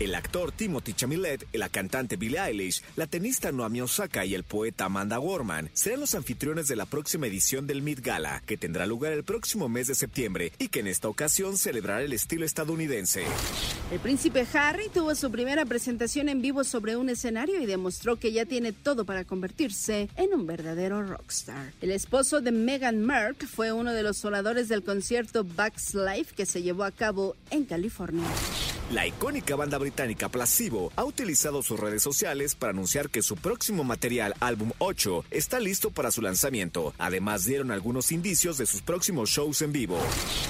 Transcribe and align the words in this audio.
El 0.00 0.14
actor 0.14 0.50
Timothy 0.50 0.94
Chamilet, 0.94 1.46
la 1.52 1.68
cantante 1.68 2.16
Billie 2.16 2.40
Eilish, 2.40 2.82
la 2.96 3.06
tenista 3.06 3.52
Noami 3.52 3.82
Osaka 3.82 4.24
y 4.24 4.34
el 4.34 4.44
poeta 4.44 4.86
Amanda 4.86 5.18
Gorman 5.18 5.68
serán 5.74 6.00
los 6.00 6.14
anfitriones 6.14 6.68
de 6.68 6.76
la 6.76 6.86
próxima 6.86 7.26
edición 7.26 7.66
del 7.66 7.82
Met 7.82 8.00
Gala, 8.00 8.42
que 8.46 8.56
tendrá 8.56 8.86
lugar 8.86 9.12
el 9.12 9.24
próximo 9.24 9.68
mes 9.68 9.88
de 9.88 9.94
septiembre 9.94 10.52
y 10.58 10.68
que 10.68 10.80
en 10.80 10.86
esta 10.86 11.06
ocasión 11.08 11.58
celebrará 11.58 12.00
el 12.00 12.14
estilo 12.14 12.46
estadounidense. 12.46 13.24
El 13.92 14.00
príncipe 14.00 14.46
Harry 14.54 14.88
tuvo 14.88 15.14
su 15.14 15.30
primera 15.30 15.66
presentación 15.66 16.30
en 16.30 16.40
vivo 16.40 16.64
sobre 16.64 16.96
un 16.96 17.10
escenario 17.10 17.60
y 17.60 17.66
demostró 17.66 18.16
que 18.16 18.32
ya 18.32 18.46
tiene 18.46 18.72
todo 18.72 19.04
para 19.04 19.24
convertirse 19.24 20.08
en 20.16 20.32
un 20.32 20.46
verdadero 20.46 21.02
rockstar. 21.02 21.74
El 21.82 21.90
esposo 21.90 22.40
de 22.40 22.52
Meghan 22.52 23.02
Markle 23.02 23.46
fue 23.46 23.70
uno 23.70 23.92
de 23.92 24.02
los 24.02 24.24
oradores 24.24 24.70
del 24.70 24.82
concierto 24.82 25.44
Bugs 25.44 25.92
Life 25.92 26.34
que 26.34 26.46
se 26.46 26.62
llevó 26.62 26.84
a 26.84 26.90
cabo 26.90 27.36
en 27.50 27.66
California. 27.66 28.24
La 28.90 29.06
icónica 29.06 29.54
banda 29.54 29.78
británica 29.78 30.28
Placebo 30.28 30.92
ha 30.96 31.04
utilizado 31.04 31.62
sus 31.62 31.78
redes 31.78 32.02
sociales 32.02 32.56
para 32.56 32.72
anunciar 32.72 33.08
que 33.08 33.22
su 33.22 33.36
próximo 33.36 33.84
material, 33.84 34.34
álbum 34.40 34.72
8, 34.78 35.26
está 35.30 35.60
listo 35.60 35.90
para 35.90 36.10
su 36.10 36.20
lanzamiento. 36.22 36.92
Además, 36.98 37.44
dieron 37.44 37.70
algunos 37.70 38.10
indicios 38.10 38.58
de 38.58 38.66
sus 38.66 38.82
próximos 38.82 39.30
shows 39.30 39.62
en 39.62 39.70
vivo. 39.70 39.96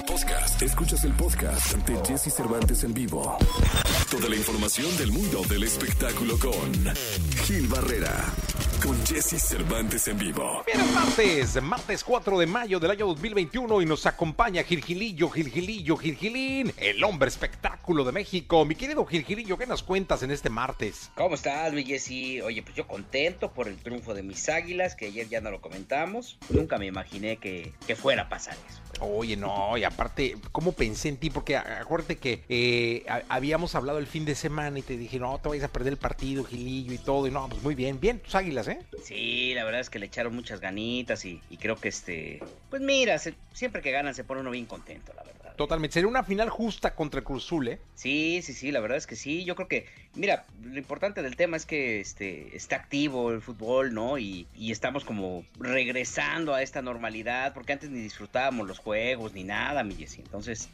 Podcast. 0.06 0.62
Escuchas 0.62 1.04
el 1.04 1.12
podcast 1.12 1.74
de 1.86 1.96
Jesse 2.06 2.34
Cervantes 2.34 2.82
en 2.82 2.94
vivo. 2.94 3.36
Toda 4.10 4.30
la 4.30 4.36
información 4.36 4.96
del 4.96 5.12
mundo 5.12 5.42
del 5.46 5.64
espectáculo 5.64 6.38
con 6.38 6.94
Gil 7.44 7.68
Barrera. 7.68 8.24
Con 8.82 9.06
Jesse 9.06 9.38
Cervantes 9.38 10.08
en 10.08 10.16
vivo. 10.16 10.62
Bien, 10.64 10.80
es 10.80 10.92
martes, 10.92 11.62
martes 11.62 12.04
4 12.04 12.38
de 12.38 12.46
mayo 12.46 12.80
del 12.80 12.90
año 12.90 13.06
2021 13.08 13.82
y 13.82 13.86
nos 13.86 14.06
acompaña 14.06 14.62
Gilgilillo, 14.62 15.28
Gilgilillo, 15.28 15.96
Gilgilín, 15.96 16.72
el 16.78 17.04
hombre 17.04 17.28
espectáculo 17.28 18.04
de 18.04 18.12
México. 18.12 18.64
Mi 18.64 18.74
querido 18.74 19.04
Gilgilillo, 19.04 19.58
¿qué 19.58 19.66
nos 19.66 19.82
cuentas 19.82 20.22
en 20.22 20.30
este 20.30 20.48
martes? 20.48 21.10
¿Cómo 21.14 21.34
estás, 21.34 21.72
mi 21.72 21.84
Jessy? 21.84 22.40
Oye, 22.40 22.62
pues 22.62 22.74
yo 22.74 22.86
contento 22.86 23.52
por 23.52 23.68
el 23.68 23.76
triunfo 23.76 24.14
de 24.14 24.22
mis 24.22 24.48
águilas, 24.48 24.94
que 24.94 25.06
ayer 25.06 25.28
ya 25.28 25.40
no 25.40 25.50
lo 25.50 25.60
comentamos. 25.60 26.38
Nunca 26.48 26.78
me 26.78 26.86
imaginé 26.86 27.36
que, 27.36 27.74
que 27.86 27.96
fuera 27.96 28.22
a 28.22 28.28
pasar 28.28 28.56
eso. 28.68 28.80
Oye, 29.00 29.36
no, 29.36 29.78
y 29.78 29.84
aparte, 29.84 30.36
¿cómo 30.52 30.72
pensé 30.72 31.08
en 31.08 31.16
ti? 31.16 31.30
Porque 31.30 31.56
acuérdate 31.56 32.16
que 32.16 32.44
eh, 32.48 33.04
habíamos 33.28 33.74
hablado 33.74 33.98
el 33.98 34.06
fin 34.06 34.26
de 34.26 34.34
semana 34.34 34.78
y 34.78 34.82
te 34.82 34.96
dije, 34.96 35.18
no, 35.18 35.38
te 35.38 35.48
vayas 35.48 35.64
a 35.64 35.68
perder 35.68 35.94
el 35.94 35.98
partido, 35.98 36.44
Gilillo 36.44 36.92
y 36.92 36.98
todo. 36.98 37.26
Y 37.26 37.30
no, 37.30 37.48
pues 37.48 37.62
muy 37.62 37.74
bien, 37.74 37.98
bien, 37.98 38.18
tus 38.20 38.34
águilas, 38.34 38.68
¿eh? 38.70 38.80
Sí, 39.02 39.52
la 39.54 39.64
verdad 39.64 39.80
es 39.80 39.90
que 39.90 39.98
le 39.98 40.06
echaron 40.06 40.34
muchas 40.34 40.60
ganitas 40.60 41.24
y, 41.24 41.40
creo 41.58 41.76
que 41.76 41.88
este. 41.88 42.42
Pues 42.68 42.82
mira, 42.82 43.18
siempre 43.52 43.82
que 43.82 43.90
ganan 43.90 44.14
se 44.14 44.24
pone 44.24 44.40
uno 44.40 44.50
bien 44.50 44.66
contento, 44.66 45.12
la 45.14 45.22
verdad. 45.22 45.54
Totalmente. 45.56 45.94
Sería 45.94 46.08
una 46.08 46.24
final 46.24 46.48
justa 46.48 46.94
contra 46.94 47.18
el 47.20 47.24
Cruzul, 47.24 47.68
¿eh? 47.68 47.78
Sí, 47.94 48.40
sí, 48.42 48.54
sí, 48.54 48.72
la 48.72 48.80
verdad 48.80 48.96
es 48.96 49.06
que 49.06 49.16
sí. 49.16 49.44
Yo 49.44 49.54
creo 49.56 49.68
que, 49.68 49.86
mira, 50.14 50.46
lo 50.62 50.78
importante 50.78 51.22
del 51.22 51.36
tema 51.36 51.56
es 51.56 51.66
que 51.66 52.00
este, 52.00 52.56
está 52.56 52.76
activo 52.76 53.30
el 53.30 53.42
fútbol, 53.42 53.92
¿no? 53.92 54.16
Y, 54.18 54.46
y 54.54 54.72
estamos 54.72 55.04
como 55.04 55.44
regresando 55.58 56.54
a 56.54 56.62
esta 56.62 56.80
normalidad, 56.80 57.52
porque 57.52 57.74
antes 57.74 57.90
ni 57.90 58.00
disfrutábamos 58.00 58.66
los 58.66 58.78
juegos 58.78 59.34
ni 59.34 59.44
nada, 59.44 59.84
mi 59.84 59.94
Jessy. 59.96 60.22
Entonces, 60.22 60.70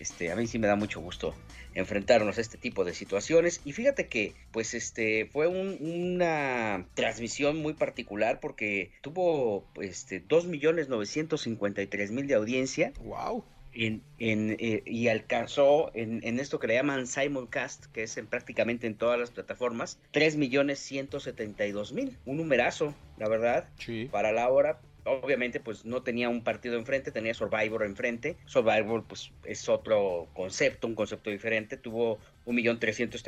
este, 0.00 0.32
a 0.32 0.36
mí 0.36 0.46
sí 0.46 0.58
me 0.58 0.66
da 0.66 0.76
mucho 0.76 1.00
gusto 1.00 1.34
enfrentarnos 1.74 2.38
a 2.38 2.40
este 2.40 2.56
tipo 2.58 2.84
de 2.84 2.94
situaciones. 2.94 3.60
Y 3.64 3.72
fíjate 3.72 4.08
que, 4.08 4.34
pues, 4.50 4.74
este, 4.74 5.26
fue 5.26 5.46
una 5.46 6.84
transmisión 6.94 7.58
muy 7.58 7.74
particular 7.74 8.40
porque 8.40 8.90
tuvo, 9.02 9.68
este, 9.80 10.26
2.953.000 10.26 12.26
de 12.26 12.34
audiencia. 12.34 12.92
¡Wow! 13.00 13.44
En, 13.72 14.02
en, 14.18 14.56
eh, 14.58 14.82
y 14.84 15.06
alcanzó 15.06 15.92
en, 15.94 16.18
en, 16.24 16.40
esto 16.40 16.58
que 16.58 16.66
le 16.66 16.74
llaman 16.74 17.06
Simoncast, 17.06 17.86
que 17.92 18.02
es 18.02 18.16
en, 18.16 18.26
prácticamente 18.26 18.88
en 18.88 18.96
todas 18.96 19.16
las 19.16 19.30
plataformas, 19.30 20.00
3.172.000. 20.12 22.16
Un 22.24 22.36
numerazo, 22.36 22.96
la 23.16 23.28
verdad, 23.28 23.68
sí. 23.78 24.08
para 24.10 24.32
la 24.32 24.48
hora 24.48 24.80
obviamente 25.10 25.60
pues 25.60 25.84
no 25.84 26.02
tenía 26.02 26.28
un 26.28 26.42
partido 26.42 26.76
enfrente, 26.76 27.12
tenía 27.12 27.34
Survivor 27.34 27.84
enfrente. 27.84 28.36
Survivor 28.46 29.04
pues 29.06 29.32
es 29.44 29.68
otro 29.68 30.28
concepto, 30.34 30.86
un 30.86 30.94
concepto 30.94 31.30
diferente. 31.30 31.76
Tuvo 31.76 32.18
un 32.44 32.56
millón 32.56 32.80
trescientos 32.80 33.22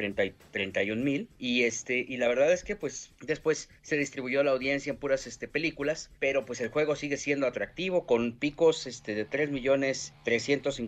mil 0.97 1.28
y 1.38 1.62
este 1.62 2.04
y 2.09 2.16
la 2.16 2.28
verdad 2.28 2.53
es 2.53 2.65
que 2.65 2.76
pues 2.76 3.12
después 3.20 3.69
se 3.82 3.97
distribuyó 3.97 4.43
la 4.43 4.50
audiencia 4.50 4.91
en 4.91 4.97
puras 4.97 5.26
este 5.26 5.48
películas 5.48 6.10
pero 6.19 6.44
pues 6.44 6.60
el 6.60 6.69
juego 6.69 6.97
sigue 6.97 7.16
siendo 7.16 7.47
atractivo 7.47 8.06
con 8.06 8.32
picos 8.32 8.87
este 8.87 9.14
de 9.14 9.25
tres 9.25 9.50
millones 9.50 10.12
trescientos 10.25 10.81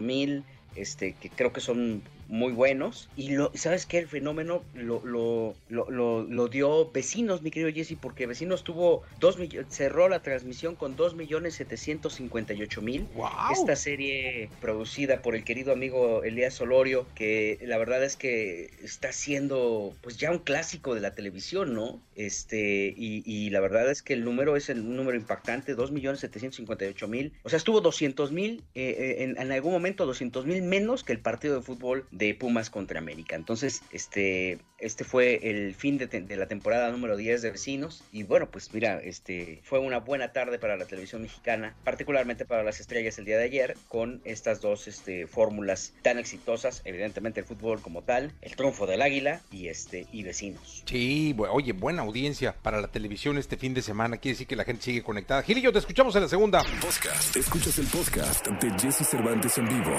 mil 0.00 0.44
este 0.76 1.14
que 1.14 1.28
creo 1.30 1.52
que 1.52 1.60
son 1.60 2.02
muy 2.32 2.54
buenos. 2.54 3.10
Y 3.14 3.32
lo, 3.32 3.52
¿sabes 3.54 3.84
qué? 3.84 3.98
El 3.98 4.08
fenómeno 4.08 4.64
lo, 4.74 5.04
lo, 5.04 5.54
lo, 5.68 6.22
lo 6.22 6.48
dio 6.48 6.90
Vecinos, 6.90 7.42
mi 7.42 7.50
querido 7.50 7.70
Jesse, 7.70 7.94
porque 8.00 8.26
Vecinos 8.26 8.64
tuvo 8.64 9.02
dos 9.20 9.38
millones, 9.38 9.66
cerró 9.68 10.08
la 10.08 10.22
transmisión 10.22 10.74
con 10.74 10.96
2 10.96 11.14
millones 11.14 11.54
758 11.56 12.80
mil. 12.80 13.06
Wow. 13.14 13.28
Esta 13.52 13.76
serie 13.76 14.48
producida 14.62 15.20
por 15.20 15.36
el 15.36 15.44
querido 15.44 15.72
amigo 15.72 16.24
Elías 16.24 16.54
Solorio, 16.54 17.06
que 17.14 17.58
la 17.62 17.76
verdad 17.76 18.02
es 18.02 18.16
que 18.16 18.70
está 18.82 19.12
siendo 19.12 19.94
pues 20.00 20.16
ya 20.16 20.30
un 20.30 20.38
clásico 20.38 20.94
de 20.94 21.02
la 21.02 21.14
televisión, 21.14 21.74
¿no? 21.74 22.00
Este, 22.16 22.94
y, 22.96 23.22
y 23.26 23.50
la 23.50 23.60
verdad 23.60 23.90
es 23.90 24.00
que 24.02 24.14
el 24.14 24.24
número 24.24 24.56
es 24.56 24.70
el 24.70 24.96
número 24.96 25.18
impactante, 25.18 25.74
2 25.74 25.92
millones 25.92 26.20
758 26.20 27.08
mil. 27.08 27.34
O 27.42 27.50
sea, 27.50 27.58
estuvo 27.58 27.82
200 27.82 28.32
mil, 28.32 28.62
eh, 28.74 28.96
eh, 28.98 29.24
en, 29.24 29.38
en 29.38 29.52
algún 29.52 29.72
momento 29.72 30.06
200 30.06 30.46
mil 30.46 30.62
menos 30.62 31.04
que 31.04 31.12
el 31.12 31.20
partido 31.20 31.56
de 31.56 31.62
fútbol 31.62 32.06
de 32.10 32.21
Pumas 32.32 32.70
contra 32.70 32.98
América. 32.98 33.36
Entonces, 33.36 33.82
este, 33.90 34.58
este 34.78 35.04
fue 35.04 35.40
el 35.42 35.74
fin 35.74 35.98
de, 35.98 36.06
de, 36.06 36.36
la 36.36 36.46
temporada 36.46 36.90
número 36.90 37.16
10 37.16 37.42
de 37.42 37.50
Vecinos. 37.50 38.04
Y 38.12 38.22
bueno, 38.22 38.50
pues 38.50 38.72
mira, 38.72 39.00
este 39.02 39.60
fue 39.64 39.78
una 39.78 39.98
buena 39.98 40.32
tarde 40.32 40.58
para 40.58 40.76
la 40.76 40.86
televisión 40.86 41.22
mexicana, 41.22 41.74
particularmente 41.84 42.44
para 42.44 42.62
las 42.62 42.80
estrellas 42.80 43.18
el 43.18 43.24
día 43.24 43.38
de 43.38 43.44
ayer, 43.44 43.76
con 43.88 44.20
estas 44.24 44.60
dos 44.60 44.88
este, 44.88 45.26
fórmulas 45.26 45.94
tan 46.02 46.18
exitosas, 46.18 46.82
evidentemente 46.84 47.40
el 47.40 47.46
fútbol 47.46 47.80
como 47.80 48.02
tal, 48.02 48.32
el 48.40 48.56
triunfo 48.56 48.86
del 48.86 49.02
águila 49.02 49.40
y 49.50 49.68
este 49.68 50.06
y 50.12 50.22
Vecinos. 50.22 50.82
Sí, 50.86 51.34
oye, 51.50 51.72
buena 51.72 52.02
audiencia 52.02 52.54
para 52.62 52.80
la 52.80 52.88
televisión 52.88 53.38
este 53.38 53.56
fin 53.56 53.74
de 53.74 53.82
semana. 53.82 54.16
Quiere 54.18 54.34
decir 54.34 54.46
que 54.46 54.56
la 54.56 54.64
gente 54.64 54.82
sigue 54.82 55.02
conectada. 55.02 55.42
Gil 55.42 55.58
y 55.58 55.62
yo 55.62 55.72
te 55.72 55.78
escuchamos 55.78 56.14
en 56.16 56.22
la 56.22 56.28
segunda. 56.28 56.62
Podcast. 56.80 57.36
Escuchas 57.36 57.78
el 57.78 57.86
podcast 57.86 58.46
de 58.46 58.70
Jesse 58.78 59.06
Cervantes 59.08 59.58
en 59.58 59.68
vivo. 59.68 59.92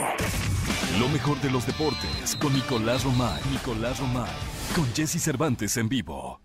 Lo 1.00 1.10
mejor 1.10 1.42
de 1.42 1.50
los 1.50 1.66
deportes 1.66 2.36
con 2.40 2.54
Nicolás 2.54 3.04
Romay. 3.04 3.42
Nicolás 3.52 4.00
Romay. 4.00 4.30
Con 4.76 4.86
Jesse 4.94 5.20
Cervantes 5.20 5.76
en 5.78 5.90
vivo. 5.90 6.43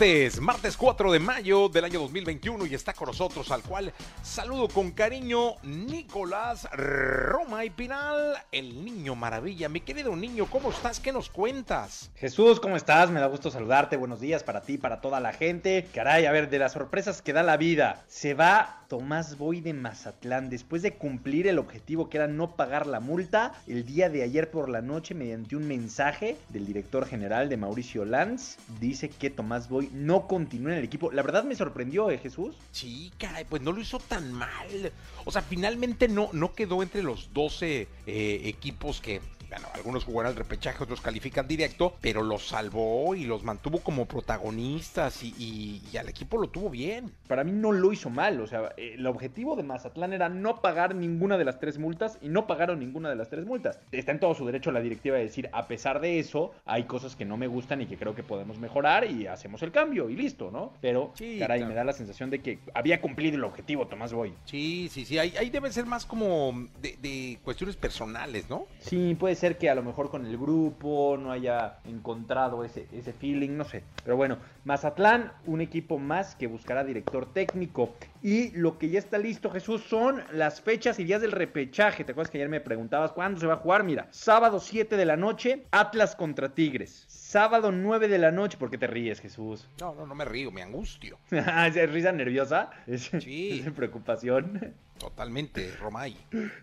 Es 0.00 0.06
martes, 0.06 0.40
martes 0.40 0.76
4 0.78 1.12
de 1.12 1.18
mayo 1.18 1.68
del 1.68 1.84
año 1.84 2.00
2021 2.00 2.64
y 2.64 2.74
está 2.74 2.94
con 2.94 3.08
nosotros 3.08 3.50
al 3.50 3.62
cual 3.62 3.92
saludo 4.22 4.68
con 4.68 4.92
cariño 4.92 5.56
Nicolás 5.62 6.66
Roma 6.72 7.66
y 7.66 7.70
Pinal, 7.70 8.34
el 8.50 8.82
niño 8.82 9.14
maravilla. 9.14 9.68
Mi 9.68 9.80
querido 9.80 10.16
niño, 10.16 10.46
¿cómo 10.46 10.70
estás? 10.70 11.00
¿Qué 11.00 11.12
nos 11.12 11.28
cuentas? 11.28 12.10
Jesús, 12.14 12.60
¿cómo 12.60 12.76
estás? 12.76 13.10
Me 13.10 13.20
da 13.20 13.26
gusto 13.26 13.50
saludarte. 13.50 13.98
Buenos 13.98 14.20
días 14.20 14.42
para 14.42 14.62
ti, 14.62 14.78
para 14.78 15.02
toda 15.02 15.20
la 15.20 15.34
gente. 15.34 15.86
Caray, 15.92 16.24
a 16.24 16.32
ver, 16.32 16.48
de 16.48 16.58
las 16.58 16.72
sorpresas 16.72 17.20
que 17.20 17.34
da 17.34 17.42
la 17.42 17.58
vida. 17.58 18.02
Se 18.08 18.32
va 18.32 18.86
Tomás 18.88 19.38
Boy 19.38 19.60
de 19.60 19.74
Mazatlán. 19.74 20.50
Después 20.50 20.82
de 20.82 20.94
cumplir 20.94 21.46
el 21.46 21.58
objetivo 21.58 22.08
que 22.08 22.16
era 22.16 22.26
no 22.26 22.56
pagar 22.56 22.86
la 22.86 23.00
multa, 23.00 23.52
el 23.68 23.84
día 23.84 24.08
de 24.08 24.22
ayer 24.22 24.50
por 24.50 24.68
la 24.68 24.80
noche, 24.80 25.14
mediante 25.14 25.56
un 25.56 25.68
mensaje 25.68 26.36
del 26.48 26.66
director 26.66 27.06
general 27.06 27.48
de 27.48 27.56
Mauricio 27.56 28.04
Lanz, 28.04 28.56
dice 28.80 29.08
que 29.08 29.30
Tomás 29.30 29.68
Boy 29.68 29.89
no 29.90 30.26
continúa 30.26 30.72
en 30.72 30.78
el 30.78 30.84
equipo. 30.84 31.10
La 31.10 31.22
verdad 31.22 31.44
me 31.44 31.54
sorprendió, 31.54 32.10
¿eh, 32.10 32.18
Jesús? 32.18 32.56
Sí, 32.72 33.12
caray, 33.18 33.44
pues 33.44 33.62
no 33.62 33.72
lo 33.72 33.80
hizo 33.80 33.98
tan 33.98 34.32
mal. 34.32 34.92
O 35.24 35.30
sea, 35.30 35.42
finalmente 35.42 36.08
no, 36.08 36.30
no 36.32 36.54
quedó 36.54 36.82
entre 36.82 37.02
los 37.02 37.32
12 37.32 37.88
eh, 38.06 38.40
equipos 38.44 39.00
que 39.00 39.20
bueno, 39.50 39.68
algunos 39.74 40.04
jugarán 40.04 40.32
el 40.32 40.38
repechaje, 40.38 40.82
otros 40.82 41.00
califican 41.00 41.48
directo, 41.48 41.94
pero 42.00 42.22
los 42.22 42.46
salvó 42.46 43.14
y 43.16 43.24
los 43.24 43.42
mantuvo 43.42 43.80
como 43.80 44.06
protagonistas 44.06 45.24
y, 45.24 45.34
y, 45.38 45.82
y, 45.92 45.96
al 45.96 46.08
equipo 46.08 46.38
lo 46.38 46.48
tuvo 46.48 46.70
bien. 46.70 47.10
Para 47.26 47.42
mí 47.42 47.50
no 47.50 47.72
lo 47.72 47.92
hizo 47.92 48.10
mal, 48.10 48.40
o 48.40 48.46
sea, 48.46 48.72
el 48.76 49.04
objetivo 49.06 49.56
de 49.56 49.64
Mazatlán 49.64 50.12
era 50.12 50.28
no 50.28 50.60
pagar 50.60 50.94
ninguna 50.94 51.36
de 51.36 51.44
las 51.44 51.58
tres 51.58 51.78
multas 51.78 52.18
y 52.22 52.28
no 52.28 52.46
pagaron 52.46 52.78
ninguna 52.78 53.10
de 53.10 53.16
las 53.16 53.28
tres 53.28 53.44
multas. 53.44 53.80
Está 53.90 54.12
en 54.12 54.20
todo 54.20 54.34
su 54.34 54.46
derecho 54.46 54.70
la 54.70 54.80
directiva 54.80 55.16
de 55.16 55.24
decir, 55.24 55.50
a 55.52 55.66
pesar 55.66 56.00
de 56.00 56.20
eso, 56.20 56.52
hay 56.64 56.84
cosas 56.84 57.16
que 57.16 57.24
no 57.24 57.36
me 57.36 57.48
gustan 57.48 57.80
y 57.80 57.86
que 57.86 57.96
creo 57.96 58.14
que 58.14 58.22
podemos 58.22 58.58
mejorar 58.58 59.10
y 59.10 59.26
hacemos 59.26 59.62
el 59.62 59.72
cambio 59.72 60.10
y 60.10 60.16
listo, 60.16 60.50
¿no? 60.52 60.72
Pero, 60.80 61.12
sí, 61.14 61.38
caray, 61.40 61.58
claro. 61.58 61.70
me 61.70 61.74
da 61.74 61.84
la 61.84 61.92
sensación 61.92 62.30
de 62.30 62.40
que 62.40 62.60
había 62.72 63.00
cumplido 63.00 63.36
el 63.36 63.44
objetivo 63.44 63.88
Tomás 63.88 64.12
Boy. 64.12 64.32
Sí, 64.44 64.88
sí, 64.92 65.04
sí, 65.04 65.18
ahí, 65.18 65.34
ahí 65.36 65.50
debe 65.50 65.72
ser 65.72 65.86
más 65.86 66.06
como 66.06 66.68
de, 66.80 66.96
de 67.02 67.38
cuestiones 67.42 67.76
personales, 67.76 68.48
¿no? 68.48 68.66
Sí, 68.78 69.16
puede 69.18 69.34
ser 69.40 69.58
que 69.58 69.70
a 69.70 69.74
lo 69.74 69.82
mejor 69.82 70.10
con 70.10 70.26
el 70.26 70.36
grupo 70.36 71.16
no 71.18 71.32
haya 71.32 71.78
encontrado 71.84 72.64
ese, 72.64 72.86
ese 72.92 73.12
feeling, 73.12 73.56
no 73.56 73.64
sé. 73.64 73.82
Pero 74.04 74.16
bueno, 74.16 74.36
Mazatlán, 74.64 75.32
un 75.46 75.60
equipo 75.60 75.98
más 75.98 76.36
que 76.36 76.46
buscará 76.46 76.84
director 76.84 77.32
técnico. 77.32 77.94
Y 78.22 78.50
lo 78.50 78.78
que 78.78 78.90
ya 78.90 78.98
está 78.98 79.18
listo, 79.18 79.50
Jesús, 79.50 79.82
son 79.82 80.22
las 80.32 80.60
fechas 80.60 80.98
y 80.98 81.04
días 81.04 81.22
del 81.22 81.32
repechaje. 81.32 82.04
¿Te 82.04 82.12
acuerdas 82.12 82.30
que 82.30 82.38
ayer 82.38 82.48
me 82.48 82.60
preguntabas 82.60 83.12
cuándo 83.12 83.40
se 83.40 83.46
va 83.46 83.54
a 83.54 83.58
jugar? 83.58 83.82
Mira, 83.82 84.08
sábado 84.10 84.60
7 84.60 84.96
de 84.96 85.04
la 85.06 85.16
noche, 85.16 85.64
Atlas 85.70 86.14
contra 86.14 86.50
Tigres. 86.50 87.04
Sábado 87.08 87.72
9 87.72 88.08
de 88.08 88.18
la 88.18 88.30
noche, 88.30 88.58
¿por 88.58 88.70
qué 88.70 88.78
te 88.78 88.86
ríes, 88.86 89.20
Jesús? 89.20 89.68
No, 89.80 89.94
no, 89.94 90.06
no 90.06 90.14
me 90.14 90.24
río, 90.24 90.50
me 90.50 90.62
angustio. 90.62 91.18
¿Es 91.30 91.90
risa 91.90 92.12
nerviosa? 92.12 92.70
¿Es, 92.86 93.10
Sí. 93.20 93.60
¿Es 93.64 93.72
preocupación? 93.72 94.74
Totalmente, 95.00 95.74
Romay. 95.80 96.14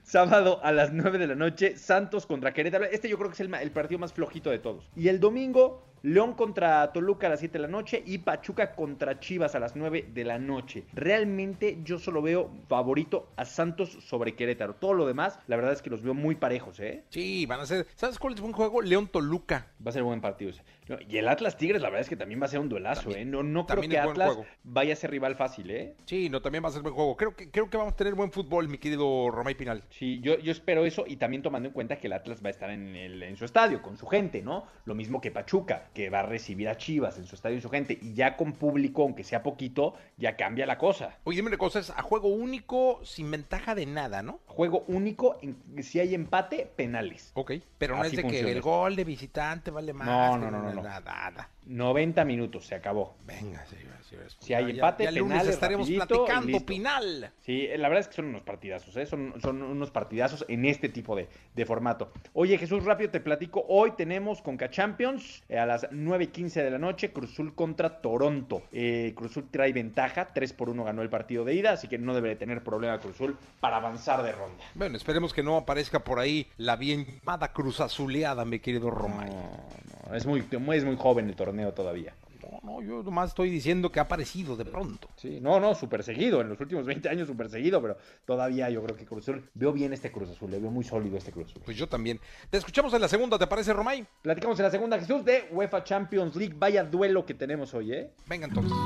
Sábado 0.03 0.59
a 0.63 0.71
las 0.71 0.93
9 0.93 1.17
de 1.17 1.25
la 1.25 1.33
noche, 1.33 1.75
Santos 1.75 2.27
contra 2.27 2.53
Querétaro. 2.53 2.85
Este 2.85 3.09
yo 3.09 3.17
creo 3.17 3.31
que 3.31 3.33
es 3.33 3.39
el, 3.39 3.71
partido 3.71 3.97
más 3.97 4.13
flojito 4.13 4.51
de 4.51 4.59
todos. 4.59 4.91
Y 4.95 5.07
el 5.07 5.19
domingo, 5.19 5.81
León 6.03 6.33
contra 6.33 6.93
Toluca 6.93 7.25
a 7.25 7.31
las 7.31 7.39
7 7.39 7.53
de 7.53 7.63
la 7.63 7.67
noche 7.67 8.03
y 8.05 8.19
Pachuca 8.19 8.75
contra 8.75 9.19
Chivas 9.19 9.55
a 9.55 9.59
las 9.59 9.75
9 9.75 10.11
de 10.13 10.23
la 10.23 10.37
noche. 10.37 10.85
Realmente 10.93 11.79
yo 11.83 11.97
solo 11.97 12.21
veo 12.21 12.51
favorito 12.69 13.31
a 13.37 13.43
Santos 13.43 13.97
sobre 14.07 14.35
Querétaro. 14.35 14.75
Todo 14.75 14.93
lo 14.93 15.07
demás, 15.07 15.39
la 15.47 15.55
verdad 15.55 15.73
es 15.73 15.81
que 15.81 15.89
los 15.89 16.03
veo 16.03 16.13
muy 16.13 16.35
parejos, 16.35 16.79
¿eh? 16.79 17.05
Sí, 17.09 17.47
van 17.47 17.61
a 17.61 17.65
ser. 17.65 17.87
¿Sabes 17.95 18.19
cuál 18.19 18.35
es 18.35 18.39
buen 18.39 18.53
juego? 18.53 18.83
León 18.83 19.07
Toluca. 19.07 19.71
Va 19.83 19.89
a 19.89 19.93
ser 19.93 20.03
buen 20.03 20.21
partido 20.21 20.51
ese. 20.51 20.61
No, 20.87 20.97
y 21.07 21.17
el 21.17 21.27
Atlas 21.27 21.57
Tigres, 21.57 21.81
la 21.81 21.89
verdad 21.89 22.01
es 22.01 22.09
que 22.09 22.15
también 22.15 22.41
va 22.41 22.45
a 22.45 22.49
ser 22.49 22.59
un 22.59 22.69
duelazo, 22.69 23.03
También- 23.09 23.27
¿eh? 23.27 23.31
No, 23.31 23.43
no 23.43 23.65
creo 23.65 23.81
que 23.81 23.97
Atlas 23.99 24.27
juego. 24.33 24.45
vaya 24.63 24.93
a 24.93 24.95
ser 24.95 25.11
rival 25.11 25.35
fácil, 25.35 25.69
¿eh? 25.71 25.95
Sí, 26.05 26.29
no, 26.29 26.41
también 26.41 26.63
va 26.63 26.69
a 26.69 26.71
ser 26.71 26.81
buen 26.81 26.93
juego. 26.95 27.17
Creo 27.17 27.35
que, 27.35 27.49
creo 27.51 27.69
que 27.69 27.77
vamos 27.77 27.93
a 27.93 27.95
tener 27.95 28.15
buen 28.15 28.31
fútbol, 28.31 28.67
mi 28.67 28.77
querido 28.77 29.29
Romay 29.31 29.55
Pinal. 29.55 29.83
Sí, 29.89 30.19
yo, 30.21 30.37
yo 30.39 30.51
espero 30.51 30.85
eso 30.85 31.03
y 31.07 31.17
también 31.17 31.41
tomando 31.43 31.67
en 31.67 31.73
cuenta 31.73 31.97
que 31.97 32.07
el 32.07 32.13
Atlas 32.13 32.41
va 32.43 32.47
a 32.47 32.51
estar 32.51 32.69
en, 32.69 32.95
el- 32.95 33.23
en 33.23 33.35
su 33.37 33.45
estadio, 33.45 33.81
con 33.81 33.97
su 33.97 34.07
gente, 34.07 34.41
¿no? 34.41 34.65
Lo 34.85 34.95
mismo 34.95 35.19
que 35.21 35.31
Pachuca, 35.31 35.89
que 35.93 36.09
va 36.09 36.19
a 36.19 36.23
recibir 36.23 36.69
a 36.69 36.77
Chivas 36.77 37.17
en 37.17 37.25
su 37.25 37.35
estadio 37.35 37.57
y 37.57 37.61
su 37.61 37.69
gente. 37.69 37.97
Y 38.01 38.13
ya 38.13 38.37
con 38.37 38.53
público, 38.53 39.03
aunque 39.03 39.23
sea 39.23 39.43
poquito, 39.43 39.93
ya 40.17 40.35
cambia 40.35 40.65
la 40.65 40.77
cosa. 40.77 41.17
Oye, 41.25 41.37
dime 41.37 41.49
una 41.49 41.57
cosa, 41.57 41.79
es 41.79 41.89
a 41.89 42.01
juego 42.01 42.29
único, 42.29 42.99
sin 43.03 43.29
ventaja 43.29 43.75
de 43.75 43.85
nada, 43.85 44.21
¿no? 44.23 44.39
Juego 44.45 44.83
único, 44.87 45.37
en- 45.41 45.57
si 45.83 45.99
hay 45.99 46.13
empate, 46.15 46.69
penales. 46.75 47.31
Ok. 47.33 47.53
Pero 47.77 47.95
no 47.95 48.01
Así 48.01 48.11
es 48.11 48.15
de 48.17 48.21
funciona 48.23 48.47
que 48.47 48.51
el 48.53 48.61
gol 48.61 48.95
de 48.95 49.03
visitante 49.03 49.71
vale 49.71 49.93
más. 49.93 50.07
No, 50.07 50.37
no, 50.37 50.49
no, 50.51 50.76
no. 50.77 50.89
Nada, 50.89 51.13
nada. 51.13 51.56
90 51.67 52.25
minutos, 52.25 52.65
se 52.65 52.75
acabó. 52.75 53.15
Venga, 53.25 53.65
señoras, 53.65 54.05
señores. 54.05 54.37
Si 54.39 54.53
hay 54.53 54.71
empate, 54.71 55.03
ya, 55.03 55.11
ya 55.11 55.19
lunes 55.19 55.33
penales, 55.33 55.53
estaremos 55.53 55.87
rapidito 55.87 56.03
y 56.03 56.17
platicando. 56.17 56.65
Pinal. 56.65 57.31
Sí, 57.41 57.67
la 57.77 57.89
verdad 57.89 58.01
es 58.01 58.07
que 58.07 58.15
son 58.15 58.25
unos 58.25 58.41
partidazos, 58.43 58.95
¿eh? 58.97 59.05
Son, 59.05 59.33
son 59.41 59.61
unos 59.61 59.91
partidazos 59.91 60.45
en 60.47 60.65
este 60.65 60.89
tipo 60.89 61.15
de, 61.15 61.27
de 61.55 61.65
formato. 61.65 62.11
Oye, 62.33 62.57
Jesús, 62.57 62.83
rápido 62.83 63.09
te 63.11 63.19
platico. 63.19 63.65
Hoy 63.67 63.91
tenemos 63.91 64.41
Conca 64.41 64.69
Champions 64.69 65.43
eh, 65.49 65.57
a 65.57 65.65
las 65.65 65.87
9 65.91 66.25
y 66.25 66.27
15 66.27 66.63
de 66.63 66.71
la 66.71 66.77
noche, 66.77 67.11
Cruzul 67.11 67.53
contra 67.55 68.01
Toronto. 68.01 68.63
Eh, 68.71 69.13
Cruzul 69.15 69.49
trae 69.49 69.73
ventaja, 69.73 70.29
3 70.33 70.53
por 70.53 70.69
1 70.69 70.83
ganó 70.83 71.01
el 71.01 71.09
partido 71.09 71.43
de 71.43 71.53
ida, 71.53 71.71
así 71.71 71.87
que 71.87 71.97
no 71.97 72.13
debe 72.13 72.29
de 72.29 72.35
tener 72.35 72.63
problema 72.63 72.99
Cruzul 72.99 73.37
para 73.59 73.77
avanzar 73.77 74.23
de 74.23 74.31
ronda. 74.31 74.63
Bueno, 74.75 74.97
esperemos 74.97 75.33
que 75.33 75.43
no 75.43 75.57
aparezca 75.57 76.03
por 76.03 76.19
ahí 76.19 76.47
la 76.57 76.75
bien 76.75 77.05
llamada 77.05 77.51
cruz 77.51 77.79
azuleada, 77.81 78.45
mi 78.45 78.59
querido 78.59 78.89
Romay. 78.89 79.29
No, 79.29 79.65
no, 80.09 80.15
es 80.15 80.25
muy, 80.25 80.43
es 80.73 80.85
muy 80.85 80.95
joven 80.95 81.27
el 81.27 81.35
torneo 81.35 81.56
todavía. 81.73 82.13
No, 82.41 82.59
no, 82.63 82.81
yo 82.81 83.03
nomás 83.03 83.29
estoy 83.29 83.49
diciendo 83.49 83.91
que 83.91 83.99
ha 83.99 84.03
aparecido 84.03 84.55
de 84.55 84.65
pronto. 84.65 85.09
Sí, 85.15 85.39
no, 85.41 85.59
no, 85.59 85.75
súper 85.75 86.03
seguido. 86.03 86.41
En 86.41 86.49
los 86.49 86.59
últimos 86.59 86.85
20 86.85 87.09
años 87.09 87.27
súper 87.27 87.49
seguido, 87.49 87.81
pero 87.81 87.97
todavía 88.25 88.69
yo 88.69 88.83
creo 88.83 88.95
que 88.95 89.05
Cruz 89.05 89.23
Azul, 89.23 89.49
veo 89.53 89.73
bien 89.73 89.93
este 89.93 90.11
Cruz 90.11 90.29
Azul, 90.29 90.51
le 90.51 90.59
veo 90.59 90.71
muy 90.71 90.83
sólido 90.83 91.17
este 91.17 91.31
Cruz 91.31 91.49
Azul. 91.49 91.61
Pues 91.65 91.77
yo 91.77 91.87
también. 91.87 92.19
Te 92.49 92.57
escuchamos 92.57 92.93
en 92.93 93.01
la 93.01 93.07
segunda, 93.07 93.37
¿te 93.37 93.47
parece, 93.47 93.73
Romay? 93.73 94.05
Platicamos 94.21 94.57
en 94.59 94.63
la 94.63 94.71
segunda, 94.71 94.99
Jesús, 94.99 95.25
de 95.25 95.47
UEFA 95.51 95.83
Champions 95.83 96.35
League. 96.35 96.55
Vaya 96.57 96.83
duelo 96.83 97.25
que 97.25 97.33
tenemos 97.33 97.73
hoy, 97.73 97.93
¿eh? 97.93 98.11
Venga 98.27 98.47
entonces. 98.47 98.77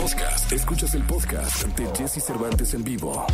Podcast. 0.00 0.52
Escuchas 0.52 0.94
el 0.94 1.02
podcast 1.02 1.66
de 1.78 1.86
Jesse 1.96 2.22
Cervantes 2.22 2.74
en 2.74 2.84
vivo. 2.84 3.26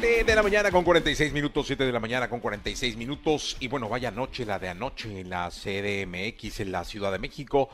Siete 0.00 0.24
de 0.24 0.34
la 0.34 0.42
mañana 0.42 0.70
con 0.70 0.82
46 0.84 1.32
minutos, 1.32 1.66
7 1.66 1.84
de 1.84 1.92
la 1.92 2.00
mañana 2.00 2.28
con 2.30 2.40
46 2.40 2.96
minutos. 2.96 3.56
Y 3.60 3.68
bueno, 3.68 3.88
vaya 3.88 4.10
noche 4.10 4.44
la 4.46 4.58
de 4.58 4.68
anoche 4.68 5.20
en 5.20 5.30
la 5.30 5.50
CDMX 5.50 6.60
en 6.60 6.72
la 6.72 6.84
Ciudad 6.84 7.12
de 7.12 7.18
México. 7.18 7.68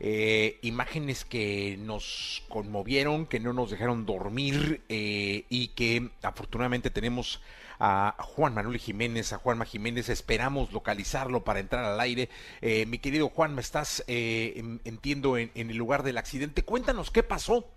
Eh, 0.00 0.58
imágenes 0.62 1.24
que 1.24 1.76
nos 1.80 2.42
conmovieron, 2.48 3.26
que 3.26 3.38
no 3.40 3.52
nos 3.52 3.70
dejaron 3.70 4.06
dormir 4.06 4.82
eh, 4.88 5.44
y 5.48 5.68
que 5.68 6.10
afortunadamente 6.22 6.90
tenemos 6.90 7.40
a 7.80 8.16
Juan 8.18 8.54
Manuel 8.54 8.78
Jiménez, 8.78 9.32
a 9.32 9.38
Juanma 9.38 9.64
Jiménez, 9.64 10.08
esperamos 10.08 10.72
localizarlo 10.72 11.44
para 11.44 11.60
entrar 11.60 11.84
al 11.84 12.00
aire. 12.00 12.28
Eh, 12.60 12.86
mi 12.86 12.98
querido 12.98 13.28
Juan, 13.28 13.54
me 13.54 13.60
estás, 13.60 14.02
en- 14.08 14.80
entiendo, 14.84 15.36
en, 15.38 15.50
en 15.54 15.70
el 15.70 15.76
lugar 15.76 16.02
del 16.02 16.18
accidente. 16.18 16.62
Cuéntanos 16.62 17.10
qué 17.12 17.22
pasó. 17.22 17.68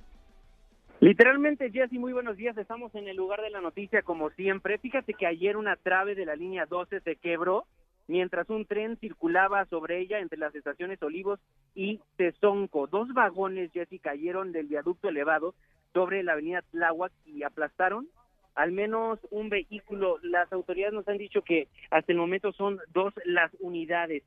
Literalmente, 1.02 1.72
Jessy, 1.72 1.98
muy 1.98 2.14
buenos 2.14 2.38
días. 2.38 2.56
Estamos 2.60 2.94
en 2.94 3.08
el 3.08 3.18
lugar 3.18 3.42
de 3.42 3.50
la 3.50 3.60
noticia 3.60 4.04
como 4.04 4.30
siempre. 4.30 4.78
Fíjate 4.78 5.16
que 5.16 5.26
ayer 5.26 5.58
una 5.58 5.76
trave 5.76 6.14
de 6.14 6.28
la 6.28 6.36
línea 6.36 6.68
12 6.68 7.00
se 7.00 7.16
quebró 7.16 7.66
mientras 8.08 8.48
un 8.52 8.68
tren 8.68 8.98
circulaba 8.98 9.66
sobre 9.66 10.00
ella 10.00 10.20
entre 10.20 10.38
las 10.38 10.54
estaciones 10.54 11.02
Olivos 11.02 11.40
y 11.74 12.02
Tezonco. 12.18 12.86
Dos 12.86 13.12
vagones, 13.16 13.72
Jessy, 13.72 13.98
cayeron 13.98 14.52
del 14.52 14.68
viaducto 14.68 15.10
elevado 15.10 15.56
sobre 15.92 16.22
la 16.22 16.34
avenida 16.34 16.62
Tláhuac 16.70 17.12
y 17.26 17.42
aplastaron 17.42 18.08
al 18.54 18.72
menos 18.72 19.18
un 19.32 19.50
vehículo. 19.50 20.20
Las 20.22 20.54
autoridades 20.54 20.94
nos 20.94 21.08
han 21.08 21.18
dicho 21.18 21.42
que 21.42 21.68
hasta 21.90 22.12
el 22.12 22.20
momento 22.20 22.52
son 22.52 22.78
dos 22.94 23.12
las 23.26 23.52
unidades. 23.60 24.22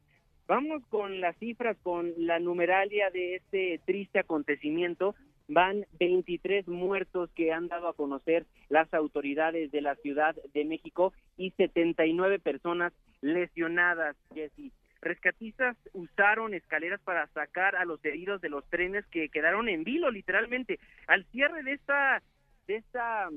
Vamos 0.49 0.83
con 0.89 1.21
las 1.21 1.37
cifras, 1.37 1.77
con 1.85 2.13
la 2.17 2.41
numeralia 2.41 3.11
de 3.11 3.37
este 3.37 3.81
triste 3.87 4.19
acontecimiento. 4.19 5.15
Van 5.49 5.85
23 5.99 6.67
muertos 6.69 7.31
que 7.35 7.53
han 7.53 7.69
dado 7.69 7.89
a 7.89 7.95
conocer 7.95 8.47
las 8.69 8.93
autoridades 8.95 9.71
de 9.71 9.83
la 9.83 9.95
Ciudad 9.97 10.35
de 10.55 10.65
México 10.65 11.13
y 11.37 11.51
79 11.51 12.39
personas 12.39 12.93
lesionadas, 13.21 14.17
Jessy. 14.35 14.73
Rescatistas 15.03 15.77
usaron 15.93 16.55
escaleras 16.55 17.01
para 17.03 17.27
sacar 17.29 17.77
a 17.77 17.85
los 17.85 18.03
heridos 18.05 18.41
de 18.41 18.49
los 18.49 18.65
trenes 18.71 19.05
que 19.07 19.29
quedaron 19.29 19.69
en 19.69 19.85
vilo, 19.85 20.11
literalmente. 20.11 20.79
Al 21.07 21.25
cierre 21.27 21.63
de 21.63 21.73
esta, 21.73 22.23
de 22.67 22.77
esta, 22.77 23.29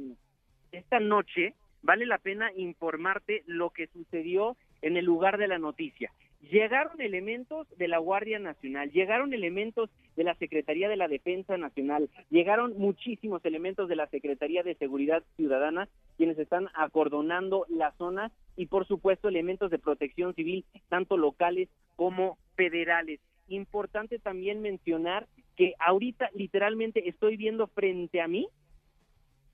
de 0.71 0.77
esta 0.77 0.99
noche, 1.01 1.55
vale 1.81 2.05
la 2.05 2.19
pena 2.19 2.51
informarte 2.55 3.43
lo 3.47 3.71
que 3.71 3.87
sucedió 3.87 4.55
en 4.81 4.95
el 4.95 5.03
lugar 5.03 5.37
de 5.37 5.49
la 5.49 5.57
noticia. 5.57 6.11
Llegaron 6.41 7.01
elementos 7.01 7.67
de 7.77 7.87
la 7.87 7.97
Guardia 7.97 8.39
Nacional, 8.39 8.91
llegaron 8.91 9.33
elementos 9.33 9.89
de 10.15 10.23
la 10.23 10.35
Secretaría 10.35 10.87
de 10.87 10.95
la 10.95 11.07
Defensa 11.07 11.57
Nacional, 11.57 12.09
llegaron 12.29 12.77
muchísimos 12.77 13.43
elementos 13.43 13.89
de 13.89 13.95
la 13.95 14.07
Secretaría 14.07 14.63
de 14.63 14.75
Seguridad 14.75 15.23
Ciudadana, 15.35 15.89
quienes 16.15 16.37
están 16.37 16.67
acordonando 16.73 17.65
la 17.69 17.91
zona 17.93 18.31
y 18.55 18.67
por 18.67 18.87
supuesto 18.87 19.27
elementos 19.27 19.71
de 19.71 19.79
protección 19.79 20.35
civil, 20.35 20.63
tanto 20.89 21.17
locales 21.17 21.69
como 21.95 22.37
federales. 22.55 23.19
Importante 23.47 24.19
también 24.19 24.61
mencionar 24.61 25.27
que 25.55 25.73
ahorita 25.79 26.29
literalmente 26.33 27.09
estoy 27.09 27.35
viendo 27.35 27.67
frente 27.67 28.21
a 28.21 28.27
mí 28.27 28.47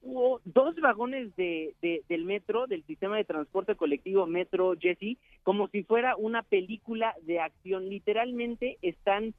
hubo 0.04 0.42
dos 0.46 0.76
vagones 0.76 1.36
de, 1.36 1.74
de- 1.82 2.04
del 2.10 2.26
metro, 2.26 2.68
del 2.68 2.84
sistema 2.84 3.18
de 3.18 3.24
transporte 3.24 3.76
colectivo 3.76 4.28
Metro 4.28 4.74
Jesse, 4.80 5.18
como 5.44 5.68
si 5.70 5.84
fuera 5.84 6.16
una 6.16 6.44
película 6.44 7.16
de 7.24 7.40
acción. 7.40 7.90
Literalmente 7.90 8.78
están 8.82 9.34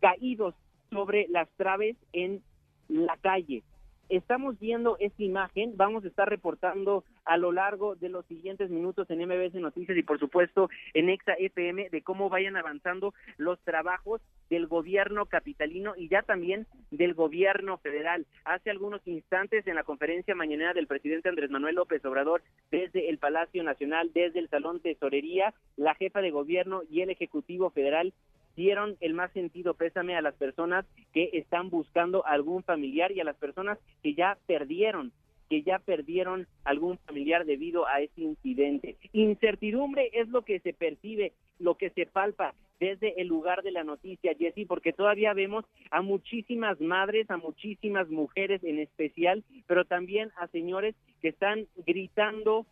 caídos 0.00 0.54
sobre 0.90 1.26
las 1.28 1.48
traves 1.56 1.96
en 2.12 2.42
la 2.88 3.16
calle. 3.16 3.62
Estamos 4.10 4.58
viendo 4.58 4.96
esta 4.98 5.22
imagen, 5.22 5.76
vamos 5.76 6.04
a 6.04 6.08
estar 6.08 6.28
reportando 6.28 7.04
a 7.24 7.36
lo 7.36 7.52
largo 7.52 7.94
de 7.94 8.08
los 8.08 8.26
siguientes 8.26 8.68
minutos 8.68 9.08
en 9.08 9.20
MBS 9.20 9.54
Noticias 9.54 9.96
y 9.96 10.02
por 10.02 10.18
supuesto 10.18 10.68
en 10.94 11.10
Exa 11.10 11.34
FM 11.34 11.90
de 11.90 12.02
cómo 12.02 12.28
vayan 12.28 12.56
avanzando 12.56 13.14
los 13.36 13.60
trabajos 13.60 14.20
del 14.50 14.66
gobierno 14.66 15.26
capitalino 15.26 15.94
y 15.96 16.08
ya 16.08 16.22
también 16.22 16.66
del 16.90 17.14
gobierno 17.14 17.78
federal. 17.78 18.26
Hace 18.44 18.70
algunos 18.70 19.00
instantes 19.06 19.64
en 19.68 19.76
la 19.76 19.84
conferencia 19.84 20.34
mañanera 20.34 20.74
del 20.74 20.88
presidente 20.88 21.28
Andrés 21.28 21.50
Manuel 21.50 21.76
López 21.76 22.04
Obrador 22.04 22.42
desde 22.72 23.10
el 23.10 23.18
Palacio 23.18 23.62
Nacional, 23.62 24.10
desde 24.12 24.40
el 24.40 24.48
Salón 24.48 24.80
Tesorería, 24.80 25.54
la 25.76 25.94
jefa 25.94 26.20
de 26.20 26.32
gobierno 26.32 26.82
y 26.90 27.02
el 27.02 27.10
Ejecutivo 27.10 27.70
Federal 27.70 28.12
dieron 28.60 28.98
el 29.00 29.14
más 29.14 29.32
sentido 29.32 29.72
pésame 29.72 30.16
a 30.16 30.20
las 30.20 30.34
personas 30.34 30.84
que 31.14 31.30
están 31.32 31.70
buscando 31.70 32.26
algún 32.26 32.62
familiar 32.62 33.10
y 33.10 33.20
a 33.20 33.24
las 33.24 33.36
personas 33.36 33.78
que 34.02 34.14
ya 34.14 34.36
perdieron 34.46 35.12
que 35.48 35.62
ya 35.62 35.80
perdieron 35.80 36.46
algún 36.62 36.96
familiar 36.98 37.44
debido 37.44 37.84
a 37.88 38.00
ese 38.00 38.20
incidente. 38.20 38.96
Incertidumbre 39.12 40.08
es 40.12 40.28
lo 40.28 40.42
que 40.42 40.60
se 40.60 40.72
percibe, 40.72 41.32
lo 41.58 41.74
que 41.74 41.90
se 41.90 42.06
palpa 42.06 42.54
desde 42.78 43.20
el 43.20 43.26
lugar 43.26 43.62
de 43.62 43.72
la 43.72 43.82
noticia, 43.82 44.36
Jesse, 44.38 44.64
porque 44.68 44.92
todavía 44.92 45.32
vemos 45.32 45.64
a 45.90 46.02
muchísimas 46.02 46.80
madres, 46.80 47.28
a 47.32 47.36
muchísimas 47.36 48.08
mujeres 48.10 48.62
en 48.62 48.78
especial, 48.78 49.42
pero 49.66 49.84
también 49.84 50.30
a 50.36 50.46
señores 50.46 50.94
que 51.20 51.30
están 51.30 51.66
gritando 51.84 52.64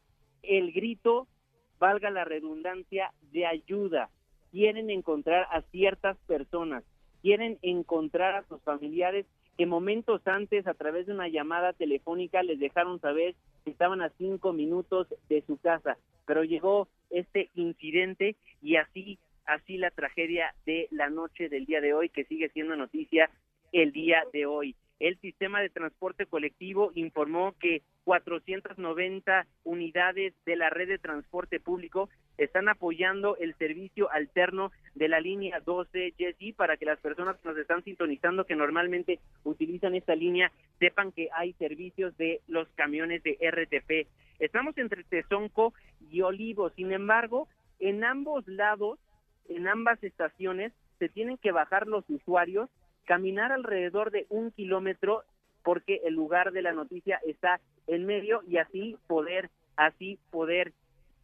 el 0.44 0.70
grito, 0.70 1.26
valga 1.80 2.10
la 2.10 2.24
redundancia, 2.24 3.12
de 3.32 3.44
ayuda. 3.44 4.08
Quieren 4.52 4.90
encontrar 4.90 5.46
a 5.50 5.62
ciertas 5.70 6.16
personas, 6.26 6.84
quieren 7.22 7.58
encontrar 7.62 8.34
a 8.34 8.44
sus 8.48 8.60
familiares 8.62 9.26
que 9.56 9.66
momentos 9.66 10.22
antes, 10.26 10.66
a 10.66 10.74
través 10.74 11.06
de 11.06 11.12
una 11.12 11.28
llamada 11.28 11.72
telefónica, 11.72 12.42
les 12.42 12.60
dejaron 12.60 13.00
saber 13.00 13.34
que 13.64 13.72
estaban 13.72 14.00
a 14.00 14.10
cinco 14.10 14.52
minutos 14.52 15.08
de 15.28 15.42
su 15.42 15.56
casa. 15.58 15.98
Pero 16.26 16.44
llegó 16.44 16.88
este 17.10 17.50
incidente 17.56 18.36
y 18.62 18.76
así, 18.76 19.18
así 19.46 19.76
la 19.76 19.90
tragedia 19.90 20.54
de 20.64 20.86
la 20.92 21.10
noche 21.10 21.48
del 21.48 21.66
día 21.66 21.80
de 21.80 21.92
hoy, 21.92 22.08
que 22.08 22.24
sigue 22.24 22.50
siendo 22.50 22.76
noticia 22.76 23.30
el 23.72 23.92
día 23.92 24.22
de 24.32 24.46
hoy 24.46 24.76
el 25.00 25.18
sistema 25.20 25.60
de 25.60 25.70
transporte 25.70 26.26
colectivo 26.26 26.90
informó 26.94 27.54
que 27.60 27.82
490 28.04 29.46
unidades 29.64 30.34
de 30.44 30.56
la 30.56 30.70
red 30.70 30.88
de 30.88 30.98
transporte 30.98 31.60
público 31.60 32.08
están 32.36 32.68
apoyando 32.68 33.36
el 33.36 33.54
servicio 33.56 34.10
alterno 34.10 34.72
de 34.94 35.08
la 35.08 35.20
línea 35.20 35.60
12 35.60 36.14
Jesse 36.16 36.54
para 36.54 36.76
que 36.76 36.84
las 36.84 36.98
personas 37.00 37.36
que 37.36 37.48
nos 37.48 37.58
están 37.58 37.84
sintonizando 37.84 38.44
que 38.44 38.56
normalmente 38.56 39.20
utilizan 39.44 39.94
esta 39.94 40.14
línea 40.14 40.50
sepan 40.78 41.12
que 41.12 41.28
hay 41.32 41.52
servicios 41.54 42.16
de 42.16 42.40
los 42.48 42.68
camiones 42.74 43.22
de 43.22 43.38
RTP. 43.40 44.08
Estamos 44.38 44.76
entre 44.78 45.04
Tezonco 45.04 45.74
y 46.10 46.22
Olivo, 46.22 46.70
sin 46.70 46.92
embargo, 46.92 47.48
en 47.80 48.04
ambos 48.04 48.46
lados, 48.46 48.98
en 49.48 49.66
ambas 49.66 50.02
estaciones, 50.02 50.72
se 50.98 51.08
tienen 51.08 51.38
que 51.38 51.52
bajar 51.52 51.86
los 51.86 52.08
usuarios 52.08 52.68
caminar 53.08 53.52
alrededor 53.52 54.10
de 54.10 54.26
un 54.28 54.50
kilómetro 54.50 55.24
porque 55.62 56.02
el 56.04 56.12
lugar 56.12 56.52
de 56.52 56.60
la 56.60 56.72
noticia 56.72 57.18
está 57.26 57.58
en 57.86 58.04
medio 58.04 58.42
y 58.46 58.58
así 58.58 58.98
poder, 59.06 59.48
así 59.76 60.18
poder 60.30 60.74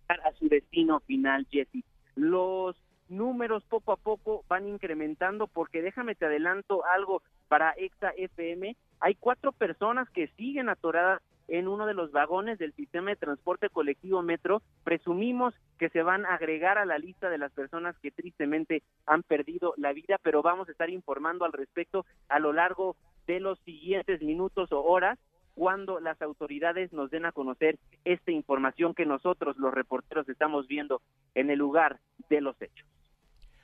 llegar 0.01 0.27
a 0.27 0.33
su 0.33 0.49
destino 0.49 1.01
final, 1.01 1.47
Jesse. 1.51 1.85
Los 2.17 2.75
números 3.11 3.65
poco 3.65 3.93
a 3.93 3.97
poco 3.97 4.47
van 4.49 4.67
incrementando 4.67 5.47
porque 5.47 5.83
déjame 5.83 6.15
te 6.15 6.25
adelanto 6.25 6.87
algo 6.87 7.23
para 7.49 7.73
Exa 7.73 8.15
FM. 8.17 8.75
Hay 9.01 9.15
cuatro 9.17 9.53
personas 9.53 10.09
que 10.09 10.29
siguen 10.39 10.71
atoradas 10.71 11.21
en 11.49 11.69
uno 11.69 11.87
de 11.87 11.95
los 11.95 12.13
vagones 12.13 12.59
del 12.59 12.73
sistema 12.75 13.11
de 13.11 13.17
transporte 13.17 13.69
colectivo 13.69 14.23
Metro. 14.23 14.63
Presumimos 14.83 15.55
que 15.79 15.89
se 15.91 16.03
van 16.03 16.27
a 16.27 16.35
agregar 16.35 16.79
a 16.79 16.85
la 16.85 16.99
lista 16.99 17.29
de 17.29 17.39
las 17.39 17.53
personas 17.53 17.97
que 17.99 18.11
tristemente 18.11 18.83
han 19.07 19.23
perdido 19.23 19.75
la 19.77 19.93
vida, 19.93 20.19
pero 20.23 20.43
vamos 20.43 20.69
a 20.69 20.73
estar 20.73 20.91
informando 20.91 21.45
al 21.45 21.53
respecto 21.53 22.07
a 22.29 22.39
lo 22.39 22.53
largo 22.53 22.97
de 23.27 23.41
los 23.41 23.59
siguientes 23.61 24.23
minutos 24.23 24.73
o 24.73 24.83
horas 24.83 25.19
cuando 25.55 26.01
las 26.01 26.21
autoridades 26.21 26.93
nos 26.93 27.11
den 27.11 27.27
a 27.27 27.33
conocer 27.33 27.79
esta 28.05 28.33
información 28.33 28.95
que 28.95 29.07
nosotros 29.07 29.57
los 29.57 29.73
reporteros 29.73 30.29
estamos 30.29 30.67
viendo 30.67 31.01
en 31.35 31.51
el 31.51 31.59
lugar 31.59 32.01
de 32.29 32.41
los 32.41 32.61
hechos. 32.61 32.89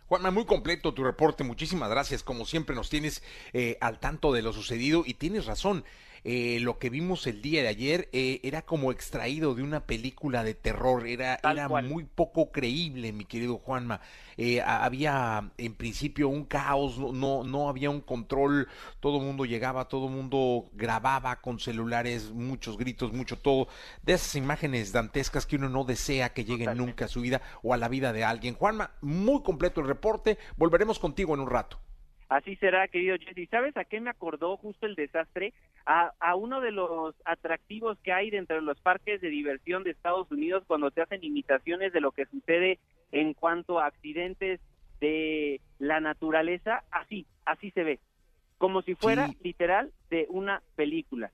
Juanma, 0.07 0.31
muy 0.31 0.45
completo 0.45 0.93
tu 0.93 1.05
reporte, 1.05 1.45
muchísimas 1.45 1.89
gracias. 1.91 2.25
Como 2.25 2.45
siempre 2.45 2.75
nos 2.75 2.91
tienes 2.91 3.23
eh, 3.53 3.77
al 3.81 4.01
tanto 4.01 4.33
de 4.33 4.43
lo 4.43 4.53
sucedido 4.53 5.05
y 5.07 5.15
tienes 5.15 5.47
razón. 5.47 5.85
Eh, 6.25 6.59
lo 6.61 6.79
que 6.79 6.91
vimos 6.91 7.27
el 7.27 7.41
día 7.41 7.63
de 7.63 7.69
ayer 7.69 8.09
eh, 8.13 8.41
era 8.43 8.63
como 8.63 8.93
extraído 8.93 9.55
de 9.55 9.63
una 9.63 9.87
película 9.87 10.45
de 10.45 10.55
terror, 10.55 11.07
era, 11.07 11.41
era 11.43 11.69
muy 11.69 12.05
poco 12.05 12.53
creíble, 12.53 13.13
mi 13.13 13.25
querido 13.25 13.59
Juanma. 13.59 14.01
Eh, 14.37 14.61
había 14.63 15.51
en 15.59 15.75
principio 15.75 16.29
un 16.29 16.45
caos, 16.45 16.99
no, 16.99 17.45
no 17.45 17.69
había 17.69 17.91
un 17.91 18.01
control, 18.01 18.69
todo 19.01 19.19
el 19.19 19.25
mundo 19.25 19.45
llegaba, 19.45 19.89
todo 19.89 20.07
el 20.07 20.13
mundo 20.13 20.71
grababa 20.73 21.41
con 21.41 21.59
celulares, 21.59 22.31
muchos 22.31 22.77
gritos, 22.77 23.13
mucho 23.13 23.39
todo, 23.39 23.69
de 24.03 24.15
esas 24.15 24.35
imágenes 24.37 24.93
dantescas 24.93 25.47
que 25.47 25.57
uno 25.57 25.69
no 25.69 25.85
desea 25.85 26.33
que 26.33 26.45
lleguen 26.45 26.77
nunca 26.77 27.07
a 27.07 27.09
su 27.09 27.21
vida 27.21 27.41
o 27.63 27.75
a 27.75 27.77
la 27.77 27.89
vida 27.89 28.13
de 28.13 28.25
alguien. 28.25 28.55
Juanma, 28.55 28.93
muy 29.01 29.43
completo 29.43 29.81
el 29.81 29.89
reporte, 29.89 30.39
volveremos 30.57 30.99
contigo 30.99 31.35
en 31.35 31.41
un 31.41 31.51
rato. 31.51 31.79
Así 32.31 32.55
será, 32.57 32.87
querido 32.87 33.17
Jesse. 33.19 33.51
¿Sabes 33.51 33.77
a 33.77 33.85
qué 33.85 34.01
me 34.01 34.09
acordó 34.09 34.57
justo 34.57 34.87
el 34.87 34.95
desastre? 34.95 35.53
A, 35.85 36.13
a, 36.21 36.37
uno 36.37 36.61
de 36.61 36.71
los 36.71 37.17
atractivos 37.25 37.99
que 38.05 38.13
hay 38.13 38.31
dentro 38.31 38.55
de 38.55 38.63
los 38.63 38.81
parques 38.81 39.21
de 39.21 39.31
diversión 39.31 39.83
de 39.83 39.91
Estados 39.91 40.31
Unidos 40.31 40.63
cuando 40.69 40.91
se 40.91 41.03
hacen 41.03 41.25
imitaciones 41.25 41.93
de 41.93 42.01
lo 42.01 42.13
que 42.13 42.27
sucede 42.27 42.79
en 43.11 43.35
cuanto 43.35 43.81
a 43.81 43.87
accidentes 43.87 44.61
de 45.01 45.61
la 45.81 45.99
naturaleza. 45.99 46.85
Así, 46.93 47.27
así 47.47 47.73
se 47.73 47.83
ve. 47.83 47.99
Como 48.59 48.83
si 48.83 48.95
fuera 48.95 49.31
literal 49.43 49.91
de 50.09 50.27
una 50.31 50.63
película. 50.77 51.33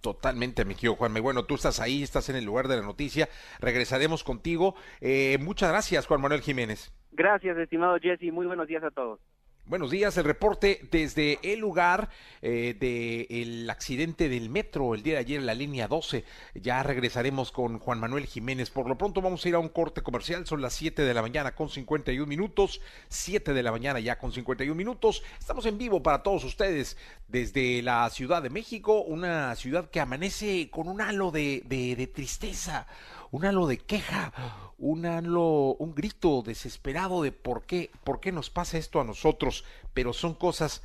Totalmente, 0.00 0.64
mi 0.64 0.74
querido 0.74 0.94
Juanme. 0.94 1.20
Bueno, 1.20 1.44
tú 1.44 1.56
estás 1.56 1.80
ahí, 1.80 2.02
estás 2.02 2.30
en 2.30 2.36
el 2.36 2.46
lugar 2.46 2.68
de 2.68 2.76
la 2.76 2.82
noticia. 2.82 3.28
Regresaremos 3.60 4.24
contigo. 4.24 4.74
Eh, 5.02 5.36
muchas 5.38 5.68
gracias, 5.68 6.06
Juan 6.06 6.22
Manuel 6.22 6.40
Jiménez. 6.40 6.94
Gracias, 7.12 7.58
estimado 7.58 7.98
Jesse. 7.98 8.32
Muy 8.32 8.46
buenos 8.46 8.68
días 8.68 8.82
a 8.82 8.90
todos. 8.90 9.20
Buenos 9.68 9.90
días, 9.90 10.16
el 10.16 10.24
reporte 10.24 10.80
desde 10.90 11.38
el 11.42 11.58
lugar 11.58 12.08
eh, 12.40 12.74
del 12.80 13.68
accidente 13.68 14.30
del 14.30 14.48
metro 14.48 14.94
el 14.94 15.02
día 15.02 15.12
de 15.12 15.20
ayer 15.20 15.40
en 15.40 15.44
la 15.44 15.52
línea 15.52 15.86
12. 15.86 16.24
Ya 16.54 16.82
regresaremos 16.82 17.52
con 17.52 17.78
Juan 17.78 18.00
Manuel 18.00 18.24
Jiménez. 18.24 18.70
Por 18.70 18.88
lo 18.88 18.96
pronto 18.96 19.20
vamos 19.20 19.44
a 19.44 19.48
ir 19.50 19.54
a 19.56 19.58
un 19.58 19.68
corte 19.68 20.00
comercial. 20.00 20.46
Son 20.46 20.62
las 20.62 20.72
7 20.72 21.02
de 21.02 21.12
la 21.12 21.20
mañana 21.20 21.54
con 21.54 21.68
51 21.68 22.26
minutos. 22.26 22.80
7 23.10 23.52
de 23.52 23.62
la 23.62 23.70
mañana 23.70 24.00
ya 24.00 24.18
con 24.18 24.32
51 24.32 24.74
minutos. 24.74 25.22
Estamos 25.38 25.66
en 25.66 25.76
vivo 25.76 26.02
para 26.02 26.22
todos 26.22 26.44
ustedes 26.44 26.96
desde 27.28 27.82
la 27.82 28.08
Ciudad 28.08 28.42
de 28.42 28.48
México, 28.48 29.02
una 29.02 29.54
ciudad 29.54 29.90
que 29.90 30.00
amanece 30.00 30.70
con 30.70 30.88
un 30.88 31.02
halo 31.02 31.30
de, 31.30 31.62
de, 31.66 31.94
de 31.94 32.06
tristeza 32.06 32.86
un 33.30 33.44
halo 33.44 33.66
de 33.66 33.78
queja, 33.78 34.32
un 34.78 35.06
halo, 35.06 35.74
un 35.78 35.94
grito 35.94 36.42
desesperado 36.42 37.22
de 37.22 37.32
por 37.32 37.64
qué, 37.64 37.90
por 38.04 38.20
qué 38.20 38.32
nos 38.32 38.50
pasa 38.50 38.78
esto 38.78 39.00
a 39.00 39.04
nosotros, 39.04 39.64
pero 39.94 40.12
son 40.12 40.34
cosas 40.34 40.82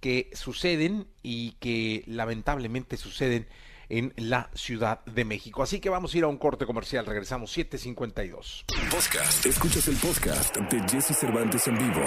que 0.00 0.30
suceden 0.34 1.06
y 1.22 1.52
que 1.52 2.04
lamentablemente 2.06 2.96
suceden 2.96 3.48
en 3.88 4.12
la 4.16 4.50
Ciudad 4.54 5.04
de 5.06 5.24
México. 5.24 5.62
Así 5.62 5.80
que 5.80 5.88
vamos 5.88 6.14
a 6.14 6.18
ir 6.18 6.24
a 6.24 6.28
un 6.28 6.38
corte 6.38 6.66
comercial. 6.66 7.06
Regresamos 7.06 7.56
7:52. 7.56 8.64
Podcast. 8.90 9.46
Escuchas 9.46 9.88
el 9.88 9.96
podcast 9.96 10.56
de 10.56 10.80
Jesse 10.88 11.16
Cervantes 11.16 11.66
en 11.68 11.78
vivo. 11.78 12.02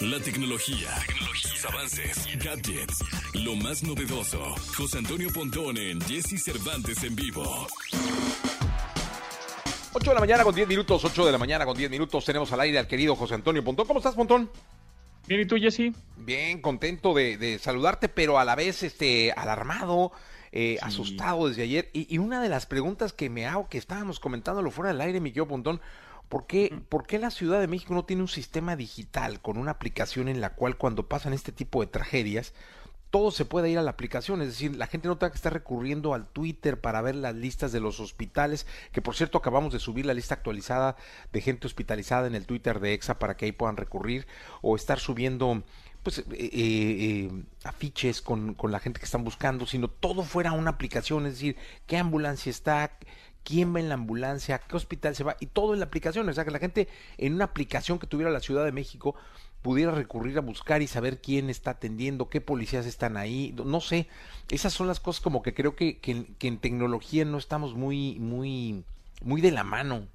La 0.00 0.18
tecnología, 0.20 0.88
tecnología, 1.06 1.68
avances, 1.68 2.26
gadgets, 2.42 3.04
lo 3.34 3.54
más 3.56 3.82
novedoso. 3.82 4.54
José 4.76 4.98
Antonio 4.98 5.28
Pontón 5.30 5.76
en 5.76 6.00
Jesse 6.00 6.42
Cervantes 6.42 7.02
en 7.04 7.14
vivo. 7.16 7.66
8 9.92 10.10
de 10.10 10.14
la 10.14 10.20
mañana 10.20 10.44
con 10.44 10.54
10 10.54 10.68
minutos, 10.68 11.04
8 11.04 11.26
de 11.26 11.32
la 11.32 11.38
mañana 11.38 11.66
con 11.66 11.76
10 11.76 11.90
minutos. 11.90 12.24
Tenemos 12.24 12.52
al 12.52 12.60
aire 12.60 12.78
al 12.78 12.86
querido 12.86 13.16
José 13.16 13.34
Antonio 13.34 13.64
Pontón. 13.64 13.88
¿Cómo 13.88 13.98
estás, 13.98 14.14
Pontón? 14.14 14.48
Bien, 15.26 15.40
¿y 15.40 15.46
tú, 15.46 15.56
Jesse? 15.56 15.92
Bien, 16.16 16.60
contento 16.60 17.12
de, 17.12 17.58
saludarte, 17.60 18.08
pero 18.08 18.38
a 18.38 18.44
la 18.44 18.54
vez 18.54 18.84
este, 18.84 19.32
alarmado, 19.32 20.12
eh, 20.52 20.78
asustado 20.80 21.48
desde 21.48 21.64
ayer. 21.64 21.90
Y, 21.92 22.18
una 22.18 22.40
de 22.40 22.48
las 22.48 22.66
preguntas 22.66 23.12
que 23.12 23.30
me 23.30 23.46
hago, 23.46 23.68
que 23.68 23.78
estábamos 23.78 24.20
comentándolo 24.20 24.70
fuera 24.70 24.92
del 24.92 25.00
aire, 25.00 25.18
mi 25.18 25.30
querido 25.30 25.48
Pontón, 25.48 25.80
¿por 26.28 26.46
qué, 26.46 26.70
mm. 26.72 26.82
¿por 26.82 27.04
qué 27.08 27.18
la 27.18 27.32
Ciudad 27.32 27.60
de 27.60 27.66
México 27.66 27.92
no 27.92 28.04
tiene 28.04 28.22
un 28.22 28.28
sistema 28.28 28.76
digital 28.76 29.40
con 29.40 29.58
una 29.58 29.72
aplicación 29.72 30.28
en 30.28 30.40
la 30.40 30.50
cual 30.50 30.76
cuando 30.76 31.08
pasan 31.08 31.32
este 31.32 31.50
tipo 31.50 31.80
de 31.80 31.88
tragedias, 31.88 32.54
todo 33.10 33.30
se 33.32 33.44
puede 33.44 33.70
ir 33.70 33.78
a 33.78 33.82
la 33.82 33.90
aplicación, 33.90 34.40
es 34.40 34.48
decir, 34.48 34.76
la 34.76 34.86
gente 34.86 35.08
no 35.08 35.18
tenga 35.18 35.32
que 35.32 35.36
estar 35.36 35.52
recurriendo 35.52 36.14
al 36.14 36.26
Twitter 36.26 36.80
para 36.80 37.02
ver 37.02 37.16
las 37.16 37.34
listas 37.34 37.72
de 37.72 37.80
los 37.80 37.98
hospitales, 37.98 38.66
que 38.92 39.02
por 39.02 39.16
cierto 39.16 39.38
acabamos 39.38 39.72
de 39.72 39.80
subir 39.80 40.06
la 40.06 40.14
lista 40.14 40.34
actualizada 40.34 40.96
de 41.32 41.40
gente 41.40 41.66
hospitalizada 41.66 42.28
en 42.28 42.34
el 42.34 42.46
Twitter 42.46 42.78
de 42.78 42.94
EXA 42.94 43.18
para 43.18 43.36
que 43.36 43.46
ahí 43.46 43.52
puedan 43.52 43.76
recurrir, 43.76 44.26
o 44.62 44.76
estar 44.76 45.00
subiendo 45.00 45.62
pues 46.02 46.18
eh, 46.18 46.24
eh, 46.30 46.48
eh, 46.52 47.30
afiches 47.64 48.22
con, 48.22 48.54
con, 48.54 48.72
la 48.72 48.80
gente 48.80 49.00
que 49.00 49.04
están 49.04 49.24
buscando, 49.24 49.66
sino 49.66 49.88
todo 49.88 50.22
fuera 50.22 50.52
una 50.52 50.70
aplicación, 50.70 51.26
es 51.26 51.34
decir, 51.34 51.56
qué 51.86 51.98
ambulancia 51.98 52.48
está, 52.48 52.96
quién 53.44 53.74
va 53.74 53.80
en 53.80 53.88
la 53.88 53.94
ambulancia, 53.94 54.60
qué 54.60 54.76
hospital 54.76 55.14
se 55.14 55.24
va, 55.24 55.36
y 55.40 55.46
todo 55.46 55.74
en 55.74 55.80
la 55.80 55.86
aplicación, 55.86 56.28
o 56.28 56.32
sea, 56.32 56.44
que 56.44 56.50
la 56.50 56.58
gente 56.58 56.88
en 57.18 57.34
una 57.34 57.44
aplicación 57.44 57.98
que 57.98 58.06
tuviera 58.06 58.30
la 58.30 58.40
Ciudad 58.40 58.64
de 58.64 58.72
México 58.72 59.14
pudiera 59.62 59.92
recurrir 59.92 60.38
a 60.38 60.42
buscar 60.42 60.82
y 60.82 60.86
saber 60.86 61.20
quién 61.20 61.50
está 61.50 61.72
atendiendo, 61.72 62.28
qué 62.28 62.40
policías 62.40 62.86
están 62.86 63.16
ahí, 63.16 63.54
no 63.64 63.80
sé, 63.80 64.08
esas 64.50 64.72
son 64.72 64.86
las 64.86 65.00
cosas 65.00 65.20
como 65.20 65.42
que 65.42 65.54
creo 65.54 65.76
que, 65.76 65.98
que, 65.98 66.26
en 66.40 66.58
tecnología 66.58 67.24
no 67.24 67.38
estamos 67.38 67.74
muy, 67.74 68.18
muy, 68.18 68.84
muy 69.22 69.40
de 69.40 69.50
la 69.50 69.64
mano. 69.64 70.06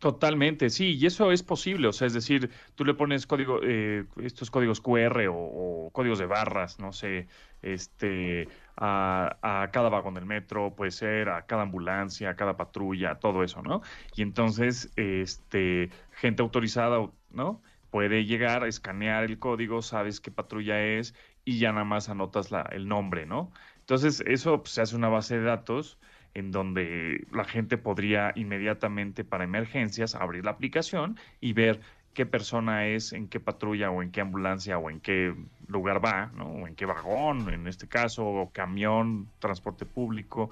Totalmente, 0.00 0.68
sí, 0.68 0.98
y 1.00 1.06
eso 1.06 1.32
es 1.32 1.42
posible, 1.42 1.88
o 1.88 1.92
sea, 1.92 2.06
es 2.06 2.12
decir, 2.12 2.50
tú 2.74 2.84
le 2.84 2.92
pones 2.92 3.26
código, 3.26 3.60
eh, 3.62 4.04
estos 4.22 4.50
códigos 4.50 4.80
QR 4.80 5.28
o, 5.30 5.88
códigos 5.92 6.18
de 6.18 6.26
barras, 6.26 6.78
no 6.78 6.92
sé, 6.92 7.26
este, 7.62 8.48
a, 8.76 9.68
cada 9.72 9.88
vagón 9.88 10.14
del 10.14 10.26
metro, 10.26 10.74
puede 10.74 10.90
ser, 10.90 11.28
a 11.28 11.46
cada 11.46 11.62
ambulancia, 11.62 12.30
a 12.30 12.36
cada 12.36 12.56
patrulla, 12.56 13.16
todo 13.16 13.42
eso, 13.44 13.62
¿no? 13.62 13.82
Y 14.16 14.22
entonces, 14.22 14.92
este, 14.96 15.90
gente 16.12 16.42
autorizada, 16.42 17.10
¿no? 17.30 17.62
Puede 17.90 18.24
llegar, 18.24 18.64
a 18.64 18.68
escanear 18.68 19.24
el 19.24 19.38
código, 19.38 19.82
sabes 19.82 20.20
qué 20.20 20.30
patrulla 20.30 20.82
es 20.82 21.14
y 21.44 21.58
ya 21.58 21.72
nada 21.72 21.84
más 21.84 22.08
anotas 22.08 22.50
el 22.72 22.88
nombre, 22.88 23.26
¿no? 23.26 23.52
Entonces, 23.80 24.22
eso 24.26 24.62
pues, 24.62 24.72
se 24.72 24.82
hace 24.82 24.96
una 24.96 25.08
base 25.08 25.38
de 25.38 25.44
datos 25.44 25.98
en 26.34 26.50
donde 26.50 27.26
la 27.32 27.44
gente 27.44 27.78
podría 27.78 28.32
inmediatamente 28.34 29.24
para 29.24 29.44
emergencias 29.44 30.14
abrir 30.16 30.44
la 30.44 30.50
aplicación 30.50 31.16
y 31.40 31.52
ver 31.52 31.80
qué 32.14 32.24
persona 32.26 32.86
es, 32.86 33.12
en 33.12 33.28
qué 33.28 33.40
patrulla 33.40 33.90
o 33.90 34.02
en 34.02 34.10
qué 34.10 34.20
ambulancia 34.20 34.78
o 34.78 34.88
en 34.90 35.00
qué 35.00 35.34
lugar 35.66 36.04
va, 36.04 36.32
¿no? 36.34 36.46
o 36.46 36.66
en 36.66 36.74
qué 36.74 36.86
vagón, 36.86 37.52
en 37.52 37.66
este 37.66 37.88
caso, 37.88 38.24
o 38.24 38.50
camión, 38.50 39.28
transporte 39.38 39.84
público, 39.84 40.50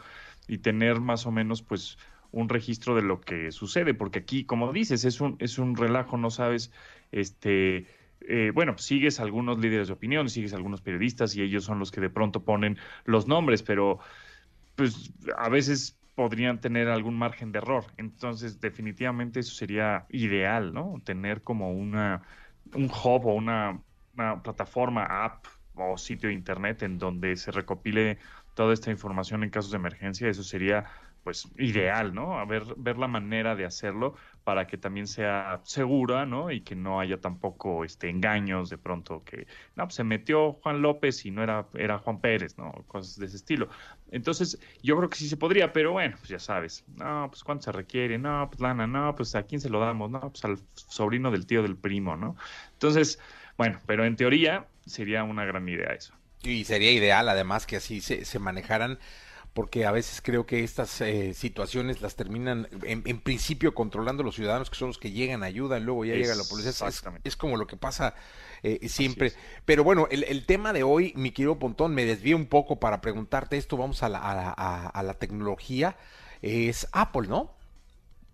y 0.49 0.59
tener 0.59 1.01
más 1.01 1.27
o 1.27 1.31
menos 1.31 1.63
pues 1.63 1.99
un 2.33 2.49
registro 2.49 2.95
de 2.95 3.03
lo 3.03 3.21
que 3.21 3.53
sucede, 3.53 3.95
porque 3.95 4.21
aquí, 4.21 4.45
como 4.45 4.73
dices, 4.73 5.05
es 5.05 5.21
un, 5.21 5.37
es 5.39 5.59
un 5.59 5.77
relajo, 5.77 6.17
no 6.17 6.31
sabes, 6.31 6.73
este, 7.13 7.87
eh, 8.23 8.51
bueno, 8.55 8.79
sigues 8.79 9.21
algunos 9.21 9.59
líderes 9.59 9.89
de 9.89 9.95
opinión, 9.95 10.29
sigues 10.29 10.55
algunos 10.55 10.81
periodistas 10.81 11.37
y 11.37 11.43
ellos 11.43 11.65
son 11.65 11.79
los 11.79 11.91
que 11.91 12.01
de 12.01 12.11
pronto 12.11 12.45
ponen 12.45 12.79
los 13.05 13.27
nombres, 13.27 13.63
pero 13.63 13.99
pues 14.77 15.13
a 15.37 15.49
veces 15.49 15.97
podrían 16.15 16.61
tener 16.61 16.89
algún 16.89 17.17
margen 17.17 17.53
de 17.53 17.59
error. 17.59 17.85
Entonces, 17.97 18.61
definitivamente 18.61 19.41
eso 19.41 19.55
sería 19.55 20.07
ideal, 20.11 20.73
¿no? 20.75 21.01
Tener 21.05 21.43
como 21.43 21.73
una 21.73 22.23
un 22.75 22.85
hub 22.91 23.27
o 23.27 23.35
una, 23.35 23.83
una 24.15 24.43
plataforma, 24.43 25.25
app 25.25 25.47
o 25.75 25.97
sitio 25.97 26.29
de 26.29 26.35
internet 26.35 26.83
en 26.83 26.99
donde 26.99 27.37
se 27.37 27.51
recopile 27.51 28.19
toda 28.55 28.75
esta 28.75 28.91
información 28.91 29.43
en 29.43 29.51
casos 29.51 29.71
de 29.71 29.79
emergencia. 29.79 30.29
Eso 30.29 30.43
sería 30.43 30.87
pues 31.23 31.49
ideal, 31.57 32.15
¿no? 32.15 32.39
A 32.39 32.45
ver, 32.45 32.65
ver 32.77 32.99
la 32.99 33.09
manera 33.09 33.55
de 33.55 33.65
hacerlo 33.65 34.15
para 34.45 34.67
que 34.67 34.77
también 34.79 35.07
sea 35.07 35.61
segura, 35.65 36.27
¿no? 36.27 36.51
Y 36.51 36.63
que 36.63 36.75
no 36.75 37.01
haya 37.01 37.21
tampoco 37.21 37.85
este 37.85 38.09
engaños 38.09 38.71
de 38.71 38.79
pronto 38.79 39.23
que 39.25 39.47
no, 39.77 39.85
pues 39.85 39.95
se 39.95 40.05
metió 40.05 40.55
Juan 40.55 40.83
López 40.83 41.25
y 41.25 41.31
no 41.31 41.43
era 41.43 41.67
era 41.75 41.99
Juan 41.99 42.21
Pérez, 42.21 42.59
¿no? 42.59 42.73
Cosas 42.89 43.19
de 43.19 43.27
ese 43.27 43.37
estilo. 43.37 43.69
Entonces, 44.11 44.59
yo 44.83 44.97
creo 44.97 45.09
que 45.09 45.17
sí 45.17 45.29
se 45.29 45.37
podría, 45.37 45.73
pero 45.73 45.93
bueno, 45.93 46.17
pues 46.19 46.29
ya 46.29 46.39
sabes. 46.39 46.85
No, 46.97 47.29
pues 47.31 47.43
cuánto 47.45 47.65
se 47.65 47.73
requiere, 47.73 48.19
no, 48.19 48.49
pues 48.51 48.61
lana, 48.61 48.87
no, 48.87 49.15
pues 49.15 49.35
a 49.35 49.45
quién 49.45 49.61
se 49.61 49.71
lo 49.71 49.81
damos, 49.81 50.11
no, 50.11 50.21
pues 50.21 50.45
al 50.45 50.59
sobrino 50.75 51.31
del 51.31 51.47
tío 51.47 51.63
del 51.63 51.77
primo, 51.77 52.17
¿no? 52.17 52.37
Entonces, 52.73 53.19
bueno, 53.57 53.81
pero 53.87 54.05
en 54.05 54.17
teoría 54.17 54.67
sería 54.87 55.25
una 55.25 55.45
gran 55.45 55.69
idea 55.69 55.93
eso. 55.93 56.15
Y 56.43 56.65
sería 56.65 56.91
ideal 56.91 57.29
además 57.29 57.67
que 57.67 57.77
así 57.77 58.01
se, 58.01 58.25
se 58.25 58.39
manejaran 58.39 58.99
porque 59.55 59.85
a 59.85 59.93
veces 59.93 60.23
creo 60.23 60.47
que 60.47 60.65
estas 60.65 61.01
eh, 61.03 61.35
situaciones 61.35 62.01
las 62.01 62.17
terminan 62.17 62.69
en, 62.85 63.21
principio 63.21 63.75
controlando 63.75 64.23
los 64.23 64.35
ciudadanos 64.35 64.71
que 64.71 64.77
son 64.77 64.89
los 64.89 64.99
que 64.99 65.11
llegan, 65.11 65.43
ayudan, 65.43 65.85
luego 65.85 66.05
ya 66.05 66.15
llega 66.15 66.35
la 66.35 66.45
policía. 66.45 66.71
Es, 66.71 67.05
es, 67.25 67.37
como 67.37 67.57
lo 67.57 67.67
que 67.67 67.77
pasa 67.77 68.15
eh, 68.63 68.89
siempre. 68.89 69.33
Pero 69.65 69.85
bueno, 69.85 70.09
el, 70.11 70.25
el, 70.25 70.47
tema 70.47 70.73
de 70.73 70.83
hoy, 70.83 71.13
mi 71.17 71.33
querido 71.33 71.59
Pontón, 71.59 71.95
me 71.95 72.05
desvío 72.05 72.37
un 72.37 72.47
poco 72.47 72.81
para 72.81 73.01
preguntarte 73.01 73.59
esto, 73.59 73.77
vamos 73.77 74.03
a 74.03 74.09
la, 74.09 74.21
a 74.21 74.83
a, 74.87 75.03
la 75.03 75.15
tecnología, 75.15 75.97
es 76.41 76.89
Apple, 76.93 77.29
¿no? 77.29 77.55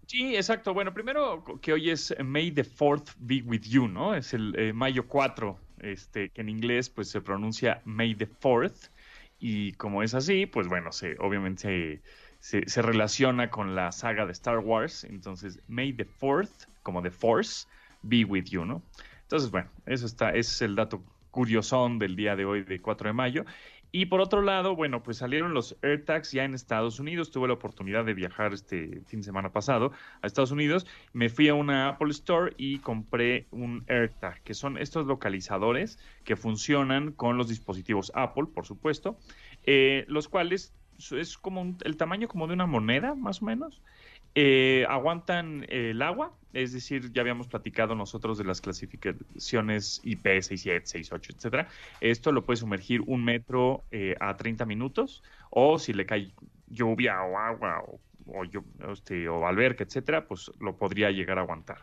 Sí, 0.06 0.36
exacto. 0.36 0.72
Bueno, 0.72 0.94
primero 0.94 1.44
que 1.60 1.72
hoy 1.72 1.90
es 1.90 2.14
May 2.24 2.50
the 2.50 2.64
4th 2.64 3.14
be 3.18 3.42
with 3.44 3.62
you, 3.62 3.88
¿no? 3.88 4.14
Es 4.14 4.32
el 4.34 4.54
eh, 4.58 4.72
mayo 4.72 5.06
4, 5.06 5.58
este, 5.80 6.30
que 6.30 6.40
en 6.40 6.48
inglés 6.48 6.88
pues 6.88 7.10
se 7.10 7.20
pronuncia 7.20 7.82
May 7.84 8.14
the 8.14 8.28
4th. 8.28 8.90
Y 9.38 9.72
como 9.72 10.02
es 10.02 10.14
así, 10.14 10.46
pues 10.46 10.68
bueno, 10.68 10.92
se, 10.92 11.16
obviamente 11.18 12.02
se, 12.40 12.68
se, 12.68 12.82
relaciona 12.82 13.50
con 13.50 13.74
la 13.74 13.92
saga 13.92 14.26
de 14.26 14.32
Star 14.32 14.58
Wars. 14.58 15.04
Entonces, 15.04 15.60
May 15.68 15.92
the 15.92 16.04
Fourth, 16.04 16.66
como 16.82 17.02
The 17.02 17.10
Force, 17.10 17.66
be 18.02 18.24
with 18.24 18.44
you, 18.44 18.64
¿no? 18.64 18.82
Entonces, 19.22 19.50
bueno, 19.50 19.68
eso 19.86 20.06
está, 20.06 20.30
ese 20.30 20.40
es 20.40 20.62
el 20.62 20.74
dato 20.74 21.02
curiosón 21.30 21.98
del 21.98 22.16
día 22.16 22.34
de 22.34 22.44
hoy, 22.44 22.64
de 22.64 22.80
4 22.80 23.10
de 23.10 23.12
mayo. 23.12 23.44
Y 23.90 24.06
por 24.06 24.20
otro 24.20 24.42
lado, 24.42 24.76
bueno, 24.76 25.02
pues 25.02 25.16
salieron 25.16 25.54
los 25.54 25.76
AirTags 25.82 26.32
ya 26.32 26.44
en 26.44 26.54
Estados 26.54 27.00
Unidos. 27.00 27.30
Tuve 27.30 27.48
la 27.48 27.54
oportunidad 27.54 28.04
de 28.04 28.14
viajar 28.14 28.52
este 28.52 29.00
fin 29.06 29.20
de 29.20 29.24
semana 29.24 29.50
pasado 29.50 29.92
a 30.20 30.26
Estados 30.26 30.50
Unidos. 30.50 30.86
Me 31.12 31.28
fui 31.30 31.48
a 31.48 31.54
una 31.54 31.88
Apple 31.88 32.10
Store 32.10 32.52
y 32.58 32.78
compré 32.80 33.46
un 33.50 33.84
AirTag, 33.88 34.42
que 34.42 34.54
son 34.54 34.76
estos 34.76 35.06
localizadores 35.06 35.98
que 36.24 36.36
funcionan 36.36 37.12
con 37.12 37.38
los 37.38 37.48
dispositivos 37.48 38.12
Apple, 38.14 38.46
por 38.54 38.66
supuesto, 38.66 39.18
eh, 39.64 40.04
los 40.08 40.28
cuales 40.28 40.74
es 41.12 41.38
como 41.38 41.76
el 41.84 41.96
tamaño 41.96 42.28
como 42.28 42.46
de 42.46 42.54
una 42.54 42.66
moneda, 42.66 43.14
más 43.14 43.40
o 43.40 43.46
menos. 43.46 43.80
Eh, 44.34 44.84
aguantan 44.88 45.66
el 45.68 46.02
agua, 46.02 46.37
es 46.62 46.72
decir, 46.72 47.12
ya 47.12 47.22
habíamos 47.22 47.48
platicado 47.48 47.94
nosotros 47.94 48.38
de 48.38 48.44
las 48.44 48.60
clasificaciones 48.60 50.00
IP 50.04 50.24
67, 50.24 50.86
68, 50.86 51.32
etcétera. 51.36 51.68
Esto 52.00 52.32
lo 52.32 52.44
puede 52.44 52.58
sumergir 52.58 53.02
un 53.06 53.24
metro 53.24 53.84
eh, 53.90 54.14
a 54.20 54.36
30 54.36 54.64
minutos, 54.66 55.22
o 55.50 55.78
si 55.78 55.92
le 55.92 56.06
cae 56.06 56.32
lluvia 56.68 57.22
o 57.22 57.38
agua 57.38 57.82
o, 57.86 58.00
o, 58.26 58.92
este, 58.92 59.28
o 59.28 59.46
alberca, 59.46 59.84
etcétera, 59.84 60.26
pues 60.26 60.50
lo 60.60 60.76
podría 60.76 61.10
llegar 61.10 61.38
a 61.38 61.42
aguantar. 61.42 61.78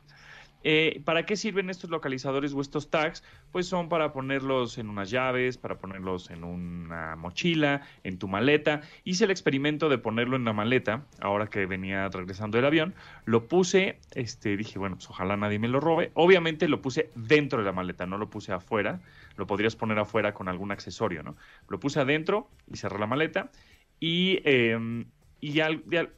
Eh, 0.68 1.04
¿Para 1.06 1.28
qué 1.28 1.38
sirven 1.38 1.70
estos 1.70 1.92
localizadores 1.92 2.52
o 2.54 2.60
estos 2.60 2.90
tags? 2.90 3.24
Pues 3.52 3.68
son 3.68 3.88
para 3.88 4.12
ponerlos 4.12 4.80
en 4.80 4.90
unas 4.90 5.12
llaves, 5.12 5.60
para 5.60 5.78
ponerlos 5.78 6.32
en 6.32 6.44
una 6.44 7.16
mochila, 7.16 7.84
en 8.04 8.18
tu 8.18 8.28
maleta. 8.28 8.82
Hice 9.04 9.26
el 9.26 9.32
experimento 9.32 9.90
de 9.90 10.00
ponerlo 10.00 10.36
en 10.36 10.44
la 10.44 10.54
maleta, 10.54 11.06
ahora 11.22 11.52
que 11.52 11.68
venía 11.68 12.10
regresando 12.10 12.58
del 12.58 12.66
avión. 12.66 12.96
Lo 13.26 13.48
puse, 13.48 14.00
este, 14.16 14.58
dije, 14.58 14.80
bueno, 14.80 14.96
pues 14.96 15.08
ojalá 15.08 15.38
nadie 15.38 15.60
me 15.60 15.68
lo 15.68 15.80
robe. 15.80 16.10
Obviamente 16.16 16.68
lo 16.68 16.82
puse 16.82 17.12
dentro 17.14 17.60
de 17.60 17.66
la 17.66 17.72
maleta, 17.72 18.08
no 18.08 18.18
lo 18.18 18.32
puse 18.32 18.52
afuera. 18.52 19.02
Lo 19.38 19.46
podrías 19.46 19.76
poner 19.76 20.00
afuera 20.00 20.34
con 20.34 20.48
algún 20.48 20.72
accesorio, 20.72 21.22
¿no? 21.22 21.36
Lo 21.70 21.80
puse 21.80 22.00
adentro 22.00 22.50
y 22.74 22.78
cerré 22.78 22.98
la 22.98 23.06
maleta. 23.06 23.52
Y 24.00 24.40
eh, 24.46 25.06
y 25.46 25.62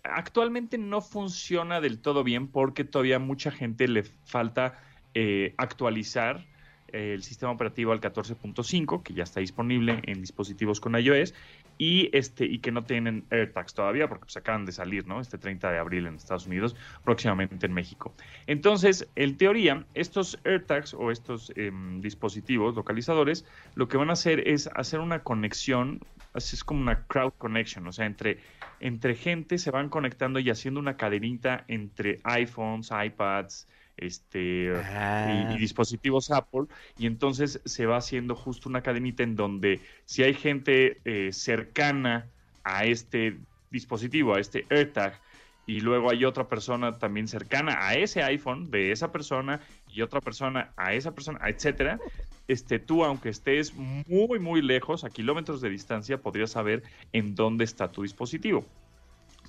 actualmente 0.04 0.78
no 0.78 1.02
funciona 1.02 1.82
del 1.82 2.00
todo 2.00 2.24
bien 2.24 2.48
porque 2.48 2.86
todavía 2.86 3.20
mucha 3.20 3.52
gente 3.52 3.90
le 3.90 4.04
falta 4.04 4.80
eh, 5.14 5.54
actualizar 5.58 6.46
eh, 6.94 7.12
el 7.14 7.24
sistema 7.24 7.52
operativo 7.52 7.92
al 7.92 8.00
14.5 8.00 9.04
que 9.04 9.14
ya 9.14 9.24
está 9.24 9.42
disponible 9.42 10.00
en 10.04 10.22
dispositivos 10.22 10.80
con 10.80 10.98
iOS 10.98 11.34
y 11.78 12.10
este 12.14 12.46
y 12.46 12.60
que 12.60 12.72
no 12.72 12.86
tienen 12.86 13.26
AirTags 13.30 13.74
todavía 13.74 14.08
porque 14.08 14.24
pues, 14.24 14.38
acaban 14.38 14.66
de 14.66 14.72
salir, 14.72 15.06
¿no? 15.06 15.20
Este 15.20 15.38
30 15.38 15.72
de 15.72 15.78
abril 15.78 16.08
en 16.08 16.16
Estados 16.16 16.48
Unidos, 16.48 16.78
próximamente 17.04 17.66
en 17.66 17.74
México. 17.74 18.14
Entonces, 18.48 19.10
en 19.18 19.36
teoría, 19.36 19.86
estos 19.94 20.40
AirTags 20.46 20.94
o 20.94 21.12
estos 21.12 21.52
em, 21.58 22.00
dispositivos 22.00 22.76
localizadores 22.76 23.46
lo 23.76 23.90
que 23.90 23.98
van 23.98 24.10
a 24.10 24.14
hacer 24.14 24.48
es 24.48 24.70
hacer 24.74 25.02
una 25.02 25.20
conexión, 25.20 26.00
es 26.38 26.64
como 26.64 26.82
una 26.82 27.06
crowd 27.08 27.34
connection, 27.38 27.88
o 27.88 27.92
sea, 27.92 28.06
entre 28.06 28.40
entre 28.80 29.16
gente 29.16 29.58
se 29.58 29.72
van 29.72 29.90
conectando 29.90 30.40
y 30.40 30.50
haciendo 30.50 30.80
una 30.80 30.98
cadenita 30.98 31.66
entre 31.68 32.20
iPhones, 32.24 32.92
iPads, 32.92 33.68
este 33.98 34.72
y, 34.72 35.54
y, 35.56 35.58
dispositivos 35.58 36.30
Apple 36.32 36.66
y 36.98 37.08
entonces 37.08 37.62
se 37.66 37.86
va 37.88 37.98
haciendo 37.98 38.36
justo 38.36 38.70
una 38.70 38.82
cadenita 38.82 39.24
en 39.24 39.36
donde 39.36 39.82
si 40.06 40.24
hay 40.24 40.36
gente 40.36 41.00
eh, 41.04 41.34
cercana 41.34 42.28
a 42.64 42.86
este 42.86 43.38
dispositivo, 43.72 44.36
a 44.36 44.40
este 44.40 44.66
AirTag 44.70 45.20
y 45.66 45.82
luego 45.82 46.12
hay 46.12 46.24
otra 46.26 46.48
persona 46.48 46.98
también 46.98 47.28
cercana 47.28 47.88
a 47.88 47.96
ese 47.96 48.24
iPhone 48.24 48.70
de 48.70 48.92
esa 48.92 49.12
persona 49.12 49.60
y 49.90 50.02
otra 50.02 50.22
persona 50.22 50.72
a 50.78 50.94
esa 50.94 51.14
persona, 51.14 51.40
etcétera, 51.48 52.00
este 52.48 52.80
tú 52.80 53.04
aunque 53.04 53.30
estés 53.30 53.74
muy 53.74 54.40
muy 54.40 54.62
lejos, 54.62 55.04
a 55.04 55.10
kilómetros 55.10 55.62
de 55.62 55.70
distancia, 55.70 56.18
podrías 56.22 56.52
saber 56.52 56.84
en 57.14 57.36
dónde 57.36 57.64
está 57.64 57.92
tu 57.92 58.04
dispositivo 58.04 58.66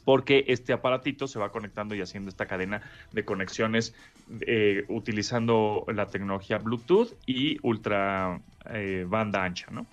porque 0.08 0.46
este 0.48 0.72
aparatito 0.72 1.28
se 1.28 1.38
va 1.38 1.52
conectando 1.52 1.94
y 1.94 2.00
haciendo 2.00 2.30
esta 2.30 2.46
cadena 2.46 2.80
de 3.12 3.26
conexiones 3.26 3.94
eh, 4.40 4.86
utilizando 4.88 5.84
la 5.94 6.06
tecnología 6.06 6.56
Bluetooth 6.56 7.12
y 7.26 7.58
ultra 7.60 8.40
eh, 8.70 9.04
banda 9.06 9.44
ancha, 9.44 9.66
¿no? 9.70 9.86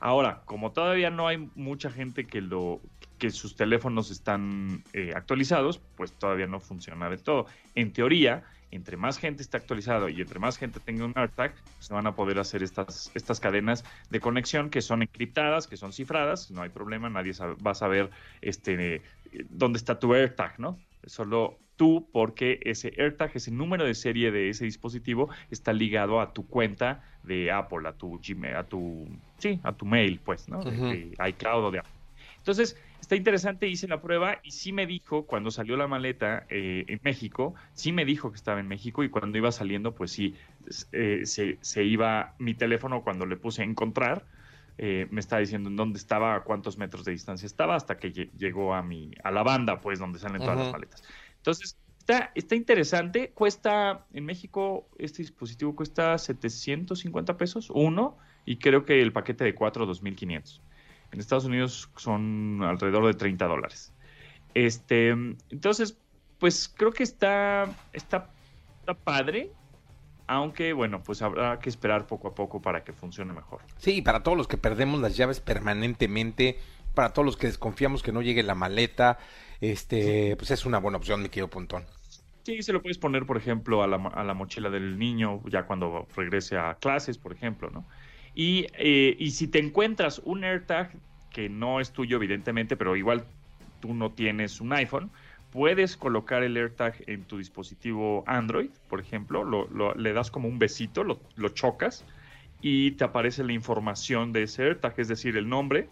Ahora, 0.00 0.42
como 0.46 0.72
todavía 0.72 1.10
no 1.10 1.28
hay 1.28 1.48
mucha 1.54 1.92
gente 1.92 2.24
que 2.24 2.40
lo 2.40 2.80
que 3.20 3.30
sus 3.30 3.54
teléfonos 3.54 4.10
están 4.10 4.82
eh, 4.94 5.12
actualizados, 5.14 5.80
pues 5.96 6.12
todavía 6.12 6.48
no 6.48 6.58
funciona 6.58 7.08
de 7.08 7.18
todo. 7.18 7.46
En 7.76 7.92
teoría, 7.92 8.42
entre 8.72 8.96
más 8.96 9.18
gente 9.18 9.42
esté 9.42 9.56
actualizado 9.56 10.08
y 10.08 10.20
entre 10.20 10.40
más 10.40 10.58
gente 10.58 10.80
tenga 10.80 11.04
un 11.04 11.12
AirTag, 11.14 11.54
pues 11.54 11.86
se 11.86 11.94
van 11.94 12.06
a 12.06 12.16
poder 12.16 12.38
hacer 12.40 12.62
estas, 12.62 13.12
estas 13.14 13.38
cadenas 13.38 13.84
de 14.10 14.18
conexión 14.18 14.70
que 14.70 14.82
son 14.82 15.02
encriptadas, 15.02 15.68
que 15.68 15.76
son 15.76 15.92
cifradas, 15.92 16.50
no 16.50 16.62
hay 16.62 16.70
problema, 16.70 17.08
nadie 17.08 17.32
va 17.64 17.70
a 17.70 17.74
saber 17.74 18.10
este, 18.40 19.02
dónde 19.50 19.76
está 19.76 20.00
tu 20.00 20.14
AirTag, 20.14 20.58
¿no? 20.58 20.78
solo 21.06 21.58
tú 21.76 22.08
porque 22.12 22.60
ese 22.62 22.92
AirTag, 22.96 23.32
ese 23.34 23.50
número 23.50 23.84
de 23.84 23.94
serie 23.94 24.30
de 24.30 24.48
ese 24.48 24.64
dispositivo 24.64 25.28
está 25.50 25.72
ligado 25.72 26.20
a 26.20 26.32
tu 26.32 26.46
cuenta 26.46 27.02
de 27.22 27.50
Apple, 27.50 27.88
a 27.88 27.92
tu 27.92 28.20
Gmail, 28.20 28.56
a 28.56 28.64
tu 28.64 29.08
sí, 29.38 29.60
a 29.62 29.72
tu 29.72 29.84
mail, 29.84 30.20
pues, 30.24 30.48
¿no? 30.48 30.62
De, 30.62 31.14
iCloud 31.28 31.64
o 31.64 31.70
de 31.70 31.78
Apple. 31.80 31.92
Entonces, 32.42 32.76
está 33.00 33.14
interesante, 33.14 33.68
hice 33.68 33.86
la 33.86 34.02
prueba 34.02 34.40
y 34.42 34.50
sí 34.50 34.72
me 34.72 34.84
dijo, 34.84 35.26
cuando 35.26 35.52
salió 35.52 35.76
la 35.76 35.86
maleta 35.86 36.44
eh, 36.50 36.84
en 36.88 36.98
México, 37.04 37.54
sí 37.72 37.92
me 37.92 38.04
dijo 38.04 38.32
que 38.32 38.36
estaba 38.36 38.58
en 38.58 38.66
México 38.66 39.04
y 39.04 39.10
cuando 39.10 39.38
iba 39.38 39.52
saliendo, 39.52 39.94
pues 39.94 40.10
sí, 40.10 40.34
eh, 40.90 41.20
se, 41.24 41.58
se, 41.60 41.84
iba 41.84 42.34
mi 42.40 42.54
teléfono 42.54 43.04
cuando 43.04 43.26
le 43.26 43.36
puse 43.36 43.62
a 43.62 43.64
encontrar, 43.64 44.26
eh, 44.76 45.06
me 45.12 45.20
estaba 45.20 45.38
diciendo 45.38 45.68
en 45.68 45.76
dónde 45.76 46.00
estaba, 46.00 46.34
a 46.34 46.40
cuántos 46.42 46.78
metros 46.78 47.04
de 47.04 47.12
distancia 47.12 47.46
estaba, 47.46 47.76
hasta 47.76 47.96
que 47.96 48.10
llegó 48.10 48.74
a 48.74 48.82
mi, 48.82 49.12
a 49.22 49.30
la 49.30 49.44
banda, 49.44 49.80
pues, 49.80 50.00
donde 50.00 50.18
salen 50.18 50.40
todas 50.40 50.58
las 50.58 50.72
maletas. 50.72 51.04
Entonces, 51.36 51.78
está, 52.00 52.32
está 52.34 52.56
interesante, 52.56 53.30
cuesta, 53.30 54.04
en 54.12 54.24
México, 54.24 54.88
este 54.98 55.22
dispositivo 55.22 55.76
cuesta 55.76 56.18
750 56.18 57.36
pesos, 57.36 57.70
uno, 57.70 58.18
y 58.44 58.56
creo 58.56 58.84
que 58.84 59.00
el 59.00 59.12
paquete 59.12 59.44
de 59.44 59.54
cuatro, 59.54 59.86
2500. 59.86 60.60
En 61.12 61.20
Estados 61.20 61.44
Unidos 61.44 61.90
son 61.96 62.62
alrededor 62.62 63.06
de 63.06 63.14
30 63.14 63.46
dólares. 63.46 63.92
Este, 64.54 65.08
entonces, 65.08 65.98
pues 66.38 66.72
creo 66.74 66.92
que 66.92 67.02
está, 67.02 67.68
está, 67.92 68.30
está 68.80 68.94
padre 68.94 69.52
aunque 70.26 70.72
bueno, 70.72 71.02
pues 71.02 71.20
habrá 71.20 71.58
que 71.58 71.68
esperar 71.68 72.06
poco 72.06 72.28
a 72.28 72.34
poco 72.34 72.62
para 72.62 72.84
que 72.84 72.92
funcione 72.92 73.32
mejor. 73.32 73.60
Sí, 73.76 74.00
para 74.00 74.22
todos 74.22 74.38
los 74.38 74.48
que 74.48 74.56
perdemos 74.56 75.00
las 75.00 75.16
llaves 75.16 75.40
permanentemente, 75.40 76.58
para 76.94 77.12
todos 77.12 77.26
los 77.26 77.36
que 77.36 77.48
desconfiamos 77.48 78.02
que 78.02 78.12
no 78.12 78.22
llegue 78.22 78.42
la 78.42 78.54
maleta, 78.54 79.18
este, 79.60 80.36
pues 80.36 80.50
es 80.50 80.64
una 80.64 80.78
buena 80.78 80.98
opción, 80.98 81.22
mi 81.22 81.28
querido 81.28 81.48
Pontón. 81.48 81.84
Sí, 82.44 82.62
se 82.62 82.72
lo 82.72 82.82
puedes 82.82 82.98
poner, 82.98 83.24
por 83.24 83.36
ejemplo, 83.36 83.82
a 83.82 83.86
la, 83.86 83.96
a 83.96 84.24
la 84.24 84.34
mochila 84.34 84.68
del 84.70 84.98
niño 84.98 85.42
ya 85.48 85.64
cuando 85.64 86.08
regrese 86.16 86.56
a 86.56 86.74
clases, 86.74 87.18
por 87.18 87.32
ejemplo, 87.32 87.70
¿no? 87.70 87.84
Y, 88.34 88.66
eh, 88.78 89.16
y 89.18 89.32
si 89.32 89.46
te 89.48 89.58
encuentras 89.58 90.20
un 90.24 90.44
AirTag 90.44 90.92
que 91.30 91.48
no 91.48 91.80
es 91.80 91.92
tuyo, 91.92 92.16
evidentemente, 92.16 92.76
pero 92.76 92.96
igual 92.96 93.24
tú 93.80 93.94
no 93.94 94.12
tienes 94.12 94.60
un 94.60 94.72
iPhone, 94.72 95.10
puedes 95.50 95.96
colocar 95.96 96.42
el 96.42 96.56
AirTag 96.56 96.94
en 97.06 97.24
tu 97.24 97.38
dispositivo 97.38 98.24
Android, 98.26 98.70
por 98.88 99.00
ejemplo, 99.00 99.44
lo, 99.44 99.94
le 99.94 100.12
das 100.12 100.30
como 100.30 100.48
un 100.48 100.58
besito, 100.58 101.04
lo, 101.04 101.20
lo, 101.36 101.50
chocas 101.50 102.04
y 102.62 102.92
te 102.92 103.04
aparece 103.04 103.44
la 103.44 103.52
información 103.52 104.32
de 104.32 104.44
ese 104.44 104.62
AirTag, 104.62 104.94
es 104.96 105.08
decir, 105.08 105.36
el 105.36 105.48
nombre 105.48 105.88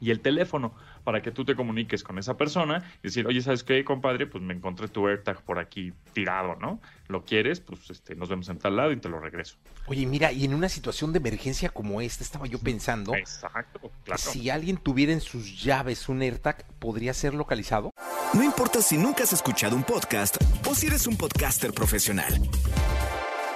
y 0.00 0.10
el 0.10 0.20
teléfono 0.20 0.74
para 1.04 1.22
que 1.22 1.30
tú 1.30 1.44
te 1.44 1.54
comuniques 1.54 2.02
con 2.02 2.18
esa 2.18 2.36
persona 2.36 2.84
y 3.02 3.08
decir, 3.08 3.26
oye, 3.26 3.40
¿sabes 3.42 3.64
qué, 3.64 3.84
compadre? 3.84 4.26
Pues 4.26 4.42
me 4.42 4.54
encontré 4.54 4.88
tu 4.88 5.06
AirTag 5.06 5.42
por 5.42 5.58
aquí 5.58 5.92
tirado, 6.12 6.56
¿no? 6.56 6.80
¿Lo 7.08 7.24
quieres? 7.24 7.60
Pues 7.60 7.90
este, 7.90 8.14
nos 8.14 8.28
vemos 8.28 8.48
en 8.48 8.58
tal 8.58 8.76
lado 8.76 8.92
y 8.92 8.96
te 8.96 9.08
lo 9.08 9.20
regreso. 9.20 9.56
Oye, 9.86 10.06
mira, 10.06 10.32
y 10.32 10.44
en 10.44 10.54
una 10.54 10.68
situación 10.68 11.12
de 11.12 11.18
emergencia 11.18 11.70
como 11.70 12.00
esta, 12.00 12.22
estaba 12.22 12.46
yo 12.46 12.58
pensando, 12.58 13.14
Exacto, 13.14 13.90
claro. 14.04 14.20
si 14.20 14.50
alguien 14.50 14.76
tuviera 14.76 15.12
en 15.12 15.20
sus 15.20 15.62
llaves 15.62 16.08
un 16.08 16.22
AirTag, 16.22 16.66
¿podría 16.78 17.14
ser 17.14 17.34
localizado? 17.34 17.92
No 18.34 18.42
importa 18.42 18.82
si 18.82 18.98
nunca 18.98 19.24
has 19.24 19.32
escuchado 19.32 19.74
un 19.74 19.84
podcast 19.84 20.36
o 20.66 20.74
si 20.74 20.86
eres 20.86 21.06
un 21.06 21.16
podcaster 21.16 21.72
profesional. 21.72 22.32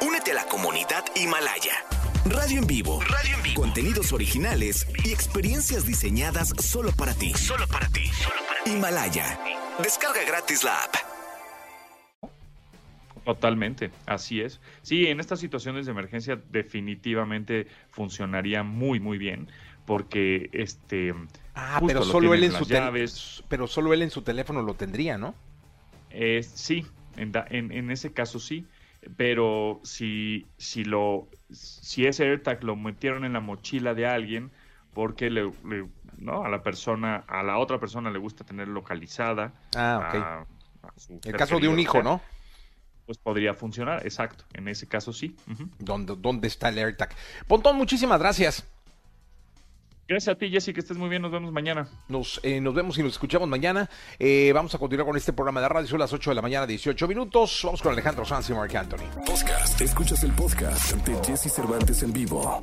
Únete 0.00 0.32
a 0.32 0.34
la 0.34 0.44
comunidad 0.46 1.04
Himalaya. 1.14 1.74
Radio 2.24 2.58
en 2.60 2.66
vivo. 2.68 3.00
Radio 3.00 3.36
en 3.36 3.42
vivo. 3.42 3.60
Contenidos 3.62 4.12
originales 4.12 4.86
y 5.04 5.10
experiencias 5.10 5.84
diseñadas 5.84 6.50
solo 6.58 6.92
para 6.92 7.14
ti. 7.14 7.32
Solo 7.34 7.66
para 7.66 7.88
ti. 7.88 8.06
Solo 8.06 8.36
para 8.46 8.62
ti. 8.62 8.70
Himalaya. 8.70 9.40
Descarga 9.82 10.20
gratis 10.24 10.62
la 10.62 10.84
app. 10.84 10.94
Totalmente, 13.24 13.90
así 14.06 14.40
es. 14.40 14.60
Sí, 14.82 15.06
en 15.06 15.18
estas 15.18 15.40
situaciones 15.40 15.86
de 15.86 15.92
emergencia 15.92 16.40
definitivamente 16.50 17.66
funcionaría 17.90 18.62
muy, 18.62 19.00
muy 19.00 19.18
bien, 19.18 19.48
porque 19.84 20.48
este. 20.52 21.14
Ah, 21.56 21.80
pero 21.84 22.04
solo 22.04 22.34
él 22.34 22.44
en 22.44 22.52
su 22.52 22.64
llaves. 22.64 23.42
pero 23.48 23.66
solo 23.66 23.92
él 23.94 24.02
en 24.02 24.10
su 24.10 24.22
teléfono 24.22 24.62
lo 24.62 24.74
tendría, 24.74 25.18
¿no? 25.18 25.34
Eh, 26.10 26.42
sí, 26.44 26.86
en, 27.16 27.32
en, 27.50 27.72
en 27.72 27.90
ese 27.90 28.12
caso 28.12 28.38
sí 28.38 28.64
pero 29.16 29.80
si, 29.82 30.46
si, 30.56 30.84
lo, 30.84 31.28
si 31.50 32.06
ese 32.06 32.24
AirTag 32.24 32.62
lo 32.64 32.76
metieron 32.76 33.24
en 33.24 33.32
la 33.32 33.40
mochila 33.40 33.94
de 33.94 34.06
alguien 34.06 34.50
porque 34.94 35.30
le, 35.30 35.50
¿no? 36.18 36.44
a 36.44 36.48
la 36.48 36.62
persona, 36.62 37.24
a 37.26 37.42
la 37.42 37.58
otra 37.58 37.78
persona 37.78 38.10
le 38.10 38.18
gusta 38.18 38.44
tener 38.44 38.68
localizada. 38.68 39.54
Ah, 39.74 40.44
ok. 41.06 41.26
el 41.26 41.36
caso 41.36 41.58
de 41.58 41.68
un 41.68 41.78
hijo, 41.78 42.02
¿no? 42.02 42.20
Pues 43.06 43.18
podría 43.18 43.54
funcionar, 43.54 44.06
exacto. 44.06 44.44
En 44.52 44.68
ese 44.68 44.86
caso 44.86 45.12
sí. 45.12 45.36
¿Dónde, 45.78 46.14
¿Dónde 46.16 46.46
está 46.46 46.68
el 46.68 46.78
AirTag? 46.78 47.10
Pontón, 47.48 47.76
muchísimas 47.76 48.20
gracias. 48.20 48.64
Gracias 50.12 50.36
a 50.36 50.38
ti, 50.38 50.50
Jessy, 50.50 50.74
que 50.74 50.80
estés 50.80 50.98
muy 50.98 51.08
bien. 51.08 51.22
Nos 51.22 51.32
vemos 51.32 51.50
mañana. 51.52 51.88
Nos, 52.08 52.38
eh, 52.42 52.60
nos 52.60 52.74
vemos 52.74 52.98
y 52.98 53.02
nos 53.02 53.12
escuchamos 53.12 53.48
mañana. 53.48 53.88
Eh, 54.18 54.52
vamos 54.54 54.74
a 54.74 54.78
continuar 54.78 55.06
con 55.06 55.16
este 55.16 55.32
programa 55.32 55.62
de 55.62 55.70
radio. 55.70 55.88
Son 55.88 55.98
las 55.98 56.12
8 56.12 56.30
de 56.32 56.34
la 56.34 56.42
mañana, 56.42 56.66
18 56.66 57.08
minutos. 57.08 57.62
Vamos 57.64 57.80
con 57.80 57.92
Alejandro 57.92 58.26
Sanz 58.26 58.50
y 58.50 58.52
Mark 58.52 58.76
Anthony. 58.76 59.08
Podcast. 59.24 59.80
Escuchas 59.80 60.22
el 60.22 60.32
podcast 60.32 60.92
de 60.96 61.16
Jesse 61.24 61.50
Cervantes 61.50 62.02
en 62.02 62.12
vivo. 62.12 62.62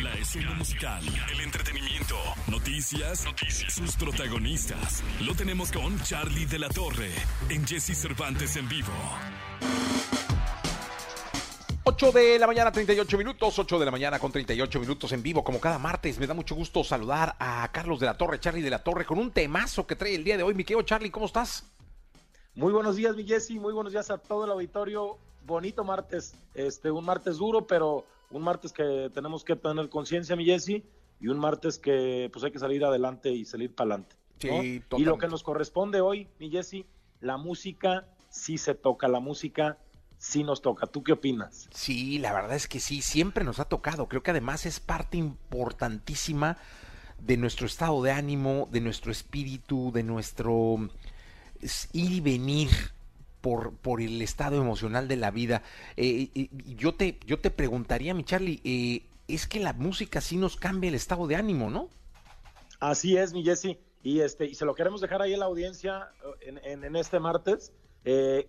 La 0.00 0.14
escena 0.14 0.54
musical, 0.54 1.02
el 1.32 1.40
entretenimiento, 1.40 2.16
noticias, 2.46 3.24
noticias, 3.24 3.74
sus 3.74 3.96
protagonistas. 3.96 5.02
Lo 5.20 5.34
tenemos 5.34 5.72
con 5.72 6.00
Charlie 6.02 6.46
de 6.46 6.60
la 6.60 6.68
Torre 6.68 7.10
en 7.50 7.66
Jesse 7.66 7.98
Cervantes 7.98 8.56
en 8.56 8.68
vivo. 8.68 8.92
8 11.92 12.10
de 12.10 12.38
la 12.38 12.46
mañana, 12.46 12.72
38 12.72 13.18
minutos, 13.18 13.58
8 13.58 13.78
de 13.78 13.84
la 13.84 13.90
mañana 13.90 14.18
con 14.18 14.32
38 14.32 14.80
minutos 14.80 15.12
en 15.12 15.22
vivo, 15.22 15.44
como 15.44 15.60
cada 15.60 15.78
martes. 15.78 16.18
Me 16.18 16.26
da 16.26 16.32
mucho 16.32 16.54
gusto 16.54 16.82
saludar 16.82 17.36
a 17.38 17.70
Carlos 17.70 18.00
de 18.00 18.06
la 18.06 18.16
Torre, 18.16 18.40
Charlie 18.40 18.62
de 18.62 18.70
la 18.70 18.82
Torre, 18.82 19.04
con 19.04 19.18
un 19.18 19.30
temazo 19.30 19.86
que 19.86 19.94
trae 19.94 20.14
el 20.14 20.24
día 20.24 20.38
de 20.38 20.42
hoy. 20.42 20.54
Mi 20.54 20.64
querido 20.64 20.80
Charlie, 20.86 21.10
¿cómo 21.10 21.26
estás? 21.26 21.70
Muy 22.54 22.72
buenos 22.72 22.96
días, 22.96 23.14
mi 23.14 23.24
Jesse, 23.24 23.50
muy 23.50 23.74
buenos 23.74 23.92
días 23.92 24.10
a 24.10 24.16
todo 24.16 24.46
el 24.46 24.52
auditorio. 24.52 25.18
Bonito 25.44 25.84
martes, 25.84 26.34
este, 26.54 26.90
un 26.90 27.04
martes 27.04 27.36
duro, 27.36 27.66
pero 27.66 28.06
un 28.30 28.40
martes 28.40 28.72
que 28.72 29.10
tenemos 29.12 29.44
que 29.44 29.54
tener 29.54 29.90
conciencia, 29.90 30.34
mi 30.34 30.46
Jesse, 30.46 30.82
y 31.20 31.28
un 31.28 31.38
martes 31.38 31.78
que 31.78 32.30
pues 32.32 32.42
hay 32.42 32.52
que 32.52 32.58
salir 32.58 32.82
adelante 32.86 33.30
y 33.30 33.44
salir 33.44 33.74
para 33.74 33.96
adelante. 33.96 34.16
Sí, 34.38 34.82
y 34.96 35.04
lo 35.04 35.18
que 35.18 35.28
nos 35.28 35.42
corresponde 35.42 36.00
hoy, 36.00 36.26
mi 36.38 36.48
Jesse, 36.48 36.86
la 37.20 37.36
música, 37.36 38.06
sí 38.30 38.56
se 38.56 38.74
toca 38.74 39.08
la 39.08 39.20
música, 39.20 39.76
sí 40.22 40.44
nos 40.44 40.62
toca. 40.62 40.86
¿Tú 40.86 41.02
qué 41.02 41.12
opinas? 41.12 41.68
Sí, 41.74 42.20
la 42.20 42.32
verdad 42.32 42.54
es 42.54 42.68
que 42.68 42.78
sí, 42.78 43.02
siempre 43.02 43.44
nos 43.44 43.58
ha 43.58 43.64
tocado. 43.64 44.08
Creo 44.08 44.22
que 44.22 44.30
además 44.30 44.66
es 44.66 44.78
parte 44.78 45.16
importantísima 45.16 46.58
de 47.18 47.36
nuestro 47.36 47.66
estado 47.66 48.00
de 48.02 48.12
ánimo, 48.12 48.68
de 48.70 48.80
nuestro 48.80 49.10
espíritu, 49.10 49.90
de 49.92 50.04
nuestro 50.04 50.88
ir 51.92 52.12
y 52.12 52.20
venir 52.20 52.70
por, 53.40 53.74
por 53.74 54.00
el 54.00 54.22
estado 54.22 54.60
emocional 54.60 55.08
de 55.08 55.16
la 55.16 55.32
vida. 55.32 55.62
Eh, 55.96 56.48
yo, 56.66 56.94
te, 56.94 57.18
yo 57.26 57.40
te 57.40 57.50
preguntaría, 57.50 58.14
mi 58.14 58.22
Charlie, 58.22 58.60
eh, 58.62 59.02
es 59.26 59.48
que 59.48 59.58
la 59.58 59.72
música 59.72 60.20
sí 60.20 60.36
nos 60.36 60.56
cambia 60.56 60.88
el 60.88 60.94
estado 60.94 61.26
de 61.26 61.34
ánimo, 61.34 61.68
¿no? 61.68 61.88
Así 62.78 63.16
es, 63.16 63.32
mi 63.32 63.42
Jesse. 63.42 63.76
Y, 64.04 64.20
este, 64.20 64.46
y 64.46 64.54
se 64.54 64.64
lo 64.66 64.76
queremos 64.76 65.00
dejar 65.00 65.20
ahí 65.20 65.34
a 65.34 65.38
la 65.38 65.46
audiencia 65.46 66.12
en, 66.40 66.58
en, 66.58 66.84
en 66.84 66.94
este 66.94 67.18
martes 67.18 67.72
eh, 68.04 68.48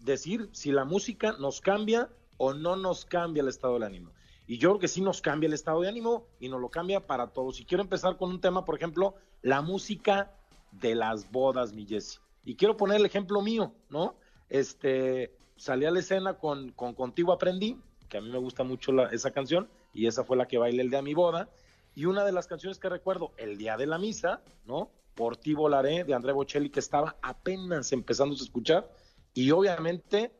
decir 0.00 0.48
si 0.52 0.72
la 0.72 0.84
música 0.84 1.32
nos 1.38 1.60
cambia 1.60 2.10
o 2.36 2.52
no 2.54 2.76
nos 2.76 3.04
cambia 3.04 3.42
el 3.42 3.48
estado 3.48 3.74
del 3.74 3.84
ánimo. 3.84 4.10
Y 4.46 4.58
yo 4.58 4.70
creo 4.70 4.80
que 4.80 4.88
sí 4.88 5.00
nos 5.00 5.22
cambia 5.22 5.46
el 5.46 5.54
estado 5.54 5.80
de 5.80 5.88
ánimo 5.88 6.26
y 6.38 6.48
nos 6.48 6.60
lo 6.60 6.68
cambia 6.68 7.06
para 7.06 7.28
todos. 7.28 7.60
Y 7.60 7.64
quiero 7.64 7.82
empezar 7.82 8.16
con 8.16 8.30
un 8.30 8.40
tema, 8.40 8.64
por 8.64 8.76
ejemplo, 8.76 9.14
la 9.42 9.62
música 9.62 10.32
de 10.72 10.94
las 10.94 11.30
bodas, 11.30 11.72
mi 11.72 11.86
Jesse. 11.86 12.20
Y 12.44 12.56
quiero 12.56 12.76
poner 12.76 12.98
el 12.98 13.06
ejemplo 13.06 13.40
mío, 13.40 13.72
¿no? 13.88 14.16
Este, 14.50 15.34
salí 15.56 15.86
a 15.86 15.90
la 15.90 16.00
escena 16.00 16.34
con, 16.34 16.72
con 16.72 16.94
Contigo 16.94 17.32
Aprendí, 17.32 17.78
que 18.08 18.18
a 18.18 18.20
mí 18.20 18.28
me 18.28 18.38
gusta 18.38 18.64
mucho 18.64 18.92
esa 19.10 19.30
canción, 19.30 19.68
y 19.94 20.06
esa 20.06 20.24
fue 20.24 20.36
la 20.36 20.46
que 20.46 20.58
bailé 20.58 20.82
el 20.82 20.90
día 20.90 20.98
de 20.98 21.04
mi 21.04 21.14
boda. 21.14 21.48
Y 21.94 22.04
una 22.04 22.24
de 22.24 22.32
las 22.32 22.46
canciones 22.46 22.78
que 22.78 22.88
recuerdo, 22.88 23.32
el 23.38 23.56
día 23.56 23.76
de 23.78 23.86
la 23.86 23.98
misa, 23.98 24.42
¿no? 24.66 24.90
Por 25.14 25.36
ti 25.36 25.54
volaré, 25.54 26.04
de 26.04 26.14
André 26.14 26.32
Bocelli, 26.32 26.70
que 26.70 26.80
estaba 26.80 27.16
apenas 27.22 27.92
empezando 27.92 28.34
a 28.34 28.38
escuchar, 28.38 28.90
y 29.32 29.50
obviamente 29.50 30.32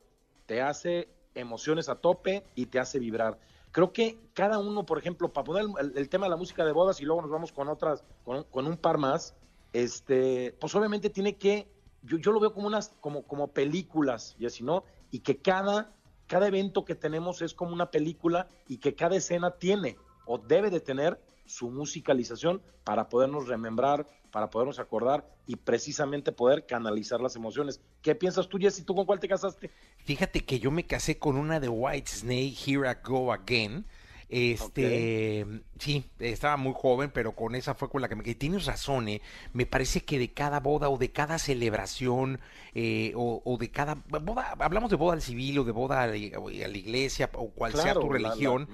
te 0.45 0.61
hace 0.61 1.09
emociones 1.33 1.89
a 1.89 1.95
tope 1.95 2.43
y 2.55 2.67
te 2.67 2.79
hace 2.79 2.99
vibrar. 2.99 3.39
Creo 3.71 3.91
que 3.91 4.17
cada 4.33 4.57
uno, 4.57 4.85
por 4.85 4.97
ejemplo, 4.97 5.33
para 5.33 5.43
poner 5.43 5.65
el, 5.95 6.09
tema 6.09 6.27
de 6.27 6.29
la 6.29 6.37
música 6.37 6.63
de 6.63 6.71
bodas 6.71 7.01
y 7.01 7.05
luego 7.05 7.21
nos 7.21 7.31
vamos 7.31 7.51
con 7.51 7.67
otras, 7.67 8.05
con, 8.23 8.43
con 8.45 8.67
un 8.67 8.77
par 8.77 8.97
más, 8.97 9.35
este, 9.73 10.55
pues 10.59 10.73
obviamente 10.75 11.09
tiene 11.09 11.35
que, 11.35 11.67
yo, 12.01 12.17
yo 12.17 12.31
lo 12.31 12.39
veo 12.39 12.53
como 12.53 12.67
unas, 12.67 12.95
como, 13.01 13.23
como 13.23 13.49
películas, 13.49 14.35
y 14.39 14.45
así, 14.45 14.63
¿no? 14.63 14.85
Y 15.11 15.19
que 15.19 15.37
cada, 15.37 15.93
cada 16.27 16.47
evento 16.47 16.85
que 16.85 16.95
tenemos 16.95 17.41
es 17.41 17.53
como 17.53 17.73
una 17.73 17.91
película 17.91 18.47
y 18.67 18.77
que 18.77 18.95
cada 18.95 19.17
escena 19.17 19.51
tiene 19.51 19.97
o 20.25 20.37
debe 20.37 20.69
de 20.69 20.79
tener 20.79 21.19
su 21.45 21.69
musicalización 21.69 22.61
para 22.83 23.09
podernos 23.09 23.47
remembrar, 23.47 24.07
para 24.31 24.49
podernos 24.49 24.79
acordar 24.79 25.25
y 25.47 25.55
precisamente 25.55 26.31
poder 26.31 26.65
canalizar 26.65 27.21
las 27.21 27.35
emociones. 27.35 27.81
¿Qué 28.01 28.15
piensas 28.15 28.47
tú, 28.47 28.57
Jesse? 28.57 28.83
¿Tú 28.85 28.95
con 28.95 29.05
cuál 29.05 29.19
te 29.19 29.27
casaste? 29.27 29.71
Fíjate 30.03 30.43
que 30.43 30.59
yo 30.59 30.71
me 30.71 30.85
casé 30.85 31.17
con 31.17 31.37
una 31.37 31.59
de 31.59 31.69
White 31.69 32.11
Snake, 32.11 32.55
Here 32.65 32.89
I 32.89 32.95
Go 33.07 33.31
Again. 33.31 33.85
Este, 34.27 35.45
sí, 35.77 36.03
estaba 36.19 36.57
muy 36.57 36.73
joven, 36.75 37.11
pero 37.13 37.33
con 37.33 37.53
esa 37.53 37.75
fue 37.75 37.89
con 37.89 38.01
la 38.01 38.09
que 38.09 38.15
me 38.15 38.23
quedé. 38.23 38.35
Tienes 38.35 38.65
razón, 38.65 39.07
¿eh? 39.07 39.21
me 39.53 39.65
parece 39.65 40.01
que 40.01 40.17
de 40.17 40.33
cada 40.33 40.59
boda 40.59 40.89
o 40.89 40.97
de 40.97 41.11
cada 41.11 41.37
celebración 41.37 42.39
eh, 42.73 43.13
o, 43.15 43.57
de 43.59 43.69
cada 43.69 43.95
boda, 43.95 44.55
hablamos 44.59 44.89
de 44.89 44.95
boda 44.95 45.13
al 45.13 45.21
civil 45.21 45.59
o 45.59 45.63
de 45.63 45.71
boda 45.71 46.03
a 46.03 46.07
la, 46.07 46.17
iglesia 46.17 47.29
o 47.33 47.51
cual 47.51 47.73
sea 47.73 47.93
tu 47.93 48.09
religión, 48.09 48.67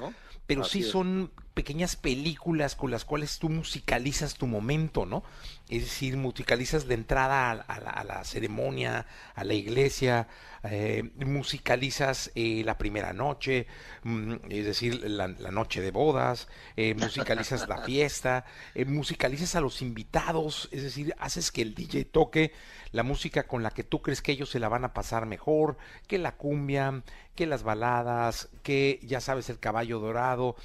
pero 0.47 0.63
sí 0.63 0.83
son 0.83 1.31
pequeñas 1.53 1.95
películas 1.95 2.75
con 2.75 2.91
las 2.91 3.05
cuales 3.05 3.37
tú 3.39 3.49
musicalizas 3.49 4.35
tu 4.35 4.47
momento, 4.47 5.05
¿no? 5.05 5.23
Es 5.69 5.83
decir, 5.83 6.17
musicalizas 6.17 6.87
de 6.87 6.95
entrada 6.95 7.51
a, 7.51 8.03
la, 8.03 8.23
ceremonia, 8.23 9.05
a 9.35 9.43
la 9.43 9.53
iglesia, 9.53 10.27
eh, 10.63 11.09
musicalizas 11.17 12.31
eh, 12.35 12.63
la 12.65 12.77
primera 12.77 13.13
noche, 13.13 13.67
mm, 14.03 14.33
es 14.49 14.65
decir, 14.65 15.03
la, 15.09 15.27
noche 15.27 15.81
de 15.81 15.91
bodas, 15.91 16.47
eh, 16.75 16.93
musicalizas 16.95 17.67
la 17.67 17.77
fiesta, 17.85 18.45
musicalizas 18.85 19.55
a 19.55 19.61
los 19.61 19.81
invitados, 19.81 20.69
es 20.71 20.83
decir, 20.83 21.13
haces 21.19 21.51
que 21.51 21.61
el 21.61 21.75
DJ 21.75 22.05
toque 22.05 22.53
la 22.91 23.03
música 23.03 23.43
con 23.43 23.63
la 23.63 23.71
que 23.71 23.83
tú 23.83 24.01
crees 24.01 24.21
que 24.21 24.31
ellos 24.31 24.49
se 24.49 24.59
la 24.59 24.69
van 24.69 24.85
a 24.85 24.93
pasar 24.93 25.25
mejor, 25.25 25.77
que 26.07 26.17
la 26.17 26.35
cumbia, 26.35 27.03
que 27.35 27.47
las 27.47 27.63
baladas, 27.63 28.49
que 28.63 28.99
ya 29.03 29.21
sabes 29.21 29.49
el 29.49 29.59
caballo 29.59 29.99
dorado, 29.99 30.55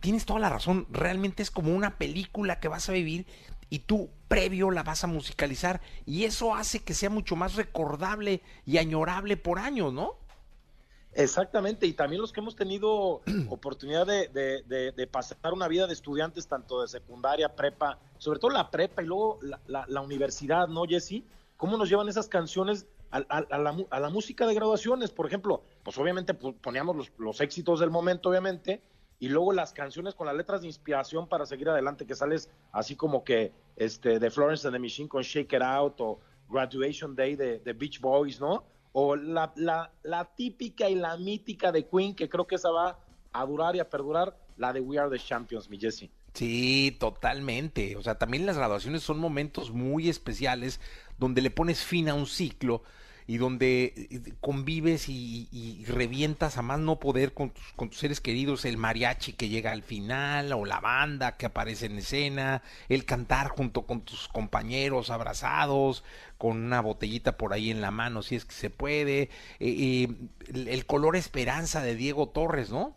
tienes 0.00 0.26
toda 0.26 0.40
la 0.40 0.50
razón, 0.50 0.86
realmente 0.90 1.42
es 1.42 1.50
como 1.50 1.74
una 1.74 1.96
película 1.98 2.60
que 2.60 2.68
vas 2.68 2.88
a 2.88 2.92
vivir 2.92 3.26
y 3.70 3.80
tú 3.80 4.10
previo 4.28 4.70
la 4.70 4.82
vas 4.82 5.04
a 5.04 5.08
musicalizar 5.08 5.80
y 6.04 6.24
eso 6.24 6.54
hace 6.54 6.80
que 6.80 6.94
sea 6.94 7.10
mucho 7.10 7.36
más 7.36 7.54
recordable 7.54 8.42
y 8.64 8.78
añorable 8.78 9.36
por 9.36 9.58
años, 9.58 9.92
¿no? 9.92 10.14
Exactamente, 11.18 11.86
y 11.86 11.94
también 11.94 12.20
los 12.20 12.30
que 12.30 12.40
hemos 12.40 12.56
tenido 12.56 13.22
oportunidad 13.48 14.06
de, 14.06 15.08
pasar 15.10 15.54
una 15.54 15.66
vida 15.66 15.86
de 15.86 15.94
estudiantes, 15.94 16.46
tanto 16.46 16.82
de 16.82 16.88
secundaria, 16.88 17.56
prepa, 17.56 17.98
sobre 18.18 18.38
todo 18.38 18.50
la 18.50 18.70
prepa 18.70 19.02
y 19.02 19.06
luego 19.06 19.40
la, 19.66 20.00
universidad, 20.02 20.68
¿no, 20.68 20.84
Jesse? 20.84 21.22
¿Cómo 21.56 21.78
nos 21.78 21.88
llevan 21.88 22.10
esas 22.10 22.28
canciones 22.28 22.86
a, 23.10 23.20
la, 23.48 24.10
música 24.10 24.46
de 24.46 24.52
graduaciones? 24.52 25.10
Por 25.10 25.26
ejemplo, 25.26 25.62
pues 25.82 25.96
obviamente 25.96 26.34
poníamos 26.34 26.94
los, 26.94 27.10
los 27.16 27.40
éxitos 27.40 27.80
del 27.80 27.88
momento, 27.88 28.28
obviamente, 28.28 28.82
y 29.18 29.30
luego 29.30 29.54
las 29.54 29.72
canciones 29.72 30.14
con 30.14 30.26
las 30.26 30.36
letras 30.36 30.60
de 30.60 30.66
inspiración 30.66 31.26
para 31.26 31.46
seguir 31.46 31.70
adelante, 31.70 32.06
que 32.06 32.14
sales 32.14 32.50
así 32.72 32.94
como 32.94 33.24
que 33.24 33.54
este 33.76 34.18
de 34.18 34.30
Florence 34.30 34.66
and 34.66 34.76
the 34.76 34.80
Machine 34.80 35.08
con 35.08 35.22
Shake 35.22 35.54
It 35.54 35.62
Out 35.62 35.98
o 35.98 36.20
Graduation 36.50 37.16
Day 37.16 37.36
de, 37.36 37.58
de 37.60 37.72
Beach 37.72 38.02
Boys, 38.02 38.38
¿no? 38.38 38.64
O 38.98 39.14
la, 39.14 39.52
la, 39.56 39.92
la, 40.04 40.24
típica 40.24 40.88
y 40.88 40.94
la 40.94 41.18
mítica 41.18 41.70
de 41.70 41.86
Queen, 41.86 42.14
que 42.14 42.30
creo 42.30 42.46
que 42.46 42.54
esa 42.54 42.70
va 42.70 42.98
a 43.30 43.44
durar 43.44 43.76
y 43.76 43.80
a 43.80 43.90
perdurar, 43.90 44.34
la 44.56 44.72
de 44.72 44.80
We 44.80 44.98
Are 44.98 45.10
the 45.10 45.22
Champions, 45.22 45.68
mi 45.68 45.78
Jesse. 45.78 46.08
Sí, 46.32 46.96
totalmente. 46.98 47.94
O 47.96 48.02
sea, 48.02 48.16
también 48.16 48.46
las 48.46 48.56
graduaciones 48.56 49.02
son 49.02 49.18
momentos 49.18 49.70
muy 49.70 50.08
especiales 50.08 50.80
donde 51.18 51.42
le 51.42 51.50
pones 51.50 51.84
fin 51.84 52.08
a 52.08 52.14
un 52.14 52.26
ciclo 52.26 52.84
y 53.26 53.38
donde 53.38 53.92
eh, 53.96 54.32
convives 54.40 55.08
y, 55.08 55.84
revientas 55.86 56.58
a 56.58 56.62
más 56.62 56.78
no 56.78 56.98
poder 56.98 57.32
con 57.32 57.50
tus, 57.50 57.72
con 57.74 57.90
tus, 57.90 57.98
seres 57.98 58.20
queridos, 58.20 58.64
el 58.64 58.76
mariachi 58.76 59.32
que 59.32 59.48
llega 59.48 59.72
al 59.72 59.82
final 59.82 60.52
o 60.52 60.64
la 60.64 60.80
banda 60.80 61.36
que 61.36 61.46
aparece 61.46 61.86
en 61.86 61.98
escena, 61.98 62.62
el 62.88 63.04
cantar 63.04 63.48
junto 63.48 63.82
con 63.82 64.02
tus 64.02 64.28
compañeros 64.28 65.10
abrazados, 65.10 66.04
con 66.38 66.56
una 66.56 66.80
botellita 66.80 67.36
por 67.36 67.52
ahí 67.52 67.70
en 67.70 67.80
la 67.80 67.90
mano 67.90 68.22
si 68.22 68.36
es 68.36 68.44
que 68.44 68.54
se 68.54 68.70
puede, 68.70 69.22
eh, 69.22 69.28
eh, 69.60 70.08
el, 70.54 70.86
color 70.86 71.16
esperanza 71.16 71.82
de 71.82 71.96
Diego 71.96 72.28
Torres, 72.28 72.70
¿no? 72.70 72.94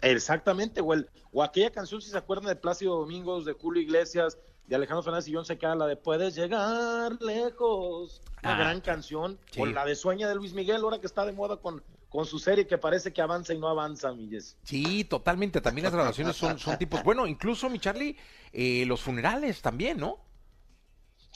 Exactamente, 0.00 0.80
o, 0.80 0.94
o 1.32 1.42
aquella 1.42 1.70
canción, 1.70 2.00
si 2.00 2.10
se 2.10 2.18
acuerdan 2.18 2.48
de 2.48 2.56
Plácido 2.56 2.98
Domingos, 2.98 3.44
de 3.44 3.52
Julio 3.52 3.82
Iglesias, 3.82 4.38
de 4.66 4.76
Alejandro 4.76 5.02
Fernández 5.02 5.28
y 5.28 5.34
John 5.34 5.44
Secada, 5.44 5.74
la 5.74 5.86
de 5.86 5.96
Puedes 5.96 6.34
llegar 6.34 7.20
lejos, 7.20 8.22
una 8.42 8.54
ah, 8.54 8.58
gran 8.58 8.80
canción, 8.80 9.38
o 9.58 9.66
la 9.66 9.84
de 9.84 9.94
Sueña 9.94 10.28
de 10.28 10.34
Luis 10.34 10.54
Miguel, 10.54 10.82
ahora 10.82 10.98
que 10.98 11.06
está 11.06 11.26
de 11.26 11.32
moda 11.32 11.56
con, 11.56 11.82
con 12.08 12.24
su 12.24 12.38
serie 12.38 12.66
que 12.66 12.78
parece 12.78 13.12
que 13.12 13.20
avanza 13.20 13.52
y 13.52 13.58
no 13.58 13.68
avanza, 13.68 14.12
Milles. 14.12 14.56
Sí, 14.62 15.04
totalmente, 15.04 15.60
también 15.60 15.84
las 15.84 15.94
grabaciones 15.94 16.36
son, 16.36 16.58
son 16.58 16.78
tipos, 16.78 17.02
bueno, 17.04 17.26
incluso, 17.26 17.68
mi 17.68 17.78
Charlie, 17.78 18.16
eh, 18.52 18.84
los 18.86 19.00
funerales 19.02 19.60
también, 19.60 19.98
¿no? 19.98 20.18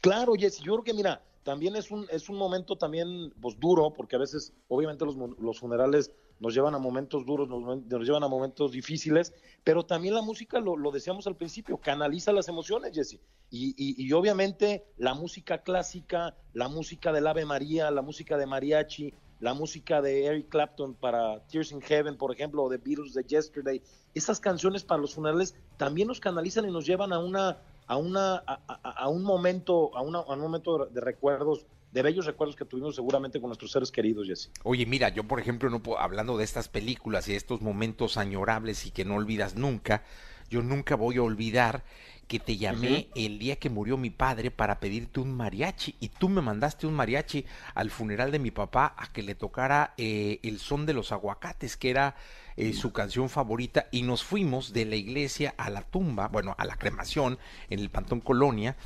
Claro, 0.00 0.34
Jesse, 0.34 0.60
yo 0.60 0.74
creo 0.74 0.84
que 0.84 0.94
mira, 0.94 1.22
también 1.42 1.76
es 1.76 1.90
un, 1.90 2.06
es 2.10 2.28
un 2.28 2.36
momento 2.36 2.76
también 2.76 3.32
pues, 3.40 3.58
duro, 3.58 3.92
porque 3.92 4.16
a 4.16 4.18
veces, 4.18 4.52
obviamente, 4.68 5.04
los, 5.04 5.16
los 5.16 5.58
funerales 5.58 6.12
nos 6.40 6.54
llevan 6.54 6.74
a 6.74 6.78
momentos 6.78 7.26
duros, 7.26 7.48
nos, 7.48 8.06
llevan 8.06 8.22
a 8.22 8.28
momentos 8.28 8.72
difíciles, 8.72 9.32
pero 9.64 9.84
también 9.84 10.14
la 10.14 10.22
música, 10.22 10.60
lo, 10.60 10.76
lo 10.76 10.90
decíamos 10.90 11.26
al 11.26 11.36
principio, 11.36 11.78
canaliza 11.78 12.32
las 12.32 12.48
emociones, 12.48 12.92
Jesse. 12.94 13.20
Y, 13.50 13.74
y, 13.76 14.12
obviamente 14.12 14.84
la 14.98 15.14
música 15.14 15.62
clásica, 15.62 16.36
la 16.52 16.68
música 16.68 17.12
del 17.12 17.26
Ave 17.26 17.46
María, 17.46 17.90
la 17.90 18.02
música 18.02 18.36
de 18.36 18.44
mariachi, 18.44 19.14
la 19.40 19.54
música 19.54 20.02
de 20.02 20.26
Eric 20.26 20.48
Clapton 20.48 20.94
para 20.94 21.40
Tears 21.46 21.72
in 21.72 21.80
Heaven, 21.80 22.16
por 22.16 22.32
ejemplo, 22.32 22.64
o 22.64 22.68
de 22.68 22.76
Beatles 22.76 23.14
de 23.14 23.22
Yesterday, 23.24 23.80
esas 24.14 24.40
canciones 24.40 24.84
para 24.84 25.00
los 25.00 25.14
funerales 25.14 25.54
también 25.76 26.08
nos 26.08 26.20
canalizan 26.20 26.68
y 26.68 26.72
nos 26.72 26.86
llevan 26.86 27.12
a 27.12 27.18
una 27.18 27.58
a 27.86 27.96
una 27.96 28.36
a, 28.36 29.08
un 29.08 29.22
momento 29.22 29.96
a, 29.96 30.02
una, 30.02 30.18
a 30.18 30.32
un 30.34 30.40
momento 30.40 30.86
de 30.86 31.00
recuerdos 31.00 31.64
de 31.92 32.02
bellos 32.02 32.26
recuerdos 32.26 32.56
que 32.56 32.64
tuvimos 32.64 32.94
seguramente 32.94 33.40
con 33.40 33.48
nuestros 33.48 33.72
seres 33.72 33.90
queridos, 33.90 34.26
Jesse. 34.26 34.50
Oye, 34.62 34.86
mira, 34.86 35.08
yo 35.08 35.24
por 35.24 35.40
ejemplo, 35.40 35.70
no 35.70 35.80
hablando 35.98 36.36
de 36.36 36.44
estas 36.44 36.68
películas 36.68 37.28
y 37.28 37.34
estos 37.34 37.60
momentos 37.60 38.16
añorables 38.16 38.86
y 38.86 38.90
que 38.90 39.04
no 39.04 39.14
olvidas 39.14 39.56
nunca, 39.56 40.02
yo 40.50 40.62
nunca 40.62 40.96
voy 40.96 41.16
a 41.16 41.22
olvidar 41.22 41.84
que 42.26 42.38
te 42.38 42.58
llamé 42.58 43.08
el 43.16 43.38
día 43.38 43.56
que 43.56 43.70
murió 43.70 43.96
mi 43.96 44.10
padre 44.10 44.50
para 44.50 44.80
pedirte 44.80 45.18
un 45.18 45.34
mariachi 45.34 45.96
y 45.98 46.10
tú 46.10 46.28
me 46.28 46.42
mandaste 46.42 46.86
un 46.86 46.92
mariachi 46.92 47.46
al 47.74 47.90
funeral 47.90 48.30
de 48.30 48.38
mi 48.38 48.50
papá 48.50 48.94
a 48.98 49.10
que 49.10 49.22
le 49.22 49.34
tocara 49.34 49.94
eh, 49.96 50.38
el 50.42 50.58
son 50.58 50.84
de 50.84 50.92
los 50.92 51.10
aguacates, 51.10 51.78
que 51.78 51.88
era 51.88 52.16
eh, 52.56 52.74
su 52.74 52.92
canción 52.92 53.30
favorita, 53.30 53.86
y 53.90 54.02
nos 54.02 54.24
fuimos 54.24 54.74
de 54.74 54.84
la 54.84 54.96
iglesia 54.96 55.54
a 55.56 55.70
la 55.70 55.82
tumba, 55.82 56.28
bueno, 56.28 56.54
a 56.58 56.66
la 56.66 56.76
cremación 56.76 57.38
en 57.70 57.78
el 57.78 57.88
Pantón 57.88 58.20
Colonia, 58.20 58.76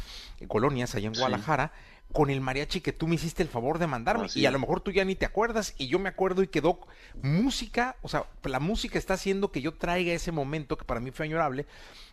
Colonias, 0.46 0.94
allá 0.94 1.08
en 1.08 1.14
Guadalajara 1.14 1.72
con 2.12 2.30
el 2.30 2.40
mariachi 2.40 2.80
que 2.80 2.92
tú 2.92 3.08
me 3.08 3.14
hiciste 3.14 3.42
el 3.42 3.48
favor 3.48 3.78
de 3.78 3.86
mandarme. 3.86 4.28
y 4.34 4.46
a 4.46 4.50
lo 4.50 4.58
mejor 4.58 4.80
tú 4.80 4.90
ya 4.90 5.04
ni 5.04 5.14
te 5.14 5.26
acuerdas 5.26 5.74
y 5.78 5.88
yo 5.88 5.98
me 5.98 6.08
acuerdo 6.08 6.42
y 6.42 6.48
quedó 6.48 6.78
música, 7.22 7.96
o 8.02 8.08
sea, 8.08 8.26
la 8.44 8.60
música 8.60 8.98
está 8.98 9.14
haciendo 9.14 9.50
que 9.50 9.62
yo 9.62 9.74
traiga 9.74 10.12
ese 10.12 10.32
momento 10.32 10.76
que 10.76 10.84
para 10.84 11.00
mí 11.00 11.10
fue 11.10 11.26
añorable. 11.26 11.66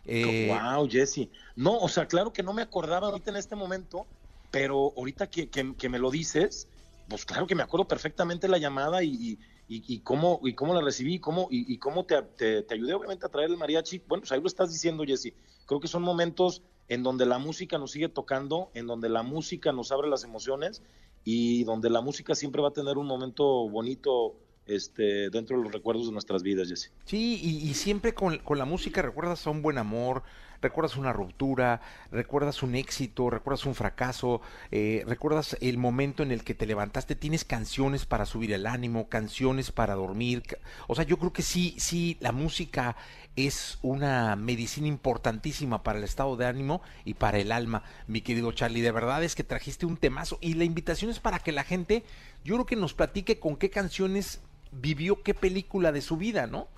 wow, 0.06 0.86
eh, 0.86 0.88
Jesse. 0.90 1.28
No, 1.56 1.78
o 1.78 1.88
sea, 1.88 2.06
claro 2.06 2.32
que 2.32 2.42
no 2.42 2.52
me 2.52 2.62
acordaba 2.62 3.08
ahorita 3.08 3.30
en 3.30 3.36
este 3.36 3.56
momento, 3.56 4.06
pero 4.50 4.92
ahorita 4.96 5.28
que, 5.28 5.48
que, 5.48 5.88
me 5.88 5.98
lo 5.98 6.10
dices, 6.10 6.66
pues 7.08 7.24
claro 7.24 7.46
que 7.46 7.54
me 7.54 7.62
acuerdo 7.62 7.86
perfectamente 7.86 8.48
la 8.48 8.58
llamada 8.58 9.02
y, 9.02 9.38
y, 9.68 10.00
cómo, 10.00 10.40
y 10.42 10.54
cómo 10.54 10.74
la 10.74 10.80
recibí 10.80 11.20
cómo, 11.20 11.46
y, 11.50 11.76
cómo 11.78 12.04
te, 12.04 12.20
te, 12.22 12.62
te, 12.62 12.74
ayudé 12.74 12.94
obviamente 12.94 13.26
a 13.26 13.28
traer 13.28 13.50
el 13.50 13.56
mariachi. 13.56 14.02
Bueno, 14.08 14.22
pues 14.22 14.32
ahí 14.32 14.40
lo 14.40 14.46
estás 14.46 14.72
diciendo, 14.72 15.04
Jesse. 15.06 15.32
Creo 15.66 15.78
que 15.78 15.86
son 15.86 16.02
momentos 16.02 16.62
en 16.90 17.04
donde 17.04 17.24
la 17.24 17.38
música 17.38 17.78
nos 17.78 17.92
sigue 17.92 18.08
tocando, 18.08 18.70
en 18.74 18.86
donde 18.86 19.08
la 19.08 19.22
música 19.22 19.72
nos 19.72 19.92
abre 19.92 20.08
las 20.08 20.24
emociones 20.24 20.82
y 21.24 21.62
donde 21.64 21.88
la 21.88 22.00
música 22.00 22.34
siempre 22.34 22.60
va 22.60 22.68
a 22.68 22.72
tener 22.72 22.98
un 22.98 23.06
momento 23.06 23.68
bonito 23.68 24.34
este, 24.66 25.30
dentro 25.30 25.56
de 25.56 25.62
los 25.62 25.72
recuerdos 25.72 26.06
de 26.06 26.12
nuestras 26.12 26.42
vidas, 26.42 26.68
Jesse. 26.68 26.92
Sí, 27.04 27.40
y, 27.42 27.74
siempre 27.74 28.12
con, 28.12 28.40
la 28.56 28.64
música 28.64 29.02
recuerdas 29.02 29.46
a 29.46 29.50
un 29.50 29.62
buen 29.62 29.78
amor, 29.78 30.24
recuerdas 30.60 30.96
una 30.96 31.12
ruptura, 31.12 31.80
recuerdas 32.10 32.62
un 32.62 32.74
éxito, 32.74 33.30
recuerdas 33.30 33.66
un 33.66 33.76
fracaso, 33.76 34.40
eh, 34.72 35.04
recuerdas 35.06 35.56
el 35.60 35.78
momento 35.78 36.24
en 36.24 36.32
el 36.32 36.42
que 36.42 36.54
te 36.54 36.66
levantaste, 36.66 37.14
tienes 37.14 37.44
canciones 37.44 38.04
para 38.04 38.26
subir 38.26 38.52
el 38.52 38.66
ánimo, 38.66 39.08
canciones 39.08 39.70
para 39.70 39.94
dormir. 39.94 40.42
O 40.88 40.96
sea, 40.96 41.04
yo 41.04 41.18
creo 41.18 41.32
que 41.32 41.42
sí, 41.42 41.74
sí, 41.78 42.16
la 42.20 42.32
música 42.32 42.96
es 43.36 43.78
una 43.82 44.36
medicina 44.36 44.86
importantísima 44.86 45.82
para 45.82 45.98
el 45.98 46.04
estado 46.04 46.36
de 46.36 46.46
ánimo 46.46 46.82
y 47.04 47.14
para 47.14 47.38
el 47.38 47.52
alma, 47.52 47.82
mi 48.06 48.20
querido 48.20 48.52
Charlie. 48.52 48.82
De 48.82 48.92
verdad 48.92 49.22
es 49.22 49.34
que 49.34 49.44
trajiste 49.44 49.86
un 49.86 49.96
temazo 49.96 50.38
y 50.40 50.54
la 50.54 50.64
invitación 50.64 51.10
es 51.10 51.20
para 51.20 51.38
que 51.38 51.52
la 51.52 51.64
gente, 51.64 52.04
yo 52.44 52.54
creo 52.54 52.66
que 52.66 52.76
nos 52.76 52.94
platique 52.94 53.38
con 53.38 53.56
qué 53.56 53.70
canciones 53.70 54.40
vivió 54.72 55.22
qué 55.22 55.34
película 55.34 55.92
de 55.92 56.00
su 56.00 56.16
vida, 56.16 56.46
¿no? 56.46 56.68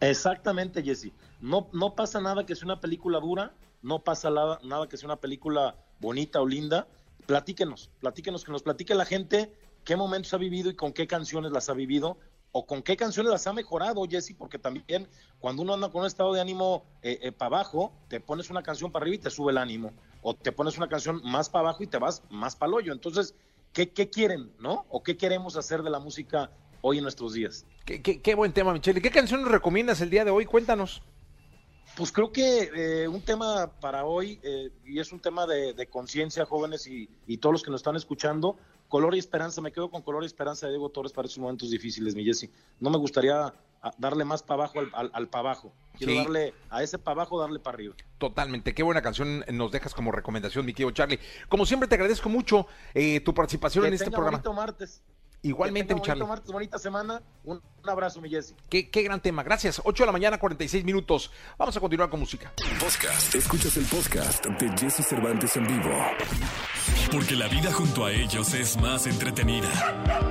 Exactamente, 0.00 0.82
Jesse. 0.82 1.12
No, 1.40 1.68
no 1.72 1.94
pasa 1.94 2.20
nada 2.20 2.44
que 2.44 2.54
sea 2.54 2.66
una 2.66 2.80
película 2.80 3.20
dura, 3.20 3.54
no 3.82 4.00
pasa 4.00 4.30
nada, 4.30 4.58
nada 4.62 4.88
que 4.88 4.96
sea 4.96 5.06
una 5.06 5.16
película 5.16 5.76
bonita 6.00 6.40
o 6.40 6.46
linda. 6.46 6.86
Platíquenos, 7.26 7.90
platíquenos, 8.00 8.44
que 8.44 8.52
nos 8.52 8.62
platique 8.62 8.94
la 8.94 9.04
gente 9.04 9.50
qué 9.84 9.96
momentos 9.96 10.34
ha 10.34 10.38
vivido 10.38 10.68
y 10.70 10.74
con 10.74 10.92
qué 10.92 11.06
canciones 11.06 11.52
las 11.52 11.68
ha 11.68 11.72
vivido 11.72 12.18
o 12.58 12.64
con 12.64 12.82
qué 12.82 12.96
canciones 12.96 13.30
las 13.30 13.46
ha 13.46 13.52
mejorado, 13.52 14.02
Jesse, 14.08 14.34
porque 14.36 14.58
también 14.58 15.06
cuando 15.38 15.60
uno 15.60 15.74
anda 15.74 15.90
con 15.90 16.00
un 16.00 16.06
estado 16.06 16.32
de 16.32 16.40
ánimo 16.40 16.86
eh, 17.02 17.18
eh, 17.20 17.30
para 17.30 17.58
abajo, 17.58 17.92
te 18.08 18.18
pones 18.18 18.48
una 18.48 18.62
canción 18.62 18.90
para 18.90 19.02
arriba 19.02 19.16
y 19.16 19.18
te 19.18 19.28
sube 19.28 19.52
el 19.52 19.58
ánimo, 19.58 19.92
o 20.22 20.34
te 20.34 20.52
pones 20.52 20.78
una 20.78 20.88
canción 20.88 21.20
más 21.22 21.50
para 21.50 21.68
abajo 21.68 21.82
y 21.82 21.86
te 21.86 21.98
vas 21.98 22.22
más 22.30 22.56
para 22.56 22.68
el 22.68 22.74
hoyo. 22.76 22.92
Entonces, 22.94 23.34
¿qué, 23.74 23.90
¿qué, 23.90 24.08
quieren, 24.08 24.54
no? 24.58 24.86
¿O 24.88 25.02
qué 25.02 25.18
queremos 25.18 25.58
hacer 25.58 25.82
de 25.82 25.90
la 25.90 25.98
música 25.98 26.50
hoy 26.80 26.96
en 26.96 27.02
nuestros 27.02 27.34
días? 27.34 27.66
Qué, 27.84 28.00
qué, 28.00 28.22
qué 28.22 28.34
buen 28.34 28.54
tema, 28.54 28.72
Michelle. 28.72 29.02
¿Qué 29.02 29.10
canción 29.10 29.42
nos 29.42 29.50
recomiendas 29.50 30.00
el 30.00 30.08
día 30.08 30.24
de 30.24 30.30
hoy? 30.30 30.46
Cuéntanos. 30.46 31.02
Pues 31.94 32.10
creo 32.10 32.32
que 32.32 32.70
eh, 32.74 33.08
un 33.08 33.20
tema 33.20 33.70
para 33.80 34.06
hoy, 34.06 34.40
eh, 34.42 34.70
y 34.86 34.98
es 34.98 35.12
un 35.12 35.20
tema 35.20 35.46
de, 35.46 35.74
de 35.74 35.86
conciencia, 35.88 36.46
jóvenes 36.46 36.86
y, 36.86 37.08
y, 37.26 37.36
todos 37.36 37.52
los 37.52 37.62
que 37.62 37.70
nos 37.70 37.80
están 37.80 37.96
escuchando, 37.96 38.56
Color 38.88 39.14
y 39.14 39.18
Esperanza, 39.18 39.60
me 39.60 39.72
quedo 39.72 39.90
con 39.90 40.02
Color 40.02 40.22
y 40.22 40.26
Esperanza 40.26 40.66
de 40.66 40.72
Diego 40.72 40.88
Torres 40.90 41.12
para 41.12 41.26
esos 41.26 41.38
momentos 41.38 41.70
difíciles, 41.70 42.14
mi 42.14 42.24
Jesse. 42.24 42.50
No 42.80 42.90
me 42.90 42.98
gustaría 42.98 43.52
ah, 43.82 43.92
darle 43.98 44.24
más 44.24 44.42
para 44.42 44.64
abajo 44.64 44.80
al, 44.80 44.90
al, 44.94 45.10
al 45.12 45.28
para 45.28 45.50
abajo. 45.50 45.72
Quiero 45.96 46.12
sí. 46.12 46.18
darle 46.18 46.54
a 46.70 46.82
ese 46.82 46.98
para 46.98 47.14
abajo, 47.22 47.40
darle 47.40 47.58
para 47.58 47.74
arriba. 47.76 47.94
Totalmente. 48.18 48.74
Qué 48.74 48.82
buena 48.82 49.02
canción 49.02 49.44
nos 49.52 49.72
dejas 49.72 49.94
como 49.94 50.12
recomendación, 50.12 50.64
mi 50.64 50.72
tío 50.72 50.90
Charlie. 50.90 51.18
Como 51.48 51.66
siempre, 51.66 51.88
te 51.88 51.94
agradezco 51.94 52.28
mucho 52.28 52.66
eh, 52.94 53.20
tu 53.20 53.34
participación 53.34 53.82
que 53.82 53.88
en 53.88 53.94
este 53.94 54.10
programa. 54.10 54.42
martes. 54.54 55.02
Igualmente, 55.42 55.94
mi 55.94 56.00
Charlie. 56.00 56.24
Martes, 56.24 56.50
bonita 56.50 56.78
semana. 56.78 57.22
Un, 57.44 57.62
un 57.82 57.88
abrazo, 57.88 58.20
mi 58.20 58.28
Jesse. 58.28 58.54
Qué, 58.68 58.90
qué, 58.90 59.02
gran 59.02 59.20
tema. 59.20 59.42
Gracias. 59.42 59.80
8 59.84 60.02
de 60.02 60.06
la 60.06 60.12
mañana, 60.12 60.38
46 60.38 60.84
minutos. 60.84 61.30
Vamos 61.56 61.76
a 61.76 61.80
continuar 61.80 62.10
con 62.10 62.20
música. 62.20 62.52
Podcast. 62.80 63.34
Escuchas 63.34 63.76
el 63.76 63.84
podcast 63.84 64.44
de 64.46 64.68
Jesse 64.76 65.06
Cervantes 65.06 65.56
en 65.56 65.66
vivo. 65.66 65.90
Porque 67.12 67.34
la 67.34 67.48
vida 67.48 67.72
junto 67.72 68.04
a 68.04 68.12
ellos 68.12 68.52
es 68.54 68.76
más 68.80 69.06
entretenida. 69.06 69.68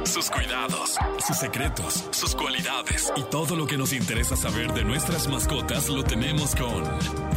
Sus 0.06 0.30
cuidados, 0.30 0.98
sus 1.26 1.38
secretos, 1.38 2.08
sus 2.12 2.36
cualidades 2.36 3.12
y 3.16 3.24
todo 3.24 3.56
lo 3.56 3.66
que 3.66 3.78
nos 3.78 3.94
interesa 3.94 4.36
saber 4.36 4.74
de 4.74 4.84
nuestras 4.84 5.28
mascotas 5.28 5.90
lo 5.90 6.04
tenemos 6.04 6.56
con 6.56 6.84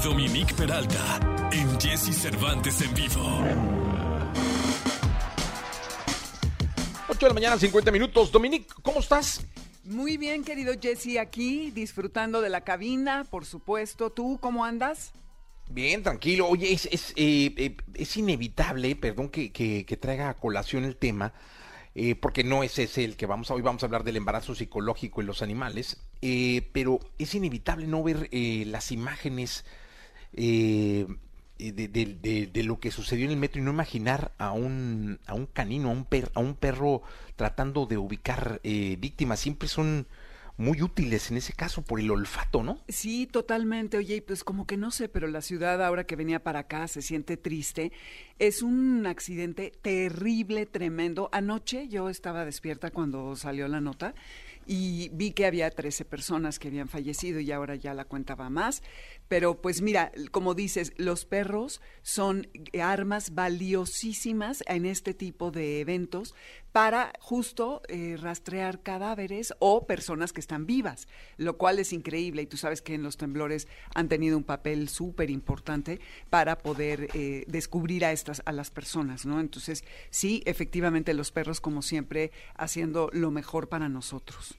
Dominique 0.02 0.54
Peralta 0.54 1.20
en 1.52 1.80
Jesse 1.80 2.14
Cervantes 2.14 2.80
en 2.80 2.94
vivo. 2.94 3.44
8 7.08 7.18
de 7.18 7.28
la 7.28 7.34
mañana, 7.34 7.58
50 7.58 7.90
minutos. 7.90 8.30
Dominique, 8.30 8.68
¿cómo 8.82 9.00
estás? 9.00 9.40
Muy 9.84 10.18
bien, 10.18 10.44
querido 10.44 10.74
Jesse, 10.80 11.18
aquí 11.18 11.70
disfrutando 11.70 12.42
de 12.42 12.50
la 12.50 12.60
cabina, 12.60 13.24
por 13.30 13.46
supuesto. 13.46 14.10
¿Tú 14.10 14.38
cómo 14.40 14.64
andas? 14.64 15.12
Bien, 15.70 16.02
tranquilo. 16.02 16.48
Oye, 16.48 16.72
es, 16.72 16.86
es, 16.90 17.10
eh, 17.16 17.52
eh, 17.56 17.76
es 17.94 18.16
inevitable, 18.16 18.96
perdón 18.96 19.28
que, 19.28 19.52
que, 19.52 19.84
que, 19.84 19.96
traiga 19.98 20.30
a 20.30 20.34
colación 20.34 20.84
el 20.84 20.96
tema, 20.96 21.34
eh, 21.94 22.14
porque 22.14 22.42
no 22.42 22.62
es 22.62 22.78
ese 22.78 23.04
el 23.04 23.16
que 23.16 23.26
vamos 23.26 23.50
a 23.50 23.54
hoy 23.54 23.60
vamos 23.60 23.82
a 23.82 23.86
hablar 23.86 24.02
del 24.02 24.16
embarazo 24.16 24.54
psicológico 24.54 25.20
en 25.20 25.26
los 25.26 25.42
animales, 25.42 25.98
eh, 26.22 26.68
pero 26.72 27.00
es 27.18 27.34
inevitable 27.34 27.86
no 27.86 28.02
ver 28.02 28.30
las 28.66 28.92
imágenes 28.92 29.66
de, 30.32 31.06
de, 31.58 32.50
de, 32.52 32.62
lo 32.62 32.80
que 32.80 32.90
sucedió 32.90 33.26
en 33.26 33.32
el 33.32 33.36
metro 33.36 33.60
y 33.60 33.64
no 33.64 33.70
imaginar 33.72 34.32
a 34.38 34.52
un, 34.52 35.20
a 35.26 35.34
un 35.34 35.46
canino, 35.46 35.90
a 35.90 35.92
un, 35.92 36.04
per, 36.06 36.30
a 36.34 36.40
un 36.40 36.54
perro 36.54 37.02
tratando 37.36 37.84
de 37.84 37.98
ubicar 37.98 38.60
víctimas. 38.62 39.40
Siempre 39.40 39.68
son 39.68 40.06
muy 40.58 40.82
útiles 40.82 41.30
en 41.30 41.36
ese 41.38 41.52
caso 41.52 41.82
por 41.82 42.00
el 42.00 42.10
olfato, 42.10 42.62
¿no? 42.62 42.80
Sí, 42.88 43.26
totalmente. 43.26 43.96
Oye, 43.96 44.20
pues 44.20 44.44
como 44.44 44.66
que 44.66 44.76
no 44.76 44.90
sé, 44.90 45.08
pero 45.08 45.28
la 45.28 45.40
ciudad 45.40 45.82
ahora 45.82 46.04
que 46.04 46.16
venía 46.16 46.42
para 46.42 46.60
acá 46.60 46.88
se 46.88 47.00
siente 47.00 47.36
triste. 47.36 47.92
Es 48.40 48.62
un 48.62 49.06
accidente 49.06 49.72
terrible, 49.80 50.66
tremendo. 50.66 51.30
Anoche 51.32 51.88
yo 51.88 52.10
estaba 52.10 52.44
despierta 52.44 52.90
cuando 52.90 53.36
salió 53.36 53.68
la 53.68 53.80
nota 53.80 54.14
y 54.70 55.08
vi 55.14 55.32
que 55.32 55.46
había 55.46 55.70
13 55.70 56.04
personas 56.04 56.58
que 56.58 56.68
habían 56.68 56.88
fallecido 56.88 57.40
y 57.40 57.50
ahora 57.50 57.74
ya 57.74 57.94
la 57.94 58.04
cuenta 58.04 58.34
va 58.34 58.50
más. 58.50 58.82
Pero 59.26 59.62
pues 59.62 59.80
mira, 59.80 60.12
como 60.30 60.54
dices, 60.54 60.92
los 60.98 61.24
perros 61.24 61.80
son 62.02 62.48
armas 62.80 63.34
valiosísimas 63.34 64.62
en 64.66 64.84
este 64.84 65.14
tipo 65.14 65.50
de 65.50 65.80
eventos 65.80 66.34
para 66.70 67.12
justo 67.18 67.80
eh, 67.88 68.16
rastrear 68.20 68.82
cadáveres 68.82 69.54
o 69.58 69.86
personas 69.86 70.34
que 70.34 70.40
están 70.40 70.66
vivas, 70.66 71.08
lo 71.38 71.56
cual 71.56 71.78
es 71.78 71.94
increíble 71.94 72.42
y 72.42 72.46
tú 72.46 72.58
sabes 72.58 72.82
que 72.82 72.94
en 72.94 73.02
los 73.02 73.16
temblores 73.16 73.68
han 73.94 74.08
tenido 74.08 74.36
un 74.36 74.44
papel 74.44 74.90
súper 74.90 75.30
importante 75.30 75.98
para 76.28 76.58
poder 76.58 77.08
eh, 77.14 77.44
descubrir 77.48 78.04
a 78.04 78.12
estas 78.12 78.42
a 78.44 78.52
las 78.52 78.70
personas, 78.70 79.24
¿no? 79.24 79.40
Entonces, 79.40 79.82
sí, 80.10 80.42
efectivamente 80.44 81.14
los 81.14 81.32
perros 81.32 81.60
como 81.60 81.80
siempre 81.80 82.32
haciendo 82.54 83.08
lo 83.14 83.30
mejor 83.30 83.68
para 83.68 83.88
nosotros. 83.88 84.57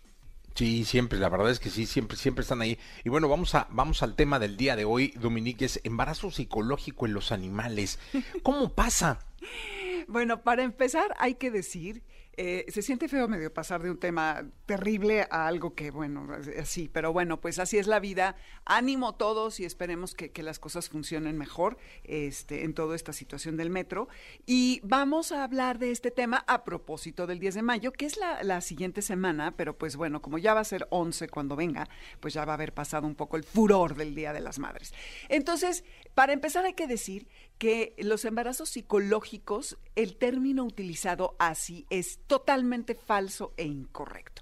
Sí, 0.59 0.83
siempre, 0.83 1.17
la 1.19 1.29
verdad 1.29 1.51
es 1.51 1.59
que 1.61 1.69
sí, 1.69 1.85
siempre, 1.85 2.17
siempre 2.17 2.41
están 2.41 2.59
ahí. 2.59 2.77
Y 3.05 3.09
bueno, 3.09 3.29
vamos 3.29 3.55
a, 3.55 3.67
vamos 3.69 4.03
al 4.03 4.17
tema 4.17 4.39
del 4.39 4.57
día 4.57 4.75
de 4.75 4.83
hoy, 4.83 5.13
Dominique, 5.15 5.63
es 5.63 5.79
embarazo 5.85 6.31
psicológico 6.31 7.05
en 7.05 7.13
los 7.13 7.31
animales. 7.31 7.97
¿Cómo 8.43 8.73
pasa? 8.73 9.19
bueno, 10.09 10.41
para 10.41 10.63
empezar, 10.63 11.15
hay 11.17 11.35
que 11.35 11.49
decir 11.49 12.03
eh, 12.41 12.63
se 12.69 12.81
siente 12.81 13.09
feo 13.09 13.27
medio 13.27 13.53
pasar 13.53 13.83
de 13.83 13.91
un 13.91 13.97
tema 13.97 14.45
terrible 14.65 15.27
a 15.29 15.45
algo 15.45 15.75
que, 15.75 15.91
bueno, 15.91 16.25
así, 16.57 16.87
pero 16.87 17.11
bueno, 17.11 17.41
pues 17.41 17.59
así 17.59 17.77
es 17.77 17.85
la 17.85 17.99
vida. 17.99 18.37
Ánimo 18.63 19.15
todos 19.15 19.59
y 19.59 19.65
esperemos 19.65 20.15
que, 20.15 20.31
que, 20.31 20.41
las 20.41 20.57
cosas 20.57 20.87
funcionen 20.87 21.37
mejor 21.37 21.77
este, 22.05 22.63
en 22.63 22.73
toda 22.73 22.95
esta 22.95 23.11
situación 23.11 23.57
del 23.57 23.69
metro. 23.69 24.07
Y 24.45 24.79
vamos 24.85 25.33
a 25.33 25.43
hablar 25.43 25.79
de 25.79 25.91
este 25.91 26.11
tema 26.11 26.45
a 26.47 26.63
propósito 26.63 27.27
del 27.27 27.39
10 27.39 27.55
de 27.55 27.61
mayo, 27.61 27.91
que 27.91 28.05
es 28.05 28.15
la, 28.15 28.41
la 28.41 28.61
siguiente 28.61 29.01
semana, 29.01 29.57
pero 29.57 29.77
pues 29.77 29.97
bueno, 29.97 30.21
como 30.21 30.37
ya 30.37 30.53
va 30.53 30.61
a 30.61 30.63
ser 30.63 30.87
11 30.91 31.27
cuando 31.27 31.57
venga, 31.57 31.89
pues 32.21 32.33
ya 32.33 32.45
va 32.45 32.53
a 32.53 32.55
haber 32.55 32.73
pasado 32.73 33.05
un 33.05 33.15
poco 33.15 33.35
el 33.35 33.43
furor 33.43 33.95
del 33.95 34.15
Día 34.15 34.31
de 34.31 34.39
las 34.39 34.59
Madres. 34.59 34.93
Entonces, 35.27 35.83
para 36.15 36.31
empezar 36.31 36.63
hay 36.63 36.73
que 36.73 36.87
decir 36.87 37.27
que 37.59 37.93
los 37.99 38.25
embarazos 38.25 38.69
psicológicos, 38.69 39.77
el 39.95 40.15
término 40.15 40.63
utilizado 40.63 41.35
así 41.37 41.85
es 41.89 42.19
totalmente 42.25 42.95
falso 42.95 43.53
e 43.57 43.65
incorrecto. 43.65 44.41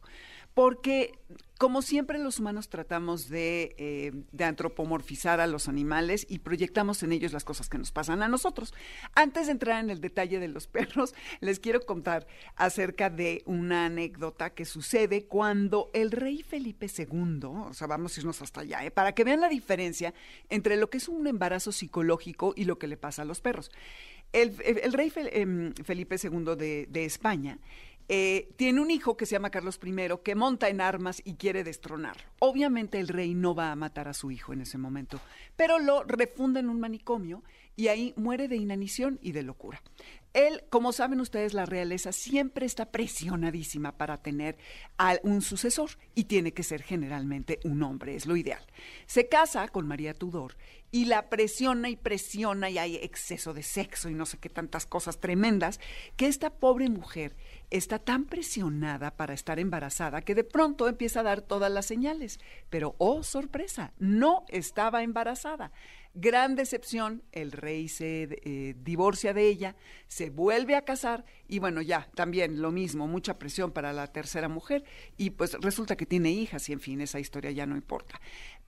Porque, 0.57 1.13
como 1.59 1.83
siempre, 1.83 2.17
los 2.17 2.39
humanos 2.39 2.67
tratamos 2.67 3.29
de, 3.29 3.75
eh, 3.77 4.11
de, 4.31 4.43
antropomorfizar 4.43 5.39
a 5.39 5.45
los 5.45 5.67
animales 5.67 6.25
y 6.27 6.39
proyectamos 6.39 7.03
en 7.03 7.11
ellos 7.11 7.31
las 7.31 7.43
cosas 7.43 7.69
que 7.69 7.77
nos 7.77 7.91
pasan 7.91 8.23
a 8.23 8.27
nosotros. 8.27 8.73
Antes 9.13 9.45
de 9.45 9.51
entrar 9.51 9.83
en 9.83 9.91
el 9.91 10.01
detalle 10.01 10.39
de 10.39 10.47
los 10.47 10.65
perros, 10.67 11.13
les 11.41 11.59
quiero 11.59 11.81
contar 11.81 12.25
acerca 12.55 13.11
de 13.11 13.43
una 13.45 13.85
anécdota 13.85 14.49
que 14.49 14.65
sucede 14.65 15.27
cuando 15.27 15.91
el 15.93 16.09
rey 16.09 16.41
Felipe 16.41 16.87
II, 16.87 17.39
o 17.43 17.73
sea, 17.75 17.85
vamos 17.85 18.17
a 18.17 18.21
irnos 18.21 18.41
hasta 18.41 18.61
allá, 18.61 18.83
¿eh? 18.83 18.89
para 18.89 19.13
que 19.13 19.25
vean 19.25 19.41
la 19.41 19.49
diferencia 19.49 20.15
entre 20.49 20.75
lo 20.75 20.89
que 20.89 20.97
es 20.97 21.07
un 21.07 21.27
embarazo 21.27 21.71
psicológico 21.71 22.55
y 22.55 22.63
lo 22.63 22.79
que 22.79 22.87
le 22.87 22.97
pasa 22.97 23.21
a 23.21 23.25
los 23.25 23.41
perros. 23.41 23.69
El, 24.33 24.57
rey 24.57 25.13
em, 25.15 25.75
Felipe 25.85 26.15
II 26.19 26.55
de 26.55 27.05
España 27.05 27.59
eh, 28.09 28.49
tiene 28.55 28.81
un 28.81 28.89
hijo 28.89 29.17
que 29.17 29.25
se 29.25 29.33
llama 29.33 29.49
Carlos 29.49 29.79
I 29.83 29.93
que 30.23 30.35
monta 30.35 30.69
en 30.69 30.79
armas 30.79 31.21
y 31.25 31.35
quiere 31.35 31.63
destronarlo. 31.63 32.23
Obviamente 32.39 32.99
el 32.99 33.07
rey 33.09 33.33
no 33.33 33.53
va 33.53 33.71
a 33.71 33.75
matar 33.75 34.07
a 34.07 34.13
su 34.13 34.31
hijo 34.31 34.53
en 34.53 34.61
ese 34.61 34.77
momento, 34.77 35.19
pero 35.55 35.79
lo 35.79 36.03
refunda 36.03 36.59
en 36.59 36.69
un 36.69 36.79
manicomio 36.79 37.43
y 37.75 37.89
ahí 37.89 38.13
muere 38.15 38.47
de 38.47 38.55
inanición 38.55 39.19
y 39.21 39.33
de 39.33 39.43
locura. 39.43 39.81
Él, 40.37 40.65
como 40.69 40.93
saben 40.93 41.19
ustedes, 41.19 41.55
la 41.55 41.65
realeza 41.65 42.11
siempre 42.11 42.67
está 42.67 42.91
presionadísima 42.91 43.97
para 43.97 44.17
tener 44.17 44.55
a 44.99 45.15
un 45.23 45.41
sucesor 45.41 45.89
y 46.13 46.25
tiene 46.25 46.53
que 46.53 46.61
ser 46.61 46.83
generalmente 46.83 47.59
un 47.63 47.81
hombre, 47.81 48.15
es 48.15 48.27
lo 48.27 48.37
ideal. 48.37 48.63
Se 49.07 49.29
casa 49.29 49.67
con 49.69 49.87
María 49.87 50.13
Tudor 50.13 50.55
y 50.91 51.05
la 51.05 51.29
presiona 51.29 51.89
y 51.89 51.95
presiona 51.95 52.69
y 52.69 52.77
hay 52.77 52.97
exceso 52.97 53.55
de 53.55 53.63
sexo 53.63 54.09
y 54.09 54.13
no 54.13 54.27
sé 54.27 54.37
qué 54.37 54.49
tantas 54.49 54.85
cosas 54.85 55.19
tremendas, 55.19 55.79
que 56.15 56.27
esta 56.27 56.51
pobre 56.51 56.87
mujer 56.87 57.35
está 57.71 57.97
tan 57.97 58.25
presionada 58.25 59.17
para 59.17 59.33
estar 59.33 59.57
embarazada 59.57 60.21
que 60.21 60.35
de 60.35 60.43
pronto 60.43 60.87
empieza 60.87 61.21
a 61.21 61.23
dar 61.23 61.41
todas 61.41 61.71
las 61.71 61.87
señales. 61.87 62.39
Pero, 62.69 62.93
oh, 62.99 63.23
sorpresa, 63.23 63.91
no 63.97 64.45
estaba 64.49 65.01
embarazada. 65.01 65.71
Gran 66.19 66.55
decepción, 66.55 67.21
el 67.31 67.51
rey 67.51 67.87
se 67.87 68.23
eh, 68.41 68.73
divorcia 68.83 69.35
de 69.35 69.47
ella, 69.47 69.75
se 70.07 70.31
vuelve 70.31 70.75
a 70.75 70.81
casar 70.81 71.23
y 71.47 71.59
bueno, 71.59 71.79
ya, 71.83 72.09
también 72.15 72.59
lo 72.59 72.71
mismo, 72.71 73.05
mucha 73.05 73.37
presión 73.37 73.71
para 73.71 73.93
la 73.93 74.07
tercera 74.07 74.49
mujer 74.49 74.83
y 75.15 75.29
pues 75.29 75.53
resulta 75.61 75.95
que 75.95 76.07
tiene 76.07 76.31
hijas 76.31 76.69
y 76.69 76.73
en 76.73 76.79
fin, 76.79 77.01
esa 77.01 77.19
historia 77.19 77.51
ya 77.51 77.67
no 77.67 77.75
importa. 77.75 78.19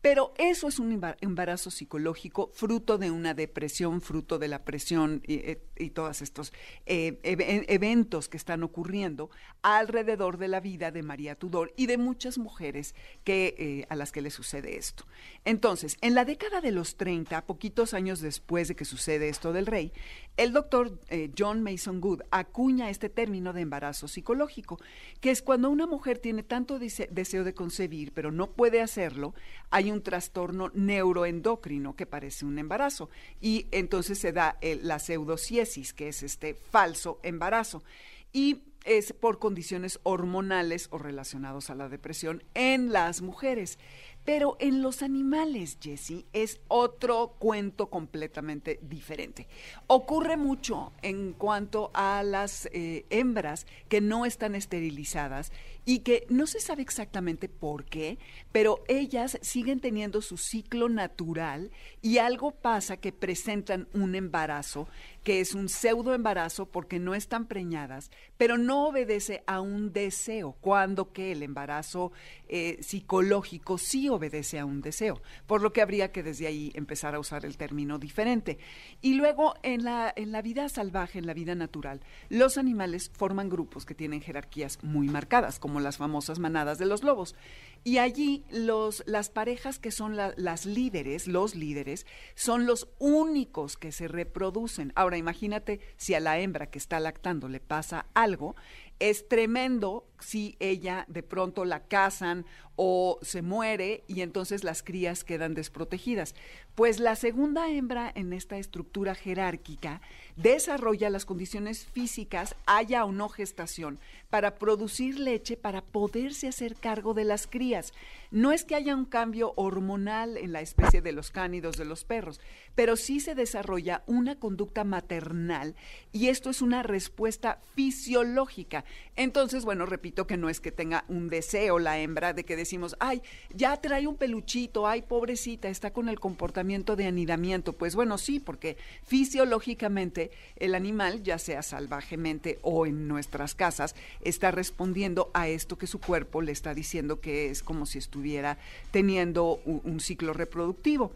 Pero 0.01 0.33
eso 0.37 0.69
es 0.69 0.79
un 0.79 1.01
embarazo 1.19 1.71
psicológico 1.71 2.51
fruto 2.53 2.97
de 2.97 3.11
una 3.11 3.33
depresión, 3.33 3.99
fruto 3.99 4.39
de 4.39 4.47
la 4.47 4.63
presión 4.63 5.21
y, 5.27 5.35
eh, 5.35 5.61
todos 5.93 6.21
estos 6.21 6.53
eh, 6.85 7.19
eventos 7.23 8.29
que 8.29 8.37
están 8.37 8.63
ocurriendo 8.63 9.29
alrededor 9.61 10.37
de 10.37 10.47
la 10.47 10.61
vida 10.61 10.91
de 10.91 11.03
María 11.03 11.35
Tudor 11.35 11.73
y 11.75 11.87
de 11.87 11.97
muchas 11.97 12.37
mujeres 12.37 12.95
que, 13.25 13.55
eh, 13.57 13.85
a 13.89 13.95
las 13.95 14.11
que 14.11 14.21
le 14.21 14.29
sucede 14.29 14.77
esto. 14.77 15.05
Entonces, 15.43 15.97
en 16.01 16.15
la 16.15 16.23
década 16.23 16.61
de 16.61 16.71
los 16.71 16.95
30, 16.95 17.45
poquitos 17.45 17.93
años 17.93 18.21
después 18.21 18.69
de 18.69 18.75
que 18.75 18.85
sucede 18.85 19.27
esto 19.27 19.51
del 19.51 19.65
rey, 19.65 19.91
el 20.37 20.53
doctor 20.53 20.97
John 21.37 21.61
Mason 21.61 21.99
Good 21.99 22.21
acuña 22.31 22.89
este 22.89 23.09
término 23.09 23.51
de 23.51 23.61
embarazo 23.61 24.07
psicológico, 24.07 24.79
que 25.19 25.31
es 25.31 25.41
cuando 25.41 25.69
una 25.69 25.85
mujer 25.85 26.19
tiene 26.19 26.43
tanto 26.43 26.79
deseo 26.79 27.43
de 27.43 27.53
concebir, 27.53 28.13
pero 28.13 28.31
no 28.31 28.51
puede 28.51 28.81
hacerlo, 28.81 29.33
hay 29.69 29.88
un 29.91 30.03
trastorno 30.03 30.71
neuroendocrino 30.73 31.95
que 31.95 32.05
parece 32.05 32.45
un 32.45 32.59
embarazo 32.59 33.09
y 33.41 33.67
entonces 33.71 34.19
se 34.19 34.31
da 34.31 34.57
la 34.61 34.99
pseudociesis, 34.99 35.93
que 35.93 36.09
es 36.09 36.23
este 36.23 36.53
falso 36.53 37.19
embarazo. 37.23 37.83
Y 38.31 38.63
es 38.85 39.13
por 39.13 39.39
condiciones 39.39 39.99
hormonales 40.03 40.87
o 40.91 40.97
relacionados 40.97 41.69
a 41.69 41.75
la 41.75 41.89
depresión 41.89 42.43
en 42.53 42.91
las 42.91 43.21
mujeres. 43.21 43.77
Pero 44.25 44.57
en 44.59 44.81
los 44.81 45.01
animales, 45.01 45.77
Jesse, 45.81 46.25
es 46.33 46.61
otro 46.67 47.35
cuento 47.39 47.89
completamente 47.89 48.79
diferente. 48.81 49.47
Ocurre 49.87 50.37
mucho 50.37 50.91
en 51.01 51.33
cuanto 51.33 51.89
a 51.93 52.21
las 52.23 52.67
eh, 52.71 53.05
hembras 53.09 53.65
que 53.87 54.01
no 54.01 54.25
están 54.25 54.55
esterilizadas 54.55 55.51
y 55.85 55.99
que 55.99 56.27
no 56.29 56.45
se 56.45 56.59
sabe 56.59 56.83
exactamente 56.83 57.49
por 57.49 57.85
qué, 57.85 58.19
pero 58.51 58.83
ellas 58.87 59.39
siguen 59.41 59.79
teniendo 59.79 60.21
su 60.21 60.37
ciclo 60.37 60.89
natural 60.89 61.71
y 62.01 62.19
algo 62.19 62.51
pasa 62.51 62.97
que 62.97 63.11
presentan 63.11 63.87
un 63.93 64.13
embarazo 64.13 64.87
que 65.23 65.41
es 65.41 65.53
un 65.53 65.69
pseudo 65.69 66.13
embarazo 66.13 66.65
porque 66.65 66.99
no 66.99 67.13
están 67.13 67.45
preñadas, 67.47 68.09
pero 68.37 68.57
no 68.57 68.87
obedece 68.87 69.43
a 69.47 69.61
un 69.61 69.91
deseo, 69.91 70.55
cuando 70.61 71.11
que 71.11 71.31
el 71.31 71.43
embarazo 71.43 72.11
eh, 72.49 72.79
psicológico 72.81 73.77
sí 73.77 74.09
obedece 74.09 74.57
a 74.57 74.65
un 74.65 74.81
deseo, 74.81 75.21
por 75.45 75.61
lo 75.61 75.71
que 75.71 75.81
habría 75.81 76.11
que 76.11 76.23
desde 76.23 76.47
ahí 76.47 76.71
empezar 76.73 77.13
a 77.13 77.19
usar 77.19 77.45
el 77.45 77.57
término 77.57 77.99
diferente. 77.99 78.57
Y 79.01 79.13
luego 79.13 79.53
en 79.61 79.83
la, 79.83 80.11
en 80.15 80.31
la 80.31 80.41
vida 80.41 80.67
salvaje, 80.67 81.19
en 81.19 81.27
la 81.27 81.35
vida 81.35 81.53
natural, 81.53 82.01
los 82.29 82.57
animales 82.57 83.11
forman 83.13 83.49
grupos 83.49 83.85
que 83.85 83.93
tienen 83.93 84.21
jerarquías 84.21 84.83
muy 84.83 85.07
marcadas, 85.07 85.59
como 85.59 85.79
las 85.79 85.97
famosas 85.97 86.39
manadas 86.39 86.79
de 86.79 86.87
los 86.87 87.03
lobos. 87.03 87.35
Y 87.83 87.99
allí 87.99 88.43
los, 88.49 89.03
las 89.05 89.29
parejas 89.29 89.79
que 89.79 89.91
son 89.91 90.17
las 90.17 90.65
líderes, 90.65 91.27
los 91.27 91.55
líderes, 91.55 92.05
son 92.35 92.65
los 92.65 92.89
únicos 92.97 93.77
que 93.77 93.91
se 93.91 94.07
reproducen. 94.07 94.91
Ahora 94.95 95.17
imagínate 95.17 95.79
si 95.97 96.13
a 96.13 96.19
la 96.19 96.39
hembra 96.39 96.69
que 96.69 96.79
está 96.79 96.99
lactando 96.99 97.47
le 97.47 97.59
pasa 97.59 98.07
algo, 98.13 98.55
es 98.99 99.27
tremendo 99.29 100.08
si 100.19 100.55
ella 100.59 101.05
de 101.07 101.23
pronto 101.23 101.65
la 101.65 101.81
cazan 101.81 102.45
o 102.81 103.19
se 103.21 103.41
muere 103.41 104.03
y 104.07 104.21
entonces 104.21 104.63
las 104.63 104.83
crías 104.83 105.25
quedan 105.25 105.53
desprotegidas. 105.53 106.33
Pues 106.75 107.01
la 107.01 107.17
segunda 107.17 107.69
hembra 107.69 108.09
en 108.15 108.31
esta 108.31 108.57
estructura 108.57 109.15
jerárquica 109.15 109.99
desarrolla 110.37 111.09
las 111.09 111.25
condiciones 111.25 111.85
físicas, 111.87 112.55
haya 112.65 113.03
o 113.03 113.11
no 113.11 113.27
gestación, 113.27 113.99
para 114.29 114.55
producir 114.55 115.19
leche 115.19 115.57
para 115.57 115.81
poderse 115.81 116.47
hacer 116.47 116.75
cargo 116.75 117.13
de 117.13 117.25
las 117.25 117.47
crías. 117.47 117.93
No 118.31 118.53
es 118.53 118.63
que 118.63 118.75
haya 118.75 118.95
un 118.95 119.03
cambio 119.03 119.51
hormonal 119.57 120.37
en 120.37 120.53
la 120.53 120.61
especie 120.61 121.01
de 121.01 121.11
los 121.11 121.31
cánidos 121.31 121.75
de 121.75 121.83
los 121.83 122.05
perros, 122.05 122.39
pero 122.75 122.95
sí 122.95 123.19
se 123.19 123.35
desarrolla 123.35 124.03
una 124.05 124.39
conducta 124.39 124.85
maternal 124.85 125.75
y 126.13 126.29
esto 126.29 126.49
es 126.49 126.61
una 126.61 126.81
respuesta 126.81 127.59
fisiológica. 127.75 128.85
Entonces, 129.17 129.65
bueno, 129.65 129.85
repito 129.85 130.08
que 130.11 130.37
no 130.37 130.49
es 130.49 130.59
que 130.59 130.71
tenga 130.71 131.05
un 131.07 131.29
deseo 131.29 131.79
la 131.79 131.99
hembra 131.99 132.33
de 132.33 132.43
que 132.43 132.55
decimos, 132.55 132.95
ay, 132.99 133.21
ya 133.53 133.77
trae 133.77 134.07
un 134.07 134.15
peluchito, 134.15 134.87
ay, 134.87 135.01
pobrecita, 135.01 135.69
está 135.69 135.91
con 135.91 136.09
el 136.09 136.19
comportamiento 136.19 136.95
de 136.95 137.05
anidamiento. 137.05 137.73
Pues 137.73 137.95
bueno, 137.95 138.17
sí, 138.17 138.39
porque 138.39 138.77
fisiológicamente 139.03 140.31
el 140.57 140.75
animal, 140.75 141.23
ya 141.23 141.39
sea 141.39 141.63
salvajemente 141.63 142.59
o 142.61 142.85
en 142.85 143.07
nuestras 143.07 143.55
casas, 143.55 143.95
está 144.21 144.51
respondiendo 144.51 145.31
a 145.33 145.47
esto 145.47 145.77
que 145.77 145.87
su 145.87 145.99
cuerpo 145.99 146.41
le 146.41 146.51
está 146.51 146.73
diciendo 146.73 147.19
que 147.19 147.49
es 147.49 147.63
como 147.63 147.85
si 147.85 147.97
estuviera 147.97 148.57
teniendo 148.91 149.59
un, 149.65 149.99
ciclo 149.99 150.33
reproductivo. 150.33 151.11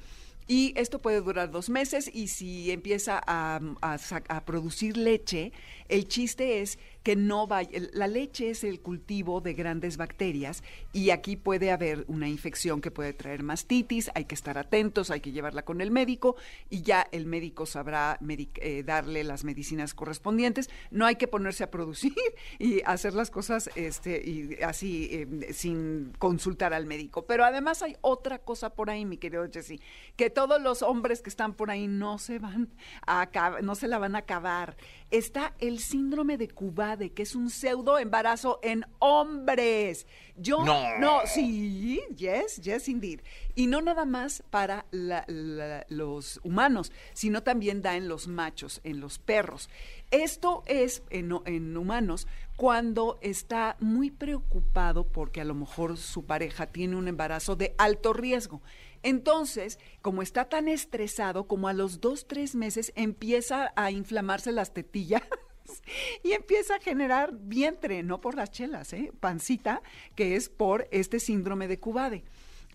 Y 0.46 0.74
esto 0.76 1.00
puede 1.00 1.22
durar 1.22 1.52
dos 1.52 1.70
meses 1.70 2.10
y 2.14 2.28
si 2.28 2.70
empieza 2.72 3.22
a, 3.26 3.62
producir 4.46 4.98
leche, 4.98 5.54
el 5.88 6.08
chiste 6.08 6.62
es 6.62 6.80
que 7.04 7.16
no 7.16 7.48
vaya, 7.48 7.70
la 7.94 8.08
leche 8.08 8.50
es 8.50 8.64
el 8.64 8.80
cultivo 8.80 9.42
de 9.42 9.54
grandes 9.54 9.98
bacterias 9.98 10.64
y 10.94 11.10
aquí 11.10 11.36
puede 11.36 11.72
haber 11.72 12.06
una 12.08 12.30
infección 12.30 12.82
que 12.82 12.92
puede 12.92 13.14
traer 13.14 13.44
mastitis, 13.44 14.10
hay 14.16 14.26
que 14.26 14.36
estar 14.36 14.58
atentos, 14.58 15.12
hay 15.12 15.20
que 15.20 15.32
llevarla 15.32 15.66
con 15.66 15.82
el 15.82 15.92
médico 15.92 16.36
y 16.70 16.82
ya 16.82 17.08
el 17.12 17.26
médico 17.26 17.66
sabrá 17.66 18.18
eh, 18.28 18.84
darle 18.84 19.24
las 19.24 19.44
medicinas 19.44 19.94
correspondientes, 19.94 20.70
no 20.92 21.06
hay 21.06 21.16
que 21.16 21.28
ponerse 21.28 21.64
a 21.64 21.72
producir 21.72 22.14
y 22.60 22.82
hacer 22.86 23.14
las 23.14 23.30
cosas 23.30 23.70
este, 23.76 24.22
y 24.24 24.62
así 24.64 25.10
em, 25.12 25.42
sin 25.52 26.14
consultar 26.18 26.74
al 26.74 26.86
médico. 26.86 27.26
Pero 27.26 27.44
además 27.44 27.82
hay 27.84 27.98
otra 28.02 28.40
cosa 28.40 28.74
por 28.74 28.90
ahí, 28.90 29.06
mi 29.06 29.18
querido 29.18 29.46
Jesse, 29.52 29.80
que 30.16 30.30
todos 30.30 30.62
los 30.62 30.82
hombres 30.82 31.22
que 31.22 31.30
están 31.30 31.54
por 31.54 31.70
ahí 31.70 31.88
no 31.88 32.18
se 32.18 32.40
van 32.40 32.70
a 33.06 33.30
no 33.62 33.76
se 33.76 33.88
la 33.88 33.98
van 33.98 34.16
a 34.16 34.20
acabar. 34.20 34.78
Está 35.14 35.54
el 35.60 35.78
síndrome 35.78 36.40
de 36.40 36.48
Cubade, 36.48 37.12
que 37.12 37.22
es 37.22 37.36
un 37.36 37.52
pseudo 37.52 38.00
embarazo 38.00 38.60
en 38.64 38.84
hombres. 38.98 40.08
Yo 40.38 40.66
no, 40.66 40.98
no 40.98 41.20
sí, 41.28 42.02
yes, 42.18 42.60
yes 42.60 42.90
indeed. 42.90 43.20
Y 43.54 43.68
no 43.68 43.80
nada 43.80 44.06
más 44.06 44.44
para 44.50 44.88
los 44.92 46.40
humanos, 46.44 46.92
sino 47.14 47.44
también 47.44 47.84
da 47.84 47.96
en 47.96 48.08
los 48.08 48.28
machos, 48.28 48.82
en 48.84 49.02
los 49.02 49.20
perros. 49.20 49.70
Esto 50.10 50.64
es 50.66 51.04
en, 51.12 51.32
en 51.46 51.78
humanos 51.78 52.28
cuando 52.56 53.20
está 53.22 53.78
muy 53.80 54.10
preocupado 54.10 55.06
porque 55.06 55.42
a 55.42 55.46
lo 55.46 55.54
mejor 55.54 55.98
su 55.98 56.26
pareja 56.26 56.66
tiene 56.66 56.96
un 56.96 57.08
embarazo 57.08 57.56
de 57.56 57.76
alto 57.78 58.14
riesgo. 58.14 58.64
Entonces, 59.04 59.80
como 60.02 60.22
está 60.22 60.46
tan 60.46 60.68
estresado, 60.68 61.48
como 61.48 61.68
a 61.68 61.74
los 61.74 62.02
dos, 62.02 62.28
tres 62.28 62.56
meses 62.56 62.92
empieza 62.96 63.74
a 63.76 63.92
inflamarse 63.92 64.52
las 64.52 64.74
tetillas. 64.74 65.22
y 66.24 66.32
empieza 66.32 66.76
a 66.76 66.80
generar 66.80 67.34
vientre, 67.34 68.04
no 68.04 68.20
por 68.20 68.36
las 68.36 68.52
chelas, 68.52 68.92
¿eh? 68.94 69.12
pancita, 69.20 69.82
que 70.16 70.36
es 70.36 70.50
por 70.50 70.88
este 70.92 71.20
síndrome 71.20 71.68
de 71.68 71.80
Cubade 71.80 72.24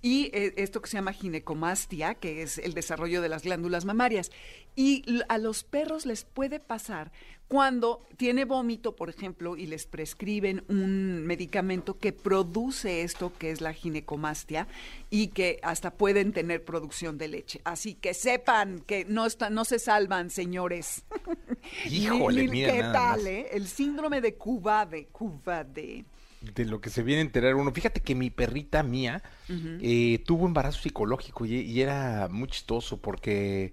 y 0.03 0.31
eh, 0.33 0.55
esto 0.57 0.81
que 0.81 0.89
se 0.89 0.97
llama 0.97 1.13
ginecomastia, 1.13 2.15
que 2.15 2.43
es 2.43 2.59
el 2.59 2.75
desarrollo 2.75 3.23
de 3.23 3.29
las 3.29 3.43
glándulas 3.43 3.85
mamarias. 3.85 4.31
Y 4.77 5.05
a 5.29 5.39
los 5.39 5.65
perros 5.65 6.07
les 6.07 6.25
puede 6.25 6.61
pasar 6.61 7.11
cuando 7.49 8.03
tiene 8.19 8.45
vómito, 8.45 8.95
por 8.95 9.09
ejemplo, 9.09 9.57
y 9.57 9.67
les 9.67 9.87
prescriben 9.87 10.65
un 10.69 11.27
medicamento 11.27 11.99
que 11.99 12.13
produce 12.13 13.03
esto, 13.03 13.33
que 13.39 13.51
es 13.51 13.63
la 13.63 13.73
ginecomastia, 13.73 14.69
y 15.09 15.29
que 15.29 15.59
hasta 15.63 15.91
pueden 15.91 16.33
tener 16.33 16.63
producción 16.65 17.17
de 17.17 17.29
leche. 17.29 17.61
Así 17.65 17.95
que 17.95 18.13
sepan 18.13 18.81
que 18.81 19.07
no, 19.07 19.25
está, 19.25 19.49
no 19.49 19.65
se 19.65 19.79
salvan, 19.79 20.29
señores. 20.29 21.05
Híjole, 21.91 22.49
mira 22.49 22.73
¿Qué 22.73 22.81
tal, 22.83 23.27
eh? 23.27 23.49
El 23.51 23.67
síndrome 23.67 24.21
de 24.21 24.35
Cubade, 24.35 25.07
Cubade 25.07 25.69
de 25.73 26.05
lo 26.41 26.81
que 26.81 26.91
se 26.91 27.03
viene 27.03 27.21
a 27.21 27.25
enterar 27.25 27.55
uno. 27.55 27.73
Fíjate 27.73 28.01
que 28.01 28.15
mi 28.15 28.31
perrita 28.31 28.83
mía 28.83 29.23
eh, 29.49 30.23
tuvo 30.27 30.47
embarazo 30.47 30.83
psicológico 30.83 31.47
y, 31.47 31.81
era 31.81 32.29
muy 32.31 32.49
chistoso 32.49 33.01
porque 33.01 33.73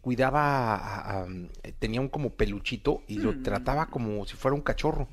cuidaba, 0.00 1.26
tenía 1.78 2.00
un 2.00 2.08
como 2.08 2.30
peluchito 2.30 3.02
y 3.06 3.18
lo 3.18 3.32
mm. 3.32 3.42
trataba 3.42 3.86
como 3.86 4.24
si 4.26 4.36
fuera 4.36 4.54
un 4.54 4.62
cachorro. 4.62 5.08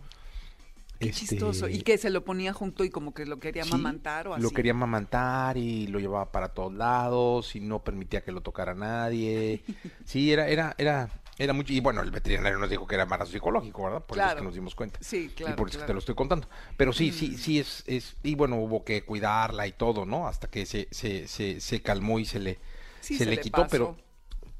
Qué 0.99 1.09
este, 1.09 1.27
chistoso. 1.27 1.69
Y 1.69 1.81
que 1.81 1.97
se 1.97 2.09
lo 2.09 2.25
ponía 2.25 2.51
junto 2.51 2.83
y 2.83 2.89
como 2.89 3.13
que 3.13 3.25
lo 3.25 3.39
quería 3.39 3.63
amamantar 3.63 4.27
o 4.27 4.33
así. 4.33 4.43
Lo 4.43 4.51
quería 4.51 4.73
amamantar 4.73 5.57
y 5.57 5.87
lo 5.87 5.99
llevaba 5.99 6.29
para 6.31 6.49
todos 6.49 6.73
lados 6.73 7.55
y 7.55 7.61
no 7.61 7.81
permitía 7.83 8.21
que 8.21 8.33
lo 8.33 8.41
tocara 8.41 8.75
nadie. 8.75 9.63
sí, 10.05 10.31
era, 10.31 10.49
era, 10.49 10.75
era, 10.77 11.09
era 11.39 11.53
mucho, 11.53 11.71
y 11.71 11.79
bueno, 11.79 12.01
el 12.01 12.11
veterinario 12.11 12.59
nos 12.59 12.69
dijo 12.69 12.85
que 12.85 12.95
era 12.95 13.05
embarazo 13.05 13.31
psicológico, 13.31 13.85
¿verdad? 13.85 14.03
Por 14.05 14.17
eso 14.17 14.27
es 14.27 14.35
que 14.35 14.41
nos 14.41 14.53
dimos 14.53 14.75
cuenta. 14.75 14.99
Sí, 15.01 15.31
claro. 15.33 15.53
Y 15.53 15.55
por 15.55 15.69
eso 15.69 15.79
te 15.79 15.93
lo 15.93 15.99
estoy 15.99 16.13
contando. 16.13 16.49
Pero 16.75 16.91
sí, 16.91 17.13
sí, 17.13 17.29
mm. 17.29 17.37
sí 17.37 17.59
es, 17.59 17.83
es, 17.87 18.17
y 18.23 18.35
bueno, 18.35 18.57
hubo 18.57 18.83
que 18.83 19.05
cuidarla 19.05 19.65
y 19.65 19.71
todo, 19.71 20.05
¿no? 20.05 20.27
Hasta 20.27 20.49
que 20.49 20.65
se, 20.65 20.89
se, 20.91 21.29
se, 21.29 21.61
se 21.61 21.81
calmó 21.81 22.19
y 22.19 22.25
se 22.25 22.39
le, 22.39 22.59
se, 22.99 23.25
le, 23.25 23.39
quitó, 23.39 23.67
pero, 23.71 23.95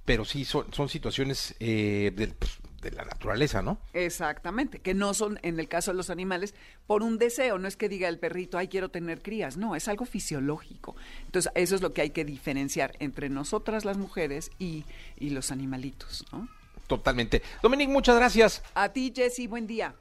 pero 0.06 0.24
sí 0.24 0.46
son, 0.46 0.74
son 0.74 0.88
situaciones 0.88 1.54
eh, 1.60 2.14
pues, 2.40 2.60
de 2.82 2.92
la 2.92 3.04
naturaleza, 3.04 3.62
¿no? 3.62 3.82
Exactamente, 3.92 4.80
que 4.80 4.94
no 4.94 5.14
son, 5.14 5.38
en 5.42 5.60
el 5.60 5.68
caso 5.68 5.92
de 5.92 5.98
los 5.98 6.10
animales, 6.10 6.56
por 6.88 7.04
un 7.04 7.18
deseo, 7.18 7.58
no 7.58 7.68
es 7.68 7.76
que 7.76 7.90
diga 7.90 8.08
el 8.08 8.20
perrito, 8.20 8.58
ay, 8.58 8.70
quiero 8.70 8.88
tener 8.88 9.22
crías, 9.22 9.58
no, 9.58 9.76
es 9.76 9.90
algo 9.90 10.06
fisiológico. 10.06 10.96
Entonces, 11.26 11.52
eso 11.56 11.76
es 11.76 11.82
lo 11.82 11.92
que 11.92 12.04
hay 12.04 12.12
que 12.12 12.24
diferenciar 12.24 12.94
entre 13.00 13.28
nosotras 13.28 13.84
las 13.84 13.98
mujeres 13.98 14.52
y, 14.60 14.86
y 15.18 15.32
los 15.32 15.52
animalitos, 15.52 16.26
¿no? 16.32 16.48
Totalmente. 16.90 17.44
Dominic, 17.62 17.88
muchas 17.88 18.16
gracias. 18.16 18.64
A 18.74 18.90
ti, 18.90 19.14
Jesse, 19.16 19.48
buen 19.48 19.68
día. 19.68 19.96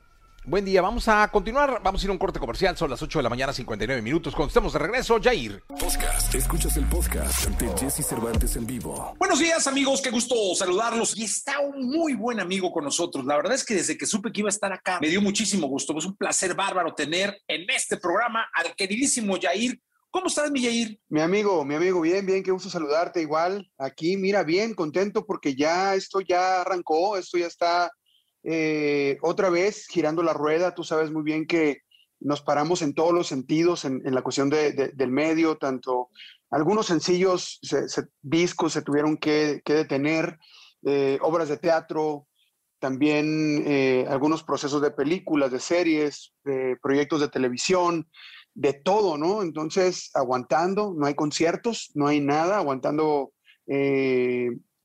Buen 0.45 0.65
día, 0.65 0.81
vamos 0.81 1.07
a 1.09 1.29
continuar, 1.29 1.83
vamos 1.85 2.01
a 2.01 2.07
ir 2.07 2.09
a 2.09 2.13
un 2.13 2.19
corte 2.19 2.41
comercial, 2.41 2.75
son 2.75 2.89
las 2.89 3.03
8 3.03 3.19
de 3.19 3.23
la 3.23 3.29
mañana, 3.29 3.53
59 3.53 4.01
minutos, 4.01 4.35
cuando 4.35 4.49
estemos 4.49 4.73
de 4.73 4.79
regreso, 4.79 5.19
Jair. 5.23 5.63
Podcast, 5.69 6.35
escuchas 6.35 6.75
el 6.79 6.87
podcast 6.87 7.47
de 7.49 7.69
Jesse 7.77 8.07
Cervantes 8.07 8.57
en 8.57 8.67
vivo. 8.67 9.15
Buenos 9.19 9.41
días 9.41 9.67
amigos, 9.67 10.01
qué 10.01 10.09
gusto 10.11 10.35
saludarlos. 10.55 11.15
Y 11.19 11.25
está 11.25 11.61
un 11.61 11.91
muy 11.91 12.15
buen 12.15 12.41
amigo 12.41 12.73
con 12.73 12.85
nosotros. 12.85 13.27
La 13.27 13.37
verdad 13.37 13.53
es 13.53 13.65
que 13.67 13.75
desde 13.75 13.99
que 13.99 14.07
supe 14.07 14.33
que 14.33 14.41
iba 14.41 14.49
a 14.49 14.57
estar 14.57 14.73
acá, 14.73 14.99
me 15.03 15.09
dio 15.09 15.21
muchísimo 15.21 15.67
gusto. 15.67 15.99
Es 15.99 16.07
un 16.07 16.17
placer 16.17 16.55
bárbaro 16.55 16.95
tener 16.95 17.43
en 17.47 17.69
este 17.69 17.99
programa 17.99 18.49
al 18.55 18.75
queridísimo 18.75 19.37
Jair. 19.39 19.79
¿Cómo 20.19 20.27
estás, 20.27 20.51
mi 20.51 20.65
Jair? 20.65 21.01
Mi 21.09 21.21
amigo, 21.21 21.65
mi 21.65 21.77
amigo, 21.77 22.01
bien, 22.01 22.27
bien, 22.27 22.43
qué 22.43 22.51
gusto 22.51 22.69
saludarte 22.69 23.23
igual. 23.23 23.71
Aquí, 23.79 24.17
mira, 24.17 24.43
bien, 24.43 24.75
contento 24.75 25.25
porque 25.25 25.55
ya 25.55 25.95
esto 25.95 26.21
ya 26.21 26.63
arrancó, 26.63 27.17
esto 27.17 27.39
ya 27.39 27.47
está 27.47 27.93
eh, 28.43 29.17
otra 29.23 29.49
vez 29.49 29.87
girando 29.87 30.25
la 30.25 30.33
rueda. 30.33 30.75
Tú 30.75 30.83
sabes 30.83 31.13
muy 31.13 31.23
bien 31.23 31.47
que 31.47 31.83
nos 32.19 32.43
paramos 32.43 32.83
en 32.83 32.95
todos 32.95 33.15
los 33.15 33.29
sentidos 33.29 33.85
en, 33.85 34.03
la 34.13 34.23
cuestión 34.23 34.51
del 34.51 35.09
medio, 35.09 35.57
tanto 35.57 36.09
algunos 36.51 36.87
sencillos 36.87 37.61
discos 38.21 38.73
se 38.73 38.83
tuvieron 38.83 39.19
que, 39.19 39.63
detener, 39.65 40.37
eh, 40.85 41.19
obras 41.23 41.49
de 41.49 41.59
teatro, 41.59 42.27
también 42.81 43.63
eh, 43.69 44.05
algunos 44.09 44.43
procesos 44.43 44.83
de 44.83 44.91
películas, 44.91 45.53
de 45.53 45.61
series, 45.61 46.33
de 46.43 46.77
proyectos 46.83 47.21
de 47.21 47.29
televisión, 47.29 48.09
de 48.59 48.73
todo, 48.73 49.17
¿no? 49.17 49.43
Entonces, 49.43 50.11
aguantando, 50.15 50.93
no 50.97 51.07
hay 51.07 51.15
conciertos, 51.15 51.93
no 51.95 52.09
hay 52.09 52.21
nada, 52.21 52.59
aguantando 52.59 53.33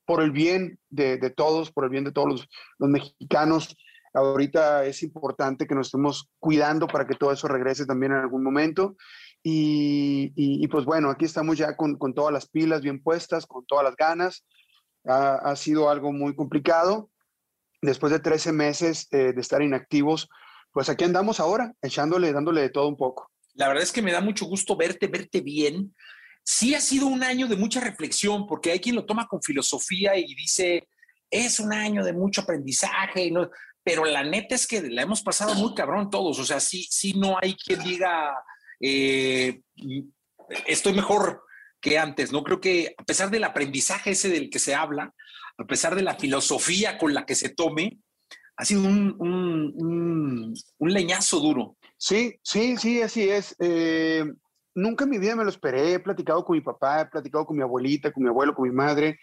por 0.06 0.22
el 0.22 0.32
bien 0.32 0.80
de, 0.90 1.18
todos, 1.32 1.72
por 1.72 1.86
el 1.86 1.90
bien 1.90 2.04
de 2.04 2.12
todos 2.12 2.48
los, 2.80 2.90
mexicanos. 2.90 3.76
Ahorita 4.14 4.86
es 4.86 5.02
importante 5.02 5.66
que 5.66 5.74
nos 5.74 5.88
estemos 5.88 6.30
cuidando 6.40 6.86
para 6.86 7.08
que 7.08 7.16
todo 7.16 7.32
eso 7.32 7.48
regrese 7.48 7.88
también 7.88 8.12
en 8.12 8.20
algún 8.20 8.44
momento. 8.44 8.96
Y, 9.42 10.68
pues 10.68 10.86
bueno, 10.86 11.10
aquí 11.10 11.26
estamos 11.26 11.58
ya 11.58 11.76
con, 11.76 11.98
todas 12.14 12.32
las 12.32 12.48
pilas 12.48 12.82
bien 12.82 13.02
puestas, 13.02 13.48
con 13.48 13.66
todas 13.66 13.84
las 13.84 13.96
ganas. 13.96 14.46
Ha, 15.06 15.56
sido 15.56 15.90
algo 15.90 16.12
muy 16.12 16.36
complicado. 16.36 17.10
Después 17.82 18.14
de 18.14 18.20
13 18.20 18.52
meses 18.54 19.08
eh, 19.12 19.34
de 19.34 19.42
estar 19.42 19.62
inactivos, 19.62 20.30
pues 20.72 20.88
aquí 20.88 21.04
andamos 21.04 21.42
ahora, 21.42 21.74
echándole, 21.82 22.32
dándole 22.32 22.62
de 22.62 22.70
todo 22.70 22.88
un 22.88 22.96
poco. 22.96 23.33
La 23.54 23.68
verdad 23.68 23.84
es 23.84 23.92
que 23.92 24.02
me 24.02 24.12
da 24.12 24.22
mucho 24.22 24.46
gusto 24.46 24.76
verte, 24.76 25.08
verte 25.08 25.42
bien 25.42 25.94
sí 26.44 26.76
ha 26.76 26.82
sido 26.82 27.08
un 27.08 27.24
año 27.24 27.48
de 27.48 27.56
mucha 27.56 27.80
reflexión, 27.80 28.46
porque 28.46 28.72
hay 28.72 28.80
quien 28.80 28.96
lo 28.96 29.06
toma 29.06 29.28
con 29.28 29.42
filosofía 29.42 30.18
y 30.18 30.36
dice, 30.36 30.88
es 31.30 31.60
un 31.60 31.74
año 31.74 32.04
de 32.04 32.14
mucho 32.14 32.42
aprendizaje, 32.42 33.32
pero 33.84 34.06
la 34.06 34.24
neta 34.24 34.56
es 34.56 34.68
que 34.68 34.82
la 34.82 35.02
hemos 35.02 35.22
pasado 35.22 35.56
muy 35.56 35.74
cabrón 35.74 36.10
todos, 36.10 36.40
o 36.40 36.46
sea, 36.46 36.60
sí, 36.60 36.86
sí 36.90 37.14
no 37.14 37.38
hay 37.42 37.56
quien 37.56 37.82
diga, 37.84 38.34
eh, 38.80 39.62
estoy 40.68 40.94
mejor 40.94 41.44
que 41.82 41.98
antes, 41.98 42.32
¿no? 42.32 42.44
Creo 42.44 42.62
que 42.62 42.96
a 42.98 43.04
pesar 43.04 43.30
del 43.30 43.44
aprendizaje 43.44 44.12
ese 44.12 44.30
del 44.30 44.50
que 44.50 44.60
se 44.60 44.76
habla, 44.76 45.14
a 45.58 45.66
pesar 45.66 45.96
de 45.96 46.02
la 46.02 46.16
filosofía 46.16 46.98
con 46.98 47.14
la 47.14 47.26
que 47.26 47.36
se 47.36 47.50
tome, 47.50 48.00
ha 48.56 48.66
sido 48.66 48.84
un, 48.84 50.54
leñazo 50.80 51.40
duro. 51.40 51.78
Sí, 52.06 52.38
sí, 52.44 52.76
sí, 52.76 53.02
así 53.02 53.30
es. 53.30 53.56
Eh, 53.60 54.26
nunca 54.76 55.06
en 55.06 55.10
mi 55.10 55.20
vida 55.20 55.38
me 55.38 55.46
lo 55.46 55.50
esperé. 55.50 55.94
He 55.94 56.00
platicado 56.00 56.44
con 56.44 56.58
mi 56.58 56.62
papá, 56.62 57.00
he 57.00 57.06
platicado 57.06 57.46
con 57.46 57.56
mi 57.56 57.64
abuelita, 57.64 58.12
con 58.12 58.24
mi 58.24 58.30
abuelo, 58.30 58.54
con 58.54 58.68
mi 58.68 58.76
madre, 58.76 59.20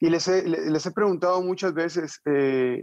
y 0.00 0.10
les 0.10 0.26
he, 0.26 0.42
les 0.42 0.84
he 0.84 0.90
preguntado 0.90 1.40
muchas 1.42 1.74
veces, 1.74 2.20
eh, 2.24 2.82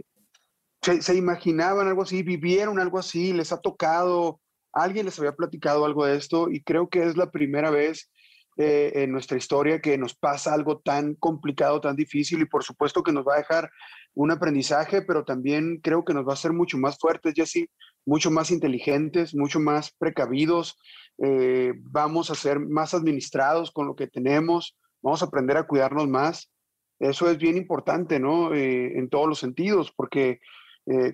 ¿se, 0.80 1.14
imaginaban 1.14 1.86
algo 1.86 2.00
así? 2.00 2.22
¿Vivieron 2.22 2.80
algo 2.80 2.98
así? 2.98 3.34
¿Les 3.34 3.52
ha 3.52 3.60
tocado? 3.60 4.40
¿Alguien 4.72 5.04
les 5.04 5.18
había 5.18 5.36
platicado 5.36 5.84
algo 5.84 6.06
de 6.06 6.16
esto? 6.16 6.48
Y 6.50 6.62
creo 6.62 6.88
que 6.88 7.04
es 7.04 7.18
la 7.18 7.30
primera 7.30 7.70
vez 7.70 8.10
eh, 8.58 9.02
en 9.02 9.12
nuestra 9.12 9.36
historia 9.36 9.82
que 9.82 9.98
nos 9.98 10.14
pasa 10.14 10.54
algo 10.54 10.78
tan 10.78 11.14
complicado, 11.16 11.78
tan 11.78 11.94
difícil, 11.94 12.40
y 12.40 12.46
por 12.46 12.64
supuesto 12.64 13.02
que 13.02 13.12
nos 13.12 13.26
va 13.26 13.34
a 13.34 13.38
dejar 13.38 13.70
un 14.14 14.30
aprendizaje, 14.30 15.02
pero 15.02 15.26
también 15.26 15.78
creo 15.82 16.06
que 16.06 16.14
nos 16.14 16.26
va 16.26 16.30
a 16.30 16.34
hacer 16.34 16.54
mucho 16.54 16.78
más 16.78 16.96
fuertes, 16.98 17.34
Jesse, 17.36 17.68
mucho 18.06 18.30
más 18.30 18.50
inteligentes, 18.50 19.34
mucho 19.34 19.60
más 19.60 19.92
precavidos, 19.98 20.78
eh, 21.22 21.74
vamos 21.76 22.30
a 22.30 22.34
ser 22.34 22.58
más 22.58 22.94
administrados 22.94 23.70
con 23.72 23.86
lo 23.86 23.94
que 23.94 24.06
tenemos, 24.06 24.74
vamos 25.02 25.20
a 25.20 25.26
aprender 25.26 25.58
a 25.58 25.66
cuidarnos 25.66 26.08
más. 26.08 26.50
Eso 26.98 27.30
es 27.30 27.36
bien 27.36 27.58
importante, 27.58 28.18
¿no? 28.18 28.54
Eh, 28.54 28.96
en 28.96 29.10
todos 29.10 29.28
los 29.28 29.38
sentidos, 29.38 29.92
porque, 29.94 30.40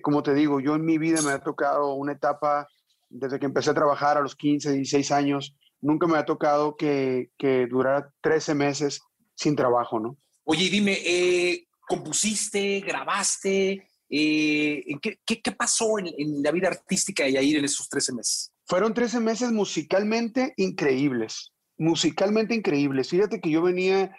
como 0.01 0.23
te 0.23 0.33
digo, 0.33 0.61
yo 0.61 0.75
en 0.75 0.85
mi 0.85 0.97
vida 0.97 1.21
me 1.23 1.31
ha 1.31 1.39
tocado 1.39 1.95
una 1.95 2.13
etapa, 2.13 2.69
desde 3.09 3.37
que 3.37 3.47
empecé 3.47 3.71
a 3.71 3.73
trabajar 3.73 4.17
a 4.17 4.21
los 4.21 4.35
15, 4.37 4.71
16 4.71 5.11
años, 5.11 5.57
nunca 5.83 6.07
me 6.07 6.17
ha 6.17 6.25
tocado 6.25 6.75
que, 6.75 7.29
que 7.37 7.67
durara 7.67 8.11
13 8.21 8.55
meses 8.55 9.01
sin 9.35 9.55
trabajo, 9.55 9.99
¿no? 9.99 10.17
Oye, 10.45 10.69
dime, 10.69 10.97
¿compusiste, 11.87 12.79
grabaste? 12.81 13.87
¿qué, 14.09 15.19
qué, 15.25 15.51
pasó 15.51 15.97
en, 15.97 16.07
en, 16.17 16.43
la 16.43 16.51
vida 16.51 16.67
artística 16.67 17.23
de 17.23 17.33
Yair 17.33 17.57
en 17.57 17.65
esos 17.65 17.89
13 17.89 18.13
meses? 18.13 18.51
Fueron 18.65 18.93
13 18.93 19.19
meses 19.19 19.51
musicalmente 19.51 20.53
increíbles, 20.57 21.51
musicalmente 21.77 22.53
increíbles. 22.53 23.09
Fíjate 23.09 23.41
que 23.41 23.49
yo 23.49 23.61
venía, 23.61 24.15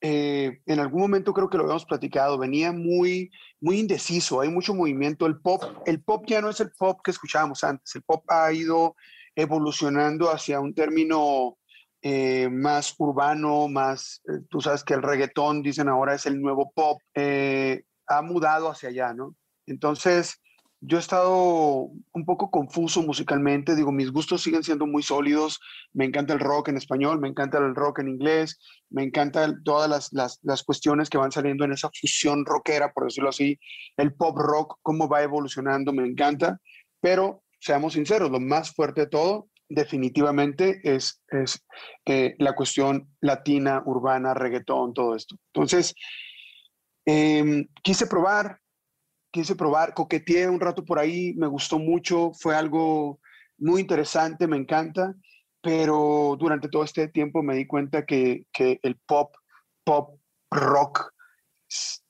eh, 0.00 0.60
en 0.66 0.80
algún 0.80 1.00
momento 1.00 1.32
creo 1.32 1.48
que 1.48 1.56
lo 1.56 1.64
habíamos 1.64 1.86
platicado, 1.86 2.38
venía 2.38 2.72
muy, 2.72 3.30
muy 3.60 3.78
indeciso, 3.78 4.40
hay 4.40 4.50
mucho 4.50 4.74
movimiento. 4.74 5.26
El 5.26 5.40
pop, 5.40 5.62
el 5.86 6.02
pop 6.02 6.24
ya 6.26 6.40
no 6.40 6.50
es 6.50 6.60
el 6.60 6.70
pop 6.72 7.00
que 7.02 7.10
escuchábamos 7.10 7.64
antes, 7.64 7.94
el 7.94 8.02
pop 8.02 8.24
ha 8.28 8.52
ido 8.52 8.94
evolucionando 9.38 10.32
hacia 10.32 10.58
un 10.58 10.74
término 10.74 11.58
eh, 12.02 12.48
más 12.50 12.92
urbano, 12.98 13.68
más, 13.68 14.20
eh, 14.28 14.40
tú 14.50 14.60
sabes 14.60 14.82
que 14.82 14.94
el 14.94 15.02
reggaetón, 15.02 15.62
dicen 15.62 15.88
ahora, 15.88 16.14
es 16.14 16.26
el 16.26 16.40
nuevo 16.40 16.72
pop, 16.74 17.00
ha 17.14 18.22
mudado 18.22 18.68
hacia 18.68 18.88
allá, 18.88 19.14
¿no? 19.14 19.36
Entonces, 19.66 20.40
yo 20.80 20.96
he 20.96 21.00
estado 21.00 21.88
un 22.12 22.24
poco 22.24 22.50
confuso 22.50 23.02
musicalmente, 23.02 23.76
digo, 23.76 23.92
mis 23.92 24.10
gustos 24.10 24.42
siguen 24.42 24.64
siendo 24.64 24.88
muy 24.88 25.04
sólidos, 25.04 25.60
me 25.92 26.04
encanta 26.04 26.32
el 26.32 26.40
rock 26.40 26.68
en 26.68 26.76
español, 26.76 27.20
me 27.20 27.28
encanta 27.28 27.58
el 27.58 27.76
rock 27.76 28.00
en 28.00 28.08
inglés, 28.08 28.58
me 28.90 29.04
encantan 29.04 29.62
todas 29.62 29.88
las, 29.88 30.12
las, 30.12 30.40
las, 30.42 30.64
cuestiones 30.64 31.10
que 31.10 31.18
van 31.18 31.30
saliendo 31.30 31.64
en 31.64 31.72
esa 31.72 31.90
fusión 31.90 32.44
rockera, 32.44 32.92
por 32.92 33.04
decirlo 33.04 33.28
así, 33.28 33.58
el 33.96 34.14
pop 34.14 34.36
rock, 34.36 34.78
cómo 34.82 35.08
va 35.08 35.22
evolucionando, 35.22 35.92
me 35.92 36.06
encanta, 36.06 36.60
pero 37.00 37.44
seamos 37.58 37.94
sinceros, 37.94 38.30
lo 38.30 38.40
más 38.40 38.72
fuerte 38.72 39.02
de 39.02 39.06
todo 39.08 39.48
definitivamente 39.68 40.80
es, 40.82 41.22
es 41.28 41.64
eh, 42.06 42.34
la 42.38 42.54
cuestión 42.54 43.14
latina, 43.20 43.82
urbana, 43.84 44.34
reggaetón, 44.34 44.94
todo 44.94 45.14
esto. 45.14 45.36
Entonces, 45.52 45.94
em, 47.04 47.68
quise 47.82 48.06
probar, 48.06 48.60
quise 49.30 49.54
probar, 49.56 49.94
coqueteé 49.94 50.48
un 50.48 50.60
rato 50.60 50.84
por 50.84 50.98
ahí, 50.98 51.34
me 51.34 51.46
gustó 51.46 51.78
mucho, 51.78 52.32
fue 52.32 52.56
algo 52.56 53.20
muy 53.58 53.80
interesante, 53.80 54.46
me 54.46 54.56
encanta, 54.56 55.14
pero 55.60 56.36
durante 56.38 56.68
todo 56.68 56.84
este 56.84 57.08
tiempo 57.08 57.42
me 57.42 57.56
di 57.56 57.66
cuenta 57.66 58.06
que, 58.06 58.46
el 58.56 58.96
pop, 59.06 59.34
pop, 59.84 60.18
rock, 60.50 61.12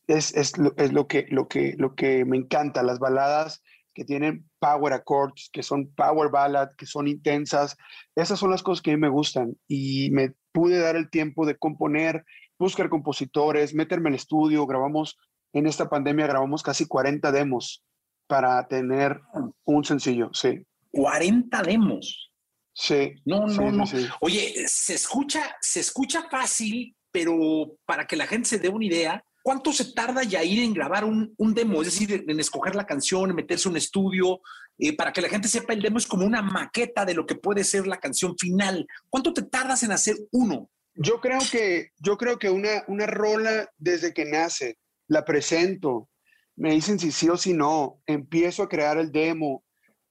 es, 0.06 0.34
es, 0.34 0.56
lo, 0.56 0.74
que, 1.08 1.26
lo, 1.30 1.48
que, 1.48 1.74
lo 1.76 1.94
que 1.94 2.24
me 2.24 2.36
encanta, 2.36 2.82
las 2.82 2.98
baladas 2.98 3.62
que 3.98 4.04
tienen 4.04 4.48
power 4.60 4.92
accords, 4.92 5.50
que 5.52 5.64
son 5.64 5.92
power 5.96 6.30
ballad, 6.30 6.68
que 6.78 6.86
son 6.86 7.08
intensas, 7.08 7.76
esas 8.14 8.38
son 8.38 8.52
las 8.52 8.62
cosas 8.62 8.80
que 8.80 8.92
a 8.92 8.94
mí 8.94 9.00
me 9.00 9.08
gustan 9.08 9.56
y 9.66 10.10
me 10.12 10.34
pude 10.52 10.78
dar 10.78 10.94
el 10.94 11.10
tiempo 11.10 11.44
de 11.44 11.58
componer, 11.58 12.24
buscar 12.60 12.88
compositores, 12.88 13.74
meterme 13.74 14.10
al 14.10 14.14
estudio, 14.14 14.66
grabamos 14.66 15.18
en 15.52 15.66
esta 15.66 15.88
pandemia 15.88 16.28
grabamos 16.28 16.62
casi 16.62 16.86
40 16.86 17.32
demos 17.32 17.84
para 18.28 18.68
tener 18.68 19.20
un 19.64 19.84
sencillo, 19.84 20.30
sí. 20.32 20.62
40 20.92 21.62
demos. 21.62 22.30
Sí. 22.72 23.14
No, 23.24 23.46
no, 23.46 23.72
no. 23.72 23.84
Oye, 24.20 24.54
se 24.68 24.94
escucha, 24.94 25.56
se 25.60 25.80
escucha 25.80 26.28
fácil, 26.30 26.94
pero 27.10 27.76
para 27.84 28.06
que 28.06 28.16
la 28.16 28.28
gente 28.28 28.48
se 28.48 28.58
dé 28.58 28.68
una 28.68 28.84
idea, 28.84 29.24
¿cuánto 29.48 29.72
se 29.72 29.94
tarda 29.94 30.24
ya 30.24 30.44
ir 30.44 30.62
en 30.62 30.74
grabar 30.74 31.06
un, 31.06 31.54
demo? 31.54 31.80
Es 31.80 31.86
decir, 31.86 32.22
en 32.28 32.38
escoger 32.38 32.76
la 32.76 32.84
canción, 32.84 33.30
en 33.30 33.36
meterse 33.36 33.66
a 33.66 33.70
un 33.70 33.78
estudio, 33.78 34.42
eh, 34.76 34.94
para 34.94 35.10
que 35.10 35.22
la 35.22 35.30
gente 35.30 35.48
sepa, 35.48 35.72
el 35.72 35.80
demo 35.80 35.96
es 35.96 36.06
como 36.06 36.26
una 36.26 36.42
maqueta 36.42 37.06
de 37.06 37.14
lo 37.14 37.24
que 37.24 37.34
puede 37.34 37.64
ser 37.64 37.86
la 37.86 37.96
canción 37.96 38.36
final. 38.36 38.86
¿Cuánto 39.08 39.32
te 39.32 39.40
tardas 39.40 39.82
en 39.84 39.92
hacer 39.92 40.16
uno? 40.32 40.68
Yo 40.96 41.18
creo 41.22 41.38
que, 41.50 41.92
yo 41.96 42.18
creo 42.18 42.38
que 42.38 42.50
una, 42.50 42.84
una 42.88 43.06
rola 43.06 43.70
desde 43.78 44.12
que 44.12 44.26
nace, 44.26 44.76
la 45.06 45.24
presento, 45.24 46.10
me 46.54 46.74
dicen 46.74 46.98
si 46.98 47.10
sí 47.10 47.30
o 47.30 47.38
si 47.38 47.54
no, 47.54 48.02
empiezo 48.04 48.64
a 48.64 48.68
crear 48.68 48.98
el 48.98 49.10
demo. 49.10 49.64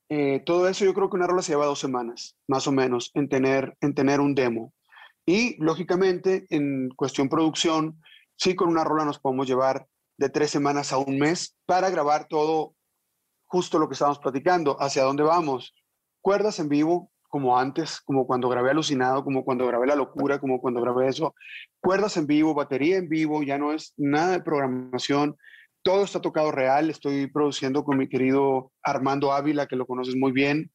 Eh, 0.10 0.42
todo 0.48 0.68
eso 0.68 0.84
yo 0.84 0.96
creo 0.96 1.12
que 1.12 1.18
una 1.18 1.28
rola 1.28 1.44
se 1.44 1.52
lleva 1.52 1.68
dos 1.68 1.80
semanas, 1.80 2.36
más 2.48 2.66
o 2.66 2.72
menos, 2.72 3.12
en 3.14 3.30
tener, 3.30 3.78
en 3.82 3.94
tener 3.94 4.20
un 4.20 4.34
demo. 4.34 4.74
Y 5.28 5.62
lógicamente, 5.62 6.48
en 6.50 6.90
cuestión 6.96 7.30
producción, 7.30 8.02
sí, 8.38 8.56
con 8.56 8.70
una 8.70 8.84
rola 8.84 9.06
nos 9.06 9.20
podemos 9.20 9.48
llevar 9.48 9.88
de 10.18 10.30
tres 10.30 10.50
semanas 10.50 10.94
a 10.94 10.98
un 10.98 11.20
mes 11.20 11.58
para 11.66 11.90
grabar 11.90 12.28
todo 12.28 12.76
justo 13.48 13.80
lo 13.80 13.88
que 13.88 13.94
estábamos 13.94 14.20
platicando, 14.20 14.78
hacia 14.82 15.04
dónde 15.04 15.24
vamos. 15.24 15.74
Cuerdas 16.22 16.60
en 16.60 16.70
vivo, 16.70 17.12
como 17.30 17.58
antes, 17.58 18.02
como 18.02 18.26
cuando 18.26 18.50
grabé 18.50 18.72
Alucinado, 18.72 19.24
como 19.24 19.44
cuando 19.44 19.66
grabé 19.68 19.88
La 19.88 19.96
Locura, 19.96 20.40
como 20.40 20.60
cuando 20.62 20.82
grabé 20.82 21.08
eso. 21.08 21.36
Cuerdas 21.82 22.18
en 22.18 22.28
vivo, 22.28 22.54
batería 22.54 22.98
en 22.98 23.10
vivo, 23.10 23.44
ya 23.44 23.58
no 23.58 23.74
es 23.74 23.94
nada 23.98 24.32
de 24.32 24.42
programación. 24.42 25.38
Todo 25.84 26.04
está 26.04 26.22
tocado 26.22 26.52
real. 26.52 26.90
Estoy 26.90 27.28
produciendo 27.28 27.84
con 27.84 27.98
mi 27.98 28.10
querido 28.10 28.72
Armando 28.84 29.32
Ávila, 29.32 29.68
que 29.68 29.76
lo 29.76 29.86
conoces 29.86 30.16
muy 30.16 30.32
bien. 30.32 30.72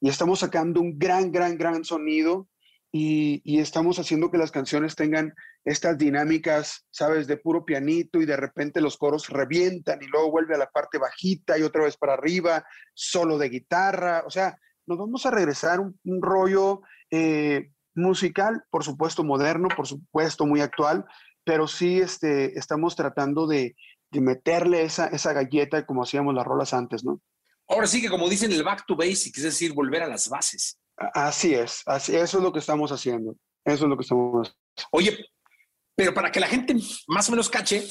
Y 0.00 0.08
estamos 0.08 0.40
sacando 0.40 0.80
un 0.80 0.98
gran, 0.98 1.30
gran, 1.30 1.56
gran 1.56 1.84
sonido 1.84 2.48
y, 2.94 3.58
estamos 3.58 3.98
haciendo 3.98 4.30
que 4.30 4.36
las 4.36 4.50
canciones 4.52 4.94
tengan 4.94 5.34
estas 5.64 5.96
dinámicas, 5.96 6.84
¿sabes? 6.90 7.26
De 7.26 7.38
puro 7.38 7.64
pianito 7.64 8.20
y 8.20 8.26
de 8.26 8.36
repente 8.36 8.82
los 8.82 8.98
coros 8.98 9.28
revientan 9.30 10.02
y 10.02 10.06
luego 10.06 10.30
vuelve 10.30 10.54
a 10.54 10.58
la 10.58 10.66
parte 10.66 10.98
bajita 10.98 11.58
y 11.58 11.62
otra 11.62 11.84
vez 11.84 11.96
para 11.96 12.12
arriba, 12.12 12.64
solo 12.92 13.38
de 13.38 13.48
guitarra, 13.48 14.22
o 14.26 14.30
sea, 14.30 14.58
nos 14.86 14.98
vamos 14.98 15.24
a 15.24 15.30
regresar 15.30 15.80
un, 15.80 15.98
un 16.04 16.20
rollo 16.20 16.82
eh, 17.10 17.70
musical, 17.94 18.64
por 18.70 18.84
supuesto 18.84 19.24
moderno, 19.24 19.68
por 19.74 19.86
supuesto 19.86 20.44
muy 20.44 20.60
actual, 20.60 21.06
pero 21.44 21.66
sí 21.66 21.98
este, 21.98 22.58
estamos 22.58 22.94
tratando 22.94 23.46
de, 23.46 23.74
de 24.10 24.20
meterle 24.20 24.82
esa, 24.82 25.06
esa 25.06 25.32
galleta 25.32 25.86
como 25.86 26.02
hacíamos 26.02 26.34
las 26.34 26.44
rolas 26.44 26.74
antes, 26.74 27.04
¿no? 27.04 27.22
Ahora 27.68 27.86
sí 27.86 28.02
que 28.02 28.10
como 28.10 28.28
dicen 28.28 28.52
el 28.52 28.64
back 28.64 28.84
to 28.86 28.96
basics, 28.96 29.38
es 29.38 29.44
decir, 29.44 29.72
volver 29.72 30.02
a 30.02 30.08
las 30.08 30.28
bases. 30.28 30.78
Así 31.14 31.54
es, 31.54 31.82
así, 31.86 32.14
eso 32.14 32.38
es 32.38 32.44
lo 32.44 32.52
que 32.52 32.60
estamos 32.60 32.92
haciendo. 32.92 33.36
Eso 33.64 33.84
es 33.84 33.88
lo 33.88 33.96
que 33.96 34.02
estamos 34.02 34.48
haciendo. 34.48 34.88
Oye, 34.92 35.18
pero 35.96 36.14
para 36.14 36.30
que 36.30 36.40
la 36.40 36.46
gente 36.46 36.74
más 37.08 37.28
o 37.28 37.32
menos 37.32 37.50
cache, 37.50 37.84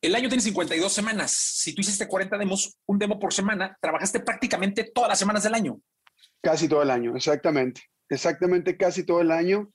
el 0.00 0.14
año 0.14 0.28
tiene 0.28 0.42
52 0.42 0.92
semanas. 0.92 1.32
Si 1.32 1.74
tú 1.74 1.80
hiciste 1.80 2.08
40 2.08 2.36
demos, 2.38 2.76
un 2.86 2.98
demo 2.98 3.18
por 3.18 3.32
semana, 3.32 3.76
trabajaste 3.80 4.20
prácticamente 4.20 4.84
todas 4.94 5.08
las 5.08 5.18
semanas 5.18 5.42
del 5.42 5.54
año. 5.54 5.80
Casi 6.42 6.68
todo 6.68 6.82
el 6.82 6.90
año, 6.90 7.16
exactamente. 7.16 7.82
Exactamente 8.08 8.76
casi 8.76 9.04
todo 9.04 9.20
el 9.20 9.30
año. 9.30 9.70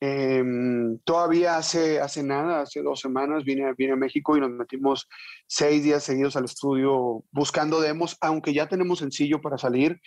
Em, 0.00 0.98
todavía 1.00 1.56
hace, 1.56 2.00
hace 2.00 2.22
nada, 2.22 2.60
hace 2.60 2.82
dos 2.82 3.00
semanas, 3.00 3.42
vine, 3.44 3.72
vine 3.76 3.94
a 3.94 3.96
México 3.96 4.36
y 4.36 4.40
nos 4.40 4.50
metimos 4.50 5.08
seis 5.48 5.82
días 5.82 6.04
seguidos 6.04 6.36
al 6.36 6.44
estudio 6.44 7.24
buscando 7.32 7.80
demos, 7.80 8.16
aunque 8.20 8.54
ya 8.54 8.68
tenemos 8.68 9.00
sencillo 9.00 9.40
para 9.40 9.58
salir 9.58 10.00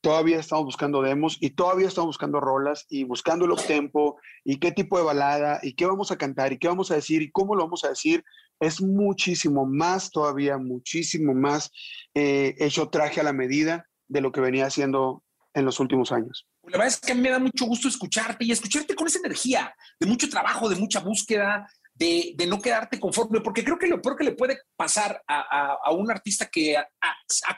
todavía 0.00 0.38
estamos 0.38 0.64
buscando 0.64 1.02
demos 1.02 1.38
y 1.40 1.50
todavía 1.50 1.88
estamos 1.88 2.08
buscando 2.08 2.40
rolas 2.40 2.86
y 2.88 3.04
buscando 3.04 3.44
el 3.44 3.66
tempo 3.66 4.18
y 4.44 4.58
qué 4.58 4.72
tipo 4.72 4.98
de 4.98 5.04
balada 5.04 5.60
y 5.62 5.74
qué 5.74 5.86
vamos 5.86 6.10
a 6.10 6.16
cantar 6.16 6.52
y 6.52 6.58
qué 6.58 6.68
vamos 6.68 6.90
a 6.90 6.94
decir 6.94 7.22
y 7.22 7.30
cómo 7.30 7.54
lo 7.54 7.64
vamos 7.64 7.84
a 7.84 7.88
decir. 7.88 8.24
Es 8.60 8.80
muchísimo 8.80 9.66
más 9.66 10.10
todavía, 10.10 10.58
muchísimo 10.58 11.34
más 11.34 11.70
eh, 12.14 12.54
hecho 12.58 12.88
traje 12.88 13.20
a 13.20 13.24
la 13.24 13.32
medida 13.32 13.86
de 14.08 14.20
lo 14.20 14.32
que 14.32 14.40
venía 14.40 14.66
haciendo 14.66 15.22
en 15.52 15.64
los 15.64 15.80
últimos 15.80 16.12
años. 16.12 16.46
La 16.64 16.72
verdad 16.72 16.88
es 16.88 17.00
que 17.00 17.12
a 17.12 17.14
mí 17.14 17.20
me 17.22 17.30
da 17.30 17.38
mucho 17.38 17.64
gusto 17.64 17.88
escucharte 17.88 18.44
y 18.44 18.52
escucharte 18.52 18.94
con 18.94 19.06
esa 19.06 19.18
energía 19.18 19.74
de 19.98 20.06
mucho 20.06 20.28
trabajo, 20.28 20.68
de 20.68 20.76
mucha 20.76 21.00
búsqueda, 21.00 21.68
de, 21.98 22.46
no 22.46 22.60
quedarte 22.60 23.00
conforme, 23.00 23.40
porque 23.40 23.64
creo 23.64 23.78
que 23.78 23.86
lo 23.86 24.02
peor 24.02 24.16
que 24.16 24.24
le 24.24 24.32
puede 24.32 24.58
pasar 24.76 25.22
a, 25.26 25.76
a, 25.84 25.90
un 25.92 26.10
artista 26.10 26.46
que 26.46 26.76
ha, 26.76 26.86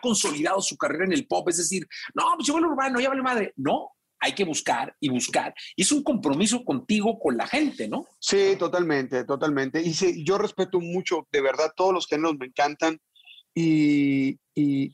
consolidado 0.01 0.61
su 0.61 0.77
carrera 0.77 1.05
en 1.05 1.13
el 1.13 1.27
pop 1.27 1.49
es 1.49 1.59
decir, 1.59 1.87
no, 2.15 2.25
pues 2.37 2.47
yo 2.47 2.59
lo 2.59 2.69
urbano, 2.69 3.01
ya 3.01 3.09
vale 3.09 3.23
madre. 3.23 3.53
No, 3.57 3.93
hay 4.21 4.33
que 4.33 4.45
buscar 4.45 4.95
y 5.01 5.09
buscar. 5.09 5.55
Y 5.77 5.83
es 5.83 5.93
un 5.93 6.03
compromiso 6.03 6.65
contigo, 6.65 7.19
con 7.19 7.37
la 7.37 7.47
gente, 7.47 7.89
¿no? 7.89 8.07
Sí, 8.21 8.57
totalmente, 8.59 9.25
totalmente. 9.25 9.83
Y 9.83 9.95
sí, 9.95 10.25
yo 10.25 10.39
respeto 10.39 10.81
mucho, 10.81 11.27
de 11.33 11.41
verdad, 11.41 11.73
todos 11.77 11.93
los 11.93 12.07
géneros 12.07 12.37
me 12.39 12.47
encantan. 12.47 12.99
Y, 13.55 14.39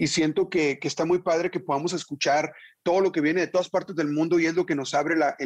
siento 0.06 0.48
que, 0.48 0.78
está 0.82 1.04
muy 1.04 1.22
padre 1.22 1.50
que 1.50 1.60
podamos 1.60 1.92
escuchar 1.92 2.52
todo 2.82 3.00
lo 3.00 3.12
que 3.12 3.20
viene 3.20 3.40
de 3.40 3.46
todas 3.46 3.68
partes 3.68 3.96
del 3.96 4.10
mundo 4.10 4.38
y 4.38 4.46
es 4.46 4.54
lo 4.54 4.66
que 4.66 4.74
nos 4.74 4.94
abre 4.94 5.16
la, 5.16 5.36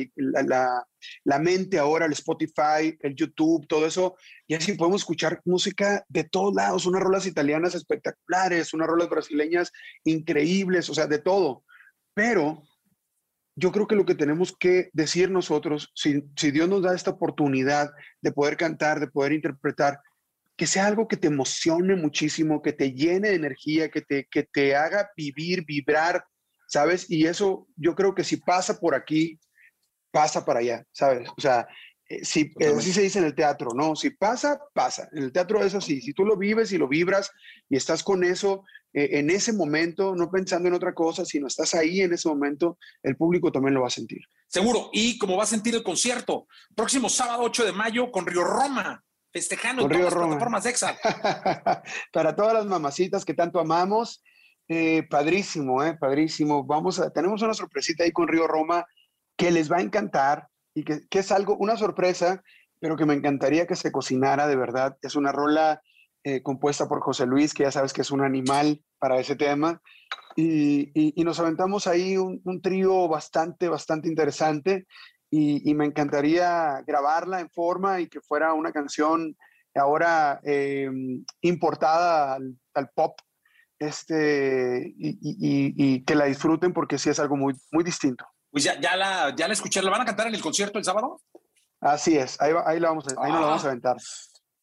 la, 1.24 1.38
mente 1.38 1.78
ahora, 1.78 2.06
el 2.06 2.12
Spotify, 2.12 2.96
el 3.00 3.14
YouTube, 3.14 3.66
todo 3.66 3.86
eso. 3.86 4.16
Y 4.46 4.54
así 4.54 4.72
podemos 4.74 5.02
escuchar 5.02 5.40
música 5.44 6.04
de 6.08 6.24
todos 6.24 6.54
lados, 6.54 6.86
unas 6.86 7.02
rolas 7.02 7.26
italianas 7.26 7.74
espectaculares, 7.74 8.74
unas 8.74 8.88
rolas 8.88 9.08
brasileñas 9.08 9.72
increíbles, 10.04 10.90
o 10.90 10.94
sea, 10.94 11.06
de 11.06 11.18
todo. 11.18 11.64
Pero 12.14 12.64
yo 13.54 13.72
creo 13.72 13.86
que 13.88 13.96
lo 13.96 14.06
que 14.06 14.14
tenemos 14.14 14.54
que 14.56 14.90
decir 14.92 15.30
nosotros, 15.30 15.92
si 15.94 16.50
Dios 16.50 16.68
nos 16.68 16.82
da 16.82 16.94
esta 16.94 17.10
oportunidad 17.10 17.90
de 18.20 18.32
poder 18.32 18.56
cantar, 18.56 19.00
de 19.00 19.08
poder 19.08 19.32
interpretar, 19.32 20.00
que 20.58 20.66
sea 20.66 20.88
algo 20.88 21.06
que 21.06 21.16
te 21.16 21.28
emocione 21.28 21.94
muchísimo, 21.94 22.60
que 22.60 22.72
te 22.72 22.92
llene 22.92 23.28
de 23.28 23.36
energía, 23.36 23.90
que 23.90 24.02
te, 24.02 24.26
que 24.28 24.42
te 24.42 24.74
haga 24.74 25.08
vivir, 25.16 25.64
vibrar, 25.64 26.24
¿sabes? 26.66 27.08
Y 27.08 27.26
eso 27.26 27.68
yo 27.76 27.94
creo 27.94 28.12
que 28.12 28.24
si 28.24 28.38
pasa 28.38 28.80
por 28.80 28.96
aquí, 28.96 29.38
pasa 30.10 30.44
para 30.44 30.58
allá, 30.58 30.84
¿sabes? 30.90 31.28
O 31.36 31.40
sea, 31.40 31.68
eh, 32.08 32.24
si, 32.24 32.52
eh, 32.58 32.74
así 32.76 32.92
se 32.92 33.02
dice 33.02 33.20
en 33.20 33.26
el 33.26 33.36
teatro, 33.36 33.70
¿no? 33.72 33.94
Si 33.94 34.10
pasa, 34.10 34.60
pasa. 34.74 35.08
En 35.12 35.22
el 35.22 35.32
teatro 35.32 35.62
es 35.64 35.76
así. 35.76 36.00
Si 36.00 36.12
tú 36.12 36.24
lo 36.24 36.36
vives 36.36 36.72
y 36.72 36.78
lo 36.78 36.88
vibras 36.88 37.30
y 37.68 37.76
estás 37.76 38.02
con 38.02 38.24
eso 38.24 38.64
eh, 38.92 39.10
en 39.12 39.30
ese 39.30 39.52
momento, 39.52 40.16
no 40.16 40.28
pensando 40.28 40.66
en 40.66 40.74
otra 40.74 40.92
cosa, 40.92 41.24
sino 41.24 41.46
estás 41.46 41.72
ahí 41.74 42.00
en 42.00 42.12
ese 42.12 42.28
momento, 42.28 42.78
el 43.04 43.16
público 43.16 43.52
también 43.52 43.74
lo 43.74 43.82
va 43.82 43.86
a 43.86 43.90
sentir. 43.90 44.22
Seguro. 44.48 44.90
Y 44.92 45.18
como 45.18 45.36
va 45.36 45.44
a 45.44 45.46
sentir 45.46 45.76
el 45.76 45.84
concierto, 45.84 46.48
próximo 46.74 47.08
sábado 47.08 47.42
8 47.44 47.64
de 47.64 47.72
mayo 47.72 48.10
con 48.10 48.26
Río 48.26 48.42
Roma 48.42 49.04
festejando 49.32 49.82
en 49.82 49.88
todas 49.88 50.04
las 50.04 50.14
plataformas 50.14 50.64
de 50.64 50.70
EXA. 50.70 50.96
Para 52.12 52.34
todas 52.34 52.54
las 52.54 52.66
mamacitas 52.66 53.24
que 53.24 53.34
tanto 53.34 53.60
amamos, 53.60 54.22
eh, 54.68 55.06
padrísimo, 55.08 55.82
eh, 55.82 55.96
padrísimo. 55.96 56.64
Vamos 56.64 57.00
a, 57.00 57.10
tenemos 57.10 57.42
una 57.42 57.54
sorpresita 57.54 58.04
ahí 58.04 58.12
con 58.12 58.28
Río 58.28 58.46
Roma 58.46 58.86
que 59.36 59.50
les 59.50 59.70
va 59.70 59.78
a 59.78 59.82
encantar 59.82 60.48
y 60.74 60.84
que, 60.84 61.00
que, 61.08 61.20
es 61.20 61.32
algo, 61.32 61.56
una 61.56 61.76
sorpresa, 61.76 62.42
pero 62.80 62.96
que 62.96 63.06
me 63.06 63.14
encantaría 63.14 63.66
que 63.66 63.76
se 63.76 63.92
cocinara 63.92 64.46
de 64.46 64.56
verdad. 64.56 64.96
Es 65.02 65.16
una 65.16 65.32
rola 65.32 65.80
eh, 66.24 66.42
compuesta 66.42 66.88
por 66.88 67.00
José 67.00 67.26
Luis, 67.26 67.54
que 67.54 67.62
ya 67.62 67.72
sabes 67.72 67.92
que 67.92 68.02
es 68.02 68.10
un 68.10 68.22
animal 68.22 68.82
para 68.98 69.18
ese 69.18 69.36
tema. 69.36 69.80
Y, 70.36 70.90
y, 70.94 71.24
nos 71.24 71.40
aventamos 71.40 71.88
ahí 71.88 72.16
un, 72.16 72.40
un 72.44 72.62
trío 72.62 73.08
bastante, 73.08 73.68
bastante 73.68 74.08
interesante 74.08 74.86
y, 75.30 75.74
me 75.74 75.84
encantaría 75.84 76.82
grabarla 76.86 77.40
en 77.40 77.50
forma 77.50 78.00
y 78.00 78.08
que 78.08 78.20
fuera 78.20 78.54
una 78.54 78.72
canción 78.72 79.36
ahora 79.74 80.40
eh, 80.44 80.90
importada 81.42 82.36
al, 82.36 82.90
pop 82.94 83.18
este, 83.78 84.94
y, 84.96 86.04
que 86.04 86.14
la 86.14 86.24
disfruten 86.24 86.72
porque 86.72 86.98
sí 86.98 87.10
es 87.10 87.18
algo 87.18 87.36
muy, 87.36 87.54
muy 87.70 87.84
distinto. 87.84 88.24
Pues 88.50 88.64
ya, 88.64 88.80
ya, 88.80 88.96
la, 88.96 89.34
ya 89.36 89.46
la 89.46 89.52
escuché, 89.52 89.82
¿la 89.82 89.90
van 89.90 90.00
a 90.00 90.06
cantar 90.06 90.26
en 90.28 90.34
el 90.34 90.40
concierto 90.40 90.78
el 90.78 90.84
sábado? 90.84 91.20
Así 91.80 92.16
es, 92.16 92.40
ahí, 92.40 92.52
ahí, 92.66 92.80
la 92.80 92.88
vamos 92.88 93.06
a, 93.08 93.22
ahí 93.22 93.30
nos 93.30 93.40
la 93.40 93.46
vamos 93.46 93.64
a 93.64 93.66
ah. 93.66 93.70
aventar. 93.70 93.96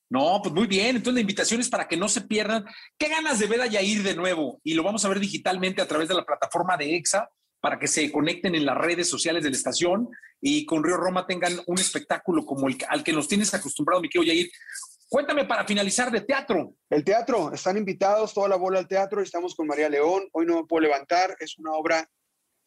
No, 0.10 0.40
pues 0.42 0.54
muy 0.54 0.68
bien. 0.68 0.96
Entonces 0.98 1.16
la 1.16 1.22
invitación 1.22 1.60
es 1.60 1.70
para 1.70 1.88
que 1.88 1.98
no 1.98 2.08
se 2.08 2.22
pierdan. 2.22 2.64
¿Qué 2.98 3.10
ganas 3.10 3.40
de 3.40 3.48
ver 3.48 3.62
a 3.62 3.66
Yair 3.66 4.04
de 4.04 4.16
nuevo? 4.16 4.60
Y 4.64 4.76
lo 4.76 4.84
vamos 4.84 5.04
a 5.04 5.10
ver 5.10 5.20
digitalmente 5.20 5.82
a 5.82 5.88
través 5.88 6.08
de 6.08 6.14
la 6.14 6.24
plataforma 6.24 6.78
de 6.78 6.96
EXA 6.96 7.28
para 7.66 7.80
que 7.80 7.88
se 7.88 8.12
conecten 8.12 8.54
en 8.54 8.64
las 8.64 8.78
redes 8.78 9.10
sociales 9.10 9.44
de 9.44 9.50
la 9.50 9.56
estación 9.56 10.08
y 10.40 10.68
con 10.68 10.84
Río 10.84 10.98
Roma 10.98 11.26
tengan 11.26 11.54
un 11.66 11.80
espectáculo 11.80 12.46
como 12.46 12.68
el 12.68 12.78
al 12.90 13.04
que 13.04 13.12
nos 13.12 13.28
tienes 13.28 13.56
acostumbrado, 13.56 14.04
mi 14.04 14.08
querido 14.08 14.32
Yair. 14.32 14.52
Cuéntame 15.10 15.46
para 15.46 15.66
finalizar 15.66 16.12
de 16.12 16.22
teatro. 16.22 16.76
El 16.92 17.04
teatro, 17.04 17.52
están 17.52 17.76
invitados 17.76 18.36
toda 18.36 18.50
la 18.50 18.56
bola 18.56 18.78
al 18.78 18.88
teatro, 18.88 19.20
estamos 19.20 19.56
con 19.56 19.66
María 19.66 19.90
León, 19.90 20.30
hoy 20.34 20.46
no 20.46 20.58
me 20.58 20.68
puedo 20.68 20.82
levantar, 20.82 21.36
es 21.40 21.58
una 21.58 21.72
obra 21.72 22.08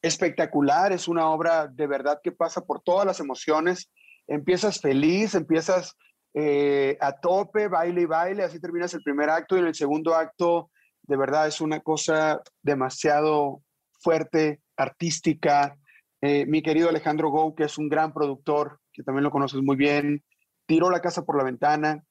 espectacular, 0.03 0.91
es 0.91 1.07
una 1.07 1.31
obra 1.31 1.69
de 1.69 1.87
verdad 1.87 2.19
que 2.21 2.33
pasa 2.33 2.63
por 2.63 2.83
todas 2.83 3.07
las 3.07 3.21
emociones, 3.21 3.93
empiezas 4.27 4.81
feliz, 4.81 5.37
empiezas 5.37 5.95
eh, 6.35 6.99
a 7.01 7.13
tope, 7.13 7.69
baile 7.69 8.01
y 8.01 8.07
baile, 8.07 8.43
así 8.43 8.59
terminas 8.59 8.93
el 8.95 9.05
primer 9.05 9.31
acto 9.31 9.55
y 9.55 9.61
en 9.61 9.69
el 9.69 9.77
segundo 9.77 10.17
acto 10.17 10.73
de 11.03 11.17
verdad 11.17 11.47
es 11.47 11.61
una 11.61 11.79
cosa 11.79 12.43
demasiado 12.65 13.63
fuerte, 14.01 14.61
artística. 14.79 15.77
Eh, 16.21 16.47
mi 16.47 16.63
querido 16.63 16.89
Alejandro 16.89 17.31
Gou, 17.31 17.55
que 17.55 17.65
es 17.65 17.77
un 17.77 17.89
gran 17.89 18.15
productor, 18.15 18.81
que 18.93 19.03
también 19.03 19.25
lo 19.25 19.31
conoces 19.31 19.61
muy 19.61 19.77
bien, 19.77 20.25
tiró 20.67 20.91
la 20.91 21.03
casa 21.03 21.25
por 21.25 21.37
la 21.37 21.45
ventana, 21.45 22.05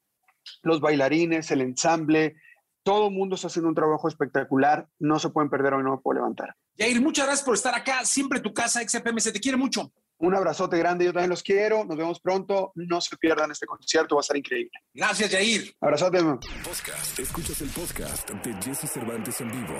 los 0.61 0.79
bailarines, 0.79 1.49
el 1.51 1.61
ensamble, 1.61 2.35
todo 2.83 3.07
el 3.07 3.13
mundo 3.13 3.35
está 3.35 3.47
haciendo 3.47 3.69
un 3.69 3.75
trabajo 3.75 4.07
espectacular, 4.07 4.87
no 4.99 5.19
se 5.19 5.29
pueden 5.29 5.49
perder 5.49 5.73
hoy, 5.73 5.83
no 5.83 5.91
me 5.91 5.97
puedo 5.97 6.19
levantar. 6.19 6.55
Jair, 6.77 7.01
muchas 7.01 7.25
gracias 7.25 7.45
por 7.45 7.55
estar 7.55 7.75
acá, 7.75 8.05
siempre 8.05 8.39
tu 8.39 8.53
casa, 8.53 8.81
XFM, 8.87 9.19
se 9.19 9.31
te 9.31 9.39
quiere 9.39 9.57
mucho. 9.57 9.91
Un 10.19 10.33
abrazote 10.35 10.77
grande, 10.77 11.05
yo 11.05 11.13
también 11.13 11.29
los 11.29 11.43
quiero. 11.43 11.85
Nos 11.85 11.95
vemos 11.95 12.19
pronto. 12.19 12.71
No 12.73 12.99
se 13.01 13.15
pierdan 13.17 13.51
este 13.51 13.67
concierto, 13.67 14.15
va 14.15 14.21
a 14.21 14.23
estar 14.23 14.35
increíble. 14.35 14.71
Gracias, 14.93 15.29
Jair. 15.29 15.75
Abrazote. 15.79 16.23
Podcast. 16.23 17.19
Escuchas 17.19 17.61
el 17.61 17.69
podcast 17.69 18.29
de 18.29 18.53
Jesse 18.63 18.89
Cervantes 18.89 19.41
en 19.41 19.51
vivo. 19.51 19.75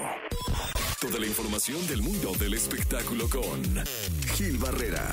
Toda 0.99 1.19
la 1.19 1.27
información 1.27 1.85
del 1.85 2.01
mundo 2.01 2.31
del 2.39 2.55
espectáculo 2.55 3.29
con 3.29 3.61
Gil 4.33 4.57
Barrera. 4.57 5.05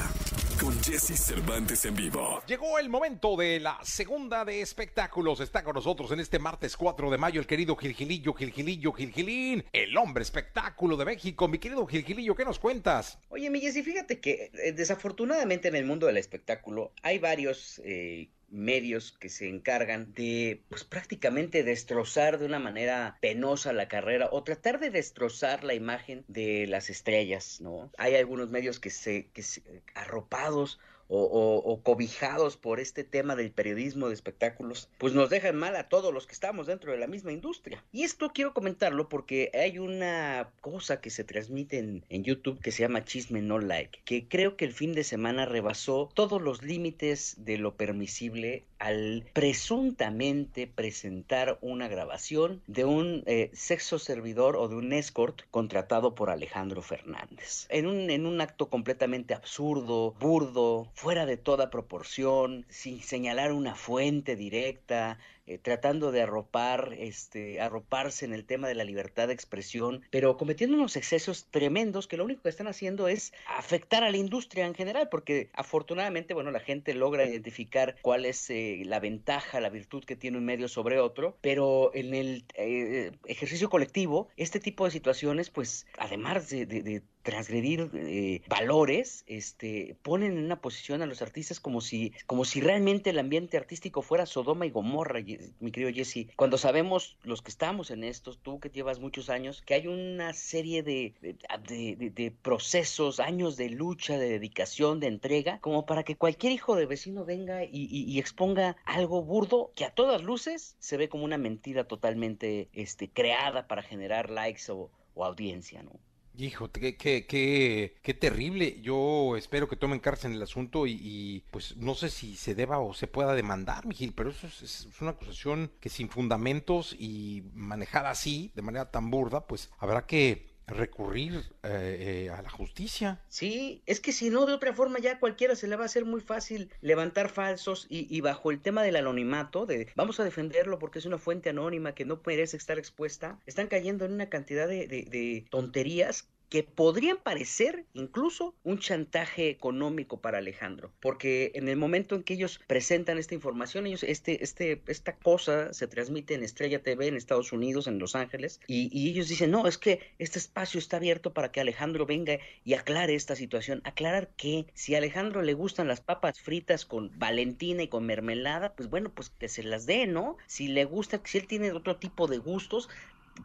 Con 0.59 0.83
Jesse 0.83 1.15
Cervantes 1.15 1.85
en 1.85 1.95
vivo. 1.95 2.43
Llegó 2.47 2.79
el 2.79 2.89
momento 2.89 3.37
de 3.37 3.61
la 3.61 3.79
segunda 3.83 4.47
de 4.47 4.63
espectáculos. 4.63 5.41
Está 5.41 5.63
con 5.63 5.75
nosotros 5.75 6.11
en 6.13 6.21
este 6.21 6.39
martes 6.39 6.79
4 6.79 7.11
de 7.11 7.19
mayo 7.19 7.39
el 7.39 7.47
querido 7.47 7.77
Gilgilillo, 7.77 8.33
Gilgilillo, 8.33 8.95
Gilgilín, 8.95 9.63
el 9.75 9.95
hombre 9.99 10.23
espectáculo 10.23 10.97
de 10.97 11.05
México. 11.05 11.49
Mi 11.49 11.59
querido 11.59 11.87
Gilgilillo, 11.87 12.35
¿qué 12.35 12.47
nos 12.47 12.59
cuentas? 12.59 13.19
Oye, 13.29 13.51
mi 13.51 13.61
Jessy, 13.61 13.83
fíjate 13.83 14.21
que 14.21 14.53
eh, 14.55 14.73
desafortunadamente 14.73 15.69
en 15.69 15.77
el 15.77 15.85
mundo 15.85 16.07
del 16.07 16.17
espectáculo 16.17 16.93
hay 17.03 17.19
varios 17.19 17.83
eh, 17.85 18.31
medios 18.55 19.13
que 19.13 19.29
se 19.29 19.49
encargan 19.49 20.15
de 20.15 20.63
pues 20.69 20.85
prácticamente 20.85 21.65
destrozar 21.65 22.39
de 22.39 22.47
una 22.47 22.59
manera 22.59 23.19
penosa 23.21 23.73
la 23.73 23.89
carrera 23.89 24.29
o 24.33 24.45
tratar 24.45 24.79
de 24.79 24.91
destrozar 24.91 25.65
la 25.65 25.75
imagen 25.75 26.25
de 26.29 26.67
las 26.67 26.89
estrellas, 26.89 27.61
¿no? 27.61 27.91
Hay 27.99 28.15
algunos 28.15 28.51
medios 28.51 28.79
que 28.79 28.91
se, 28.91 29.27
que 29.33 29.43
se 29.43 29.63
arropados 29.95 30.79
o, 31.09 31.81
cobijados 31.83 32.57
por 32.57 32.81
este 32.81 33.05
tema 33.05 33.37
del 33.37 33.51
periodismo 33.51 34.09
de 34.09 34.15
espectáculos, 34.15 34.89
pues 34.99 35.13
nos 35.13 35.31
dejan 35.31 35.57
mal 35.57 35.77
a 35.77 35.89
todos 35.89 36.13
los 36.13 36.27
que 36.27 36.33
estamos 36.33 36.67
dentro 36.67 36.93
de 36.93 36.99
la 36.99 37.07
misma 37.07 37.33
industria. 37.33 37.83
Y 37.93 38.03
esto 38.03 38.31
quiero 38.35 38.55
comentarlo 38.55 39.09
porque 39.09 39.51
hay 39.55 39.79
una 39.79 40.51
cosa 40.61 41.01
que 41.01 41.11
se 41.11 41.25
transmite 41.25 41.79
en, 41.79 42.05
en 42.09 42.25
YouTube 42.25 42.61
que 42.61 42.73
se 42.73 42.83
llama 42.83 43.05
Chisme 43.05 43.43
No 43.43 43.59
Like, 43.59 44.01
que 44.05 44.29
creo 44.29 44.57
que 44.57 44.65
el 44.65 44.73
fin 44.73 44.93
de 44.93 45.05
semana 45.05 45.47
rebasó 45.47 46.11
todos 46.15 46.41
los 46.41 46.63
límites 46.63 47.37
de 47.39 47.59
lo 47.59 47.75
permisible 47.75 48.65
al 48.79 49.25
presuntamente 49.33 50.67
presentar 50.67 51.59
una 51.63 51.89
grabación 51.89 52.61
de 52.67 52.85
un 52.85 53.23
eh, 53.27 53.51
sexo 53.55 53.99
servidor 53.99 54.57
o 54.57 54.69
de 54.69 54.77
un 54.77 54.93
escort 54.93 55.41
contratado 55.51 56.15
por 56.15 56.29
Alejandro 56.29 56.83
Fernández. 56.83 57.67
En 57.71 57.87
un, 57.87 58.11
en 58.11 58.27
un 58.27 58.43
acto 58.43 58.69
completamente 58.69 59.33
absurdo, 59.33 60.13
burdo, 60.21 60.89
fuera 60.95 61.27
de 61.27 61.37
toda 61.37 61.71
proporción, 61.71 62.65
sin 62.69 63.03
señalar 63.03 63.53
una 63.53 63.75
fuente 63.75 64.37
directa, 64.37 65.19
eh, 65.47 65.59
tratando 65.59 66.13
de 66.13 66.23
arropar, 66.23 66.95
este, 66.99 67.61
arroparse 67.61 68.25
en 68.25 68.33
el 68.33 68.45
tema 68.45 68.69
de 68.69 68.75
la 68.75 68.85
libertad 68.85 69.29
de 69.29 69.35
expresión, 69.35 70.03
pero 70.11 70.37
cometiendo 70.37 70.77
unos 70.77 70.97
excesos 70.97 71.47
tremendos 71.51 72.07
que 72.07 72.17
lo 72.17 72.25
único 72.25 72.43
que 72.43 72.49
están 72.49 72.67
haciendo 72.67 73.09
es 73.09 73.33
afectar 73.47 74.05
a 74.05 74.11
la 74.11 74.17
industria 74.17 74.67
en 74.67 74.75
general, 74.75 75.09
porque 75.11 75.51
afortunadamente, 75.53 76.35
bueno, 76.35 76.51
la 76.51 76.61
gente 76.61 76.95
logra 76.95 77.27
identificar 77.27 77.97
cuál 78.03 78.25
es 78.25 78.49
eh, 78.51 78.83
la 78.85 79.01
ventaja, 79.01 79.61
la 79.61 79.71
virtud 79.71 80.05
que 80.05 80.17
tiene 80.17 80.39
un 80.39 80.45
medio 80.45 80.69
sobre 80.69 80.99
otro, 80.99 81.37
pero 81.41 81.91
en 81.95 82.15
el 82.15 82.45
eh, 82.55 83.13
ejercicio 83.27 83.69
colectivo, 83.69 84.29
este 84.37 84.61
tipo 84.61 84.85
de 84.85 84.91
situaciones, 84.91 85.51
pues, 85.51 85.87
además 85.99 86.49
de, 86.51 86.67
de- 86.67 87.03
transgredir 87.25 88.43
valores, 88.49 89.25
este, 89.27 89.97
ponen 90.03 90.37
en 90.37 90.45
una 90.45 90.61
posición 90.61 91.01
a 91.01 91.07
los 91.07 91.23
artistas 91.23 91.59
como 91.59 91.81
si, 91.81 92.13
como 92.27 92.45
si 92.45 92.61
realmente 92.61 93.09
el 93.09 93.19
ambiente 93.19 93.57
artístico 93.57 94.03
fuera 94.03 94.27
Sodoma 94.27 94.67
y 94.67 94.71
Gomorra, 94.71 95.21
mi 95.61 95.71
querido 95.71 95.93
Jesse. 95.93 96.29
Cuando 96.37 96.59
sabemos 96.59 97.17
los 97.23 97.43
que 97.43 97.51
estamos 97.51 97.91
en 97.91 98.05
esto, 98.05 98.35
tú 98.35 98.61
que 98.61 98.71
llevas 98.71 99.01
muchos 99.01 99.31
años, 99.31 99.63
que 99.63 99.75
hay 99.75 99.87
una 99.87 100.33
serie 100.33 100.83
de, 100.83 101.15
de, 101.23 102.31
procesos, 102.43 103.21
años 103.21 103.57
de 103.57 103.71
lucha, 103.71 104.19
de 104.19 104.29
dedicación, 104.29 105.01
de 105.01 105.09
entrega, 105.09 105.59
como 105.61 105.87
para 105.87 106.03
que 106.03 106.17
cualquier 106.17 106.53
hijo 106.53 106.77
de 106.77 106.87
vecino 106.87 107.25
venga 107.25 107.65
y 107.65 108.19
exponga 108.19 108.77
algo 108.85 109.23
burdo 109.23 109.73
que 109.75 109.85
a 109.85 109.91
todas 109.91 110.23
luces 110.23 110.77
se 110.79 110.97
ve 110.97 111.09
como 111.09 111.25
una 111.25 111.39
mentira 111.39 111.85
totalmente 111.85 112.69
este, 112.73 113.09
creada 113.11 113.67
para 113.67 113.83
generar 113.83 114.31
likes 114.31 114.71
o, 114.71 114.91
o 115.15 115.25
audiencia, 115.25 115.83
¿no? 115.83 115.93
Hijo, 116.37 116.69
qué, 116.73 116.97
qué, 116.97 117.27
qué, 117.27 117.97
qué 118.03 118.15
terrible. 118.15 118.81
Yo 118.83 119.37
espero 119.37 119.69
que 119.69 119.77
tomen 119.77 120.01
cárcel 120.01 120.33
en 120.33 120.37
el 120.39 120.43
asunto 120.43 120.85
y, 120.87 120.99
y, 121.01 121.45
pues 121.53 121.77
no 121.77 121.95
sé 121.95 122.11
si 122.11 122.35
se 122.35 122.57
deba 122.57 122.81
o 122.81 122.93
se 122.93 123.07
pueda 123.07 123.35
demandar, 123.35 123.87
Miguel, 123.87 124.13
pero 124.17 124.31
eso 124.31 124.49
es, 124.49 124.63
es 124.63 125.01
una 125.01 125.13
acusación 125.13 125.71
que 125.79 125.89
sin 125.89 126.09
fundamentos 126.09 126.97
y 126.99 127.45
manejada 127.55 128.11
así, 128.11 128.51
de 128.57 128.63
manera 128.63 128.91
tan 128.91 129.11
burda, 129.11 129.47
pues 129.47 129.71
habrá 129.79 130.07
que 130.07 130.54
recurrir 130.67 131.45
eh, 131.63 132.27
eh, 132.27 132.31
a 132.31 132.43
la 132.43 132.51
justicia. 132.51 133.21
Sí, 133.29 133.83
es 133.87 134.01
que 134.01 134.13
si 134.13 134.31
no, 134.31 134.47
de 134.47 134.55
otra 134.55 134.73
forma 134.73 134.99
ya 134.99 135.19
cualquiera 135.19 135.57
se 135.57 135.69
le 135.69 135.77
va 135.77 135.83
a 135.83 135.87
hacer 135.87 136.05
muy 136.05 136.21
fácil 136.21 136.71
levantar 136.81 137.29
falsos 137.29 137.87
y, 137.89 138.07
y 138.15 138.21
bajo 138.21 138.51
el 138.51 138.61
tema 138.61 138.83
del 138.83 138.97
anonimato, 138.97 139.67
de 139.67 139.89
vamos 139.95 140.21
a 140.21 140.25
defenderlo 140.25 140.79
porque 140.79 140.99
es 140.99 141.07
una 141.07 141.19
fuente 141.19 141.51
anónima 141.51 141.95
que 141.95 142.05
no 142.05 142.21
merece 142.25 142.57
estar 142.57 142.79
expuesta, 142.79 143.39
están 143.47 143.67
cayendo 143.67 144.05
en 144.05 144.13
una 144.13 144.29
cantidad 144.29 144.69
de 144.69 145.47
tonterías 145.51 146.29
que 146.55 146.63
podrían 146.63 147.17
parecer 147.17 147.85
incluso 147.95 148.55
un 148.63 148.79
chantaje 148.79 149.51
económico 149.51 150.21
para 150.21 150.39
Alejandro, 150.39 150.93
porque 151.01 151.51
en 151.57 151.67
el 151.67 151.77
momento 151.77 152.15
en 152.15 152.23
que 152.23 152.35
ellos 152.35 152.61
presentan 152.69 153.19
esta 153.19 153.35
información, 153.35 153.89
ellos, 153.89 154.05
este, 154.05 154.45
este, 154.45 154.81
esta 154.87 155.17
cosa 155.17 155.73
se 155.73 155.89
transmite 155.89 156.33
en 156.33 156.45
Estrella 156.45 156.81
TV 156.81 157.09
en 157.09 157.17
Estados 157.17 157.53
Unidos, 157.53 157.89
en 157.89 157.99
Los 157.99 158.15
Ángeles, 158.15 158.61
y, 158.69 158.89
y 158.97 159.11
ellos 159.11 159.27
dicen, 159.27 159.51
no, 159.51 159.67
es 159.67 159.79
que 159.79 159.99
este 160.21 160.39
espacio 160.39 160.79
está 160.79 160.99
abierto 160.99 161.33
para 161.33 161.51
que 161.51 161.59
Alejandro 161.59 162.07
venga 162.07 162.39
y 162.63 162.75
aclare 162.75 163.17
esta 163.17 163.35
situación. 163.35 163.81
Aclarar 163.83 164.29
que 164.37 164.67
si 164.75 164.95
a 164.95 164.99
Alejandro 164.99 165.43
le 165.43 165.55
gustan 165.55 165.89
las 165.89 166.01
papas 166.01 166.41
fritas 166.41 166.85
con 166.85 167.11
Valentina 167.19 167.83
y 167.83 167.89
con 167.89 168.07
mermelada, 168.07 168.77
pues 168.77 168.89
bueno, 168.89 169.11
pues 169.13 169.31
que 169.31 169.49
se 169.49 169.65
las 169.65 169.87
dé, 169.87 170.07
¿no? 170.07 170.37
Si 170.47 170.69
le 170.69 170.85
gusta, 170.85 171.21
si 171.25 171.39
él 171.39 171.49
tiene 171.49 171.73
otro 171.73 171.97
tipo 171.97 172.29
de 172.29 172.39
gustos, 172.39 172.89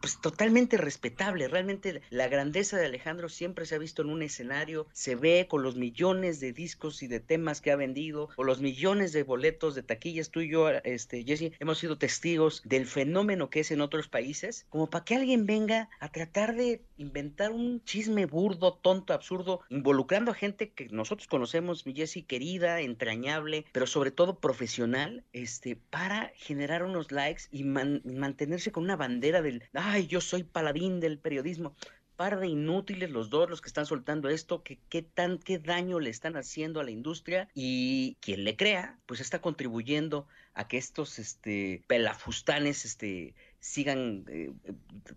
pues 0.02 0.20
totalmente 0.22 0.78
respetable. 0.78 1.48
Realmente 1.48 2.02
la 2.10 2.28
grandeza 2.28 2.78
de 2.78 2.86
Alejandro 2.86 3.30
siempre 3.30 3.66
se 3.66 3.76
ha 3.76 3.80
visto 3.80 4.02
en 4.02 4.10
un 4.10 4.22
escenario, 4.22 4.88
se 4.94 5.16
ve 5.16 5.48
con 5.50 5.64
los 5.64 5.76
millones 5.76 6.40
de 6.40 6.54
discos 6.54 7.02
y 7.04 7.08
de 7.08 7.20
temas 7.20 7.62
que 7.62 7.72
ha 7.72 7.76
vendido, 7.76 8.30
o 8.36 8.44
los 8.44 8.62
millones 8.62 9.12
de 9.12 9.24
boletos 9.24 9.76
de 9.76 9.84
taquillas. 9.84 10.30
Tú 10.30 10.42
y 10.42 10.50
yo, 10.50 10.70
este, 10.70 11.24
Jesse, 11.24 11.52
hemos 11.60 11.80
sido 11.80 11.98
testigos 11.98 12.62
del 12.66 12.86
fenómeno 12.86 13.50
que 13.50 13.62
es 13.62 13.72
en 13.72 13.82
otros 13.82 14.08
países, 14.08 14.66
como 14.70 14.90
para 14.90 15.06
que 15.06 15.16
alguien 15.16 15.46
venga 15.46 15.90
a 16.00 16.12
tratar 16.12 16.56
de 16.56 16.82
inventar 16.98 17.52
un 17.52 17.84
chisme 17.84 18.26
burdo, 18.26 18.74
tonto, 18.74 19.14
absurdo, 19.14 19.62
involucrando 19.70 20.32
a 20.32 20.36
gente 20.36 20.70
que 20.70 20.90
nosotros 20.90 21.28
conocemos, 21.28 21.86
mi 21.86 21.94
Jesse, 21.94 22.26
querida, 22.28 22.82
entrañable, 22.82 23.66
pero 23.72 23.88
sobre 23.88 24.12
todo 24.12 24.40
profesional, 24.40 25.24
este, 25.34 25.76
para 25.76 26.32
generar 26.36 26.84
unos 26.84 27.12
likes 27.12 27.44
y 27.52 27.64
man- 27.64 28.02
mantenerse 28.06 28.72
con 28.72 28.84
una 28.84 28.96
bandera 28.96 29.42
del, 29.42 29.64
ay, 29.80 30.08
yo 30.08 30.22
soy 30.22 30.44
paladín 30.44 31.00
del 31.00 31.18
periodismo. 31.18 31.76
Par 32.16 32.38
de 32.40 32.48
inútiles 32.48 33.10
los 33.10 33.30
dos, 33.30 33.50
los 33.50 33.62
que 33.62 33.70
están 33.70 33.86
soltando 33.86 34.28
esto, 34.28 34.62
que 34.62 34.78
qué 34.90 35.02
tan, 35.02 35.38
qué 35.38 35.58
daño 35.58 36.02
le 36.02 36.10
están 36.10 36.36
haciendo 36.36 36.82
a 36.82 36.84
la 36.84 36.92
industria 36.92 37.48
y 37.56 38.18
quien 38.20 38.44
le 38.44 38.58
crea, 38.58 39.00
pues 39.06 39.22
está 39.22 39.40
contribuyendo 39.40 40.28
a 40.54 40.68
que 40.68 40.78
estos, 40.78 41.18
este, 41.18 41.82
pelafustanes, 41.88 42.84
este, 42.84 43.36
sigan 43.62 44.26
eh, 44.28 44.52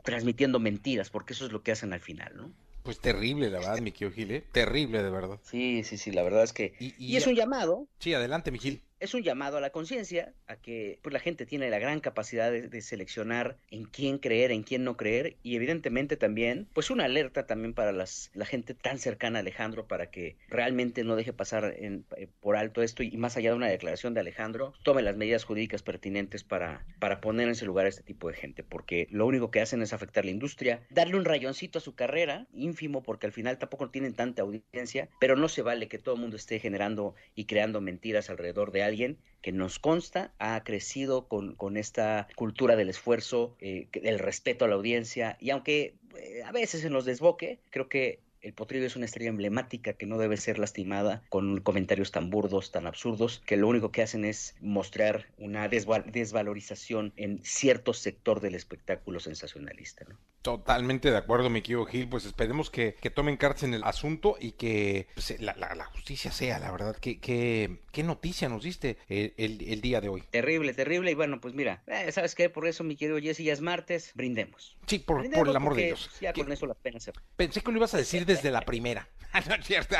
transmitiendo 0.04 0.60
mentiras, 0.60 1.10
porque 1.10 1.32
eso 1.32 1.44
es 1.44 1.50
lo 1.50 1.64
que 1.64 1.72
hacen 1.72 1.92
al 1.92 2.00
final, 2.00 2.36
¿no? 2.36 2.52
Pues 2.84 3.00
terrible, 3.00 3.50
la 3.50 3.58
verdad, 3.58 3.80
mi 3.80 3.92
Gil, 3.92 4.30
¿eh? 4.30 4.44
Terrible, 4.52 5.02
de 5.02 5.10
verdad. 5.10 5.40
Sí, 5.42 5.82
sí, 5.84 5.98
sí, 5.98 6.10
la 6.12 6.22
verdad 6.22 6.44
es 6.44 6.52
que... 6.52 6.74
Y, 6.78 6.94
Y 6.98 7.16
es 7.16 7.26
un 7.26 7.34
llamado, 7.34 7.88
Sí, 7.98 8.14
adelante, 8.14 8.52
mi 8.52 8.58
Gil. 8.58 8.80
Es 9.03 9.14
un 9.14 9.22
llamado 9.22 9.57
a 9.57 9.61
la 9.61 9.70
conciencia, 9.70 10.32
a 10.46 10.57
que 10.57 11.00
pues, 11.03 11.12
la 11.12 11.18
gente 11.18 11.44
tiene 11.44 11.68
la 11.70 11.80
gran 11.80 12.00
capacidad 12.00 12.53
de, 12.53 12.80
seleccionar 12.80 13.57
en 13.70 13.84
quién 13.84 14.18
creer, 14.18 14.53
en 14.53 14.62
quién 14.62 14.84
no 14.84 14.96
creer, 14.96 15.36
y 15.42 15.57
evidentemente 15.57 16.16
también, 16.16 16.68
pues 16.72 16.90
una 16.90 17.05
alerta 17.05 17.46
también 17.46 17.74
para 17.74 17.92
las, 17.92 18.30
la 18.34 18.46
gente 18.46 18.74
tan 18.74 18.98
cercana 18.98 19.38
a 19.38 19.42
Alejandro 19.42 19.86
para 19.86 20.11
que 20.11 20.36
realmente 20.48 21.05
no 21.05 21.16
deje 21.16 21.32
pasar 21.32 21.74
eh, 21.76 22.28
por 22.40 22.57
alto 22.57 22.82
esto 22.82 23.03
y 23.03 23.16
más 23.16 23.36
allá 23.36 23.50
de 23.50 23.57
una 23.57 23.68
declaración 23.68 24.14
de 24.14 24.20
Alejandro, 24.20 24.72
tome 24.84 25.03
las 25.03 25.16
medidas 25.16 25.44
jurídicas 25.44 25.82
pertinentes 25.82 26.44
para, 26.44 26.86
para 27.00 27.20
poner 27.20 27.46
en 27.46 27.53
ese 27.53 27.66
lugar 27.66 27.86
a 27.86 27.88
este 27.88 28.03
tipo 28.03 28.28
de 28.28 28.34
gente, 28.34 28.62
porque 28.62 29.09
lo 29.11 29.26
único 29.26 29.50
que 29.50 29.61
hacen 29.61 29.82
es 29.82 29.92
afectar 29.92 30.24
la 30.24 30.30
industria, 30.30 30.80
darle 30.90 31.16
un 31.16 31.24
rayoncito 31.24 31.78
a 31.78 31.82
su 31.82 31.94
carrera, 31.94 32.46
ínfimo, 32.53 33.03
porque 33.03 33.26
al 33.26 33.32
final 33.32 33.59
tampoco 33.59 33.90
tienen 33.90 34.14
tanta 34.14 34.42
audiencia, 34.42 35.09
pero 35.18 35.36
no 35.36 35.48
se 35.48 35.62
vale 35.62 35.88
que 35.88 35.98
todo 35.98 36.14
el 36.14 36.20
mundo 36.20 36.36
esté 36.36 36.61
generando 36.61 37.14
y 37.34 37.46
creando 37.46 37.80
mentiras 37.80 38.30
alrededor 38.30 38.70
de 38.70 38.91
alguien 38.93 39.18
que 39.40 39.53
nos 39.53 39.78
consta 39.78 40.32
ha 40.38 40.62
crecido 40.62 41.26
con, 41.26 41.57
con 41.57 41.76
esta 41.76 42.28
cultura 42.36 42.76
del 42.76 42.90
esfuerzo, 42.90 43.57
eh, 43.59 43.88
del 43.93 44.18
respeto 44.18 44.64
a 44.64 44.68
la 44.68 44.76
audiencia, 44.76 45.36
y 45.40 45.51
aunque 45.51 45.95
eh, 46.16 46.43
a 46.45 46.53
veces 46.53 46.82
se 46.82 46.90
nos 46.90 47.05
desboque, 47.05 47.59
creo 47.70 47.88
que 47.88 48.20
El 48.43 48.55
Potrillo 48.55 48.86
es 48.86 48.97
una 48.97 49.05
estrella 49.05 49.30
emblemática 49.30 49.93
que 49.93 50.05
no 50.05 50.18
debe 50.18 50.36
ser 50.36 50.59
lastimada 50.59 51.22
con 51.28 51.61
comentarios 51.61 52.11
tan 52.11 52.28
burdos, 52.28 52.72
tan 52.72 52.88
absurdos, 52.88 53.40
que 53.47 53.57
lo 53.57 53.68
único 53.68 53.93
que 53.93 54.03
hacen 54.03 54.24
es 54.24 54.57
mostrar 54.61 55.26
una 55.38 55.68
desvalorización 55.68 57.12
en 57.16 57.40
cierto 57.45 57.95
sector 57.95 58.40
del 58.40 58.57
espectáculo 58.57 59.20
sensacionalista. 59.20 60.05
¿no? 60.09 60.18
Totalmente 60.43 61.12
de 61.12 61.16
acuerdo, 61.16 61.51
mi 61.51 61.62
querido 61.62 61.84
Gil. 61.86 62.09
Pues 62.09 62.24
esperemos 62.24 62.68
que, 62.68 62.97
tomen 63.14 63.36
cartas 63.36 63.62
en 63.62 63.74
el 63.74 63.84
asunto 63.84 64.36
y 64.40 64.53
que 64.53 65.07
pues, 65.14 65.40
la, 65.40 65.84
justicia 65.93 66.32
sea, 66.32 66.59
la 66.59 66.72
verdad. 66.72 66.97
¿Qué, 67.01 67.20
qué, 67.20 68.03
noticia 68.03 68.49
nos 68.49 68.64
diste 68.64 68.99
el, 69.09 69.80
día 69.80 70.01
de 70.01 70.09
hoy? 70.09 70.24
Terrible, 70.30 70.74
terrible. 70.74 71.12
Y 71.12 71.14
bueno, 71.14 71.40
pues 71.40 71.55
mira, 71.55 71.84
eh, 71.86 72.11
¿sabes 72.11 72.34
qué? 72.34 72.51
Por 72.51 72.66
eso, 72.66 72.82
mi 72.82 72.97
querido 72.97 73.20
Jesse, 73.20 73.45
ya 73.45 73.53
es 73.53 73.61
martes, 73.61 74.11
brindemos. 74.16 74.76
Sí, 74.93 74.99
por, 74.99 75.30
por 75.30 75.49
el 75.49 75.57
amor 75.57 75.74
de 75.74 75.86
Dios. 75.86 76.11
Ya 76.20 76.34
con 76.34 76.53
eso 76.53 76.66
la 76.66 76.74
pena 76.74 77.01
se... 77.01 77.14
Pensé 77.34 77.62
que 77.62 77.70
lo 77.70 77.78
ibas 77.78 77.95
a 77.95 77.97
decir 77.97 78.26
desde 78.26 78.51
la 78.51 78.61
primera. 78.61 79.09
no 79.49 79.55
es 79.55 79.64
cierto. 79.64 79.97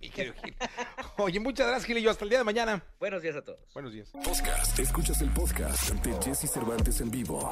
Oye, 1.18 1.38
muchas 1.40 1.66
gracias, 1.66 1.84
Gil. 1.84 1.98
Y 1.98 2.02
yo 2.02 2.10
hasta 2.10 2.24
el 2.24 2.30
día 2.30 2.38
de 2.38 2.44
mañana. 2.44 2.82
Buenos 2.98 3.20
días 3.20 3.36
a 3.36 3.42
todos. 3.42 3.60
Buenos 3.74 3.92
días. 3.92 4.08
Podcast. 4.08 4.78
Escuchas 4.78 5.20
el 5.20 5.28
podcast 5.28 5.90
de 5.90 6.14
Jesse 6.24 6.50
Cervantes 6.50 7.02
en 7.02 7.10
vivo. 7.10 7.50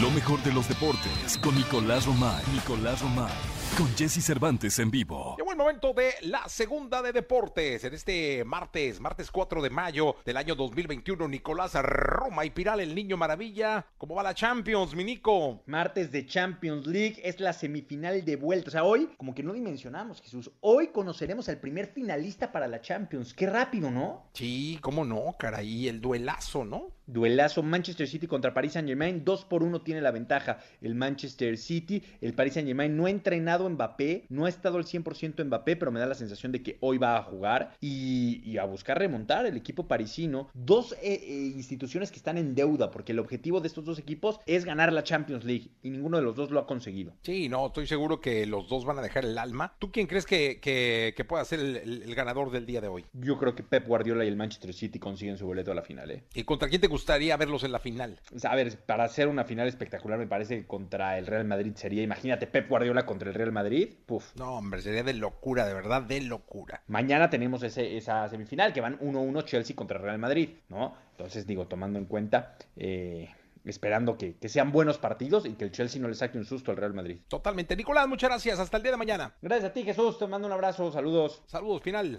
Lo 0.00 0.10
mejor 0.10 0.42
de 0.42 0.52
los 0.52 0.68
deportes 0.68 1.38
con 1.38 1.54
Nicolás 1.54 2.06
Romay. 2.06 2.42
Nicolás 2.54 3.00
Romay. 3.02 3.30
Con 3.76 3.88
Jesse 3.96 4.22
Cervantes 4.22 4.78
en 4.78 4.90
vivo. 4.90 5.36
Llegó 5.38 5.52
el 5.52 5.56
momento 5.56 5.94
de 5.94 6.12
la 6.22 6.48
segunda 6.48 7.00
de 7.00 7.12
deportes. 7.12 7.84
En 7.84 7.94
este 7.94 8.44
martes, 8.44 9.00
martes 9.00 9.30
4 9.30 9.62
de 9.62 9.70
mayo 9.70 10.16
del 10.24 10.36
año 10.36 10.54
2021, 10.54 11.28
Nicolás 11.28 11.74
Roma 11.74 12.44
y 12.44 12.50
Piral, 12.50 12.80
el 12.80 12.94
niño 12.94 13.16
maravilla. 13.16 13.86
¿Cómo 13.96 14.16
va 14.16 14.22
la 14.22 14.34
Champions, 14.34 14.94
mi 14.94 15.04
Nico? 15.04 15.62
Martes 15.66 16.12
de 16.12 16.26
Champions 16.26 16.86
League 16.86 17.20
es 17.24 17.40
la 17.40 17.52
semifinal 17.52 18.24
de 18.24 18.36
vuelta. 18.36 18.68
O 18.68 18.72
sea, 18.72 18.84
hoy, 18.84 19.08
como 19.16 19.34
que 19.34 19.42
no 19.42 19.54
dimensionamos, 19.54 20.20
Jesús. 20.20 20.50
Hoy 20.60 20.88
conoceremos 20.88 21.48
al 21.48 21.58
primer 21.58 21.86
finalista 21.92 22.52
para 22.52 22.68
la 22.68 22.82
Champions. 22.82 23.32
Qué 23.32 23.46
rápido, 23.46 23.90
¿no? 23.90 24.30
Sí, 24.34 24.78
cómo 24.82 25.04
no, 25.04 25.36
caray. 25.38 25.88
El 25.88 26.00
duelazo, 26.00 26.64
¿no? 26.64 26.92
Duelazo 27.12 27.62
Manchester 27.62 28.06
City 28.06 28.26
contra 28.26 28.54
Paris 28.54 28.72
Saint 28.72 28.88
Germain. 28.88 29.24
Dos 29.24 29.44
por 29.44 29.62
uno 29.62 29.82
tiene 29.82 30.00
la 30.00 30.10
ventaja 30.10 30.58
el 30.80 30.94
Manchester 30.94 31.56
City. 31.56 32.02
El 32.20 32.34
Paris 32.34 32.54
Saint 32.54 32.66
Germain 32.66 32.96
no 32.96 33.06
ha 33.06 33.10
entrenado 33.10 33.68
Mbappé. 33.68 34.24
No 34.28 34.46
ha 34.46 34.48
estado 34.48 34.78
al 34.78 34.84
100% 34.84 35.44
Mbappé, 35.44 35.76
pero 35.76 35.90
me 35.90 36.00
da 36.00 36.06
la 36.06 36.14
sensación 36.14 36.52
de 36.52 36.62
que 36.62 36.78
hoy 36.80 36.98
va 36.98 37.16
a 37.16 37.22
jugar 37.22 37.76
y, 37.80 38.56
a 38.58 38.64
buscar 38.64 38.98
remontar 38.98 39.46
el 39.46 39.56
equipo 39.56 39.86
parisino. 39.86 40.48
Dos 40.54 40.92
eh, 40.92 40.98
eh, 41.02 41.52
instituciones 41.54 42.10
que 42.10 42.16
están 42.16 42.38
en 42.38 42.54
deuda 42.54 42.90
porque 42.90 43.12
el 43.12 43.18
objetivo 43.18 43.60
de 43.60 43.68
estos 43.68 43.84
dos 43.84 43.98
equipos 43.98 44.40
es 44.46 44.64
ganar 44.64 44.92
la 44.92 45.04
Champions 45.04 45.44
League 45.44 45.70
y 45.82 45.90
ninguno 45.90 46.18
de 46.18 46.22
los 46.22 46.36
dos 46.36 46.50
lo 46.50 46.60
ha 46.60 46.66
conseguido. 46.66 47.14
Sí, 47.22 47.48
no, 47.48 47.66
estoy 47.66 47.86
seguro 47.86 48.20
que 48.20 48.46
los 48.46 48.68
dos 48.68 48.84
van 48.84 48.98
a 48.98 49.02
dejar 49.02 49.24
el 49.24 49.38
alma. 49.38 49.74
¿Tú 49.78 49.90
quién 49.90 50.06
crees 50.06 50.26
que, 50.26 50.60
que, 50.60 51.24
pueda 51.24 51.44
ser 51.44 51.60
el, 51.60 52.14
ganador 52.14 52.50
del 52.50 52.66
día 52.66 52.80
de 52.80 52.88
hoy? 52.88 53.04
Yo 53.12 53.38
creo 53.38 53.54
que 53.54 53.62
Pep 53.62 53.86
Guardiola 53.86 54.24
y 54.24 54.28
el 54.28 54.36
Manchester 54.36 54.72
City 54.72 54.98
consiguen 54.98 55.36
su 55.36 55.46
boleto 55.46 55.72
a 55.72 55.74
la 55.74 55.82
final. 55.82 56.10
¿eh? 56.10 56.24
¿Y 56.34 56.44
contra 56.44 56.68
quién 56.68 56.80
te 56.80 56.88
gustaría 57.00 57.36
verlos 57.38 57.64
en 57.64 57.72
la 57.72 57.78
final? 57.78 58.20
a 58.44 58.54
ver, 58.54 58.78
para 58.84 59.04
hacer 59.04 59.26
una 59.26 59.44
final 59.44 59.66
espectacular 59.66 60.18
me 60.18 60.26
parece 60.26 60.58
que 60.58 60.66
contra 60.66 61.16
el 61.18 61.26
Real 61.26 61.46
Madrid 61.46 61.72
sería, 61.74 62.02
imagínate, 62.02 62.46
Pep 62.46 62.68
Guardiola 62.68 63.06
contra 63.06 63.30
el 63.30 63.34
Real 63.34 63.52
Madrid. 63.52 63.94
Puf. 64.04 64.36
No, 64.36 64.58
hombre, 64.58 64.82
sería 64.82 65.02
de 65.02 65.14
locura, 65.14 65.66
de 65.66 65.72
verdad, 65.72 66.02
de 66.02 66.20
locura. 66.20 66.82
Mañana 66.88 67.30
tenemos 67.30 67.62
ese, 67.62 67.96
esa 67.96 68.28
semifinal 68.28 68.74
que 68.74 68.82
van 68.82 68.98
1-1 68.98 69.44
Chelsea 69.44 69.74
contra 69.74 69.96
el 69.96 70.02
Real 70.02 70.18
Madrid, 70.18 70.50
¿no? 70.68 70.94
Entonces, 71.12 71.46
digo, 71.46 71.66
tomando 71.66 71.98
en 71.98 72.04
cuenta... 72.04 72.54
Eh, 72.76 73.28
esperando 73.62 74.16
que, 74.16 74.38
que, 74.38 74.48
sean 74.48 74.72
buenos 74.72 74.96
partidos 74.96 75.44
y 75.44 75.52
que 75.52 75.64
el 75.64 75.70
Chelsea 75.70 76.00
no 76.00 76.08
le 76.08 76.14
saque 76.14 76.38
un 76.38 76.46
susto 76.46 76.70
al 76.70 76.78
Real 76.78 76.94
Madrid. 76.94 77.18
Totalmente. 77.28 77.76
Nicolás, 77.76 78.08
muchas 78.08 78.30
gracias. 78.30 78.58
Hasta 78.58 78.78
el 78.78 78.82
día 78.82 78.92
de 78.92 78.96
mañana. 78.96 79.34
Gracias 79.42 79.70
a 79.70 79.72
ti, 79.74 79.82
Jesús. 79.82 80.18
Te 80.18 80.26
mando 80.26 80.46
un 80.46 80.52
abrazo. 80.54 80.90
Saludos. 80.90 81.42
Saludos, 81.46 81.82
final. 81.82 82.18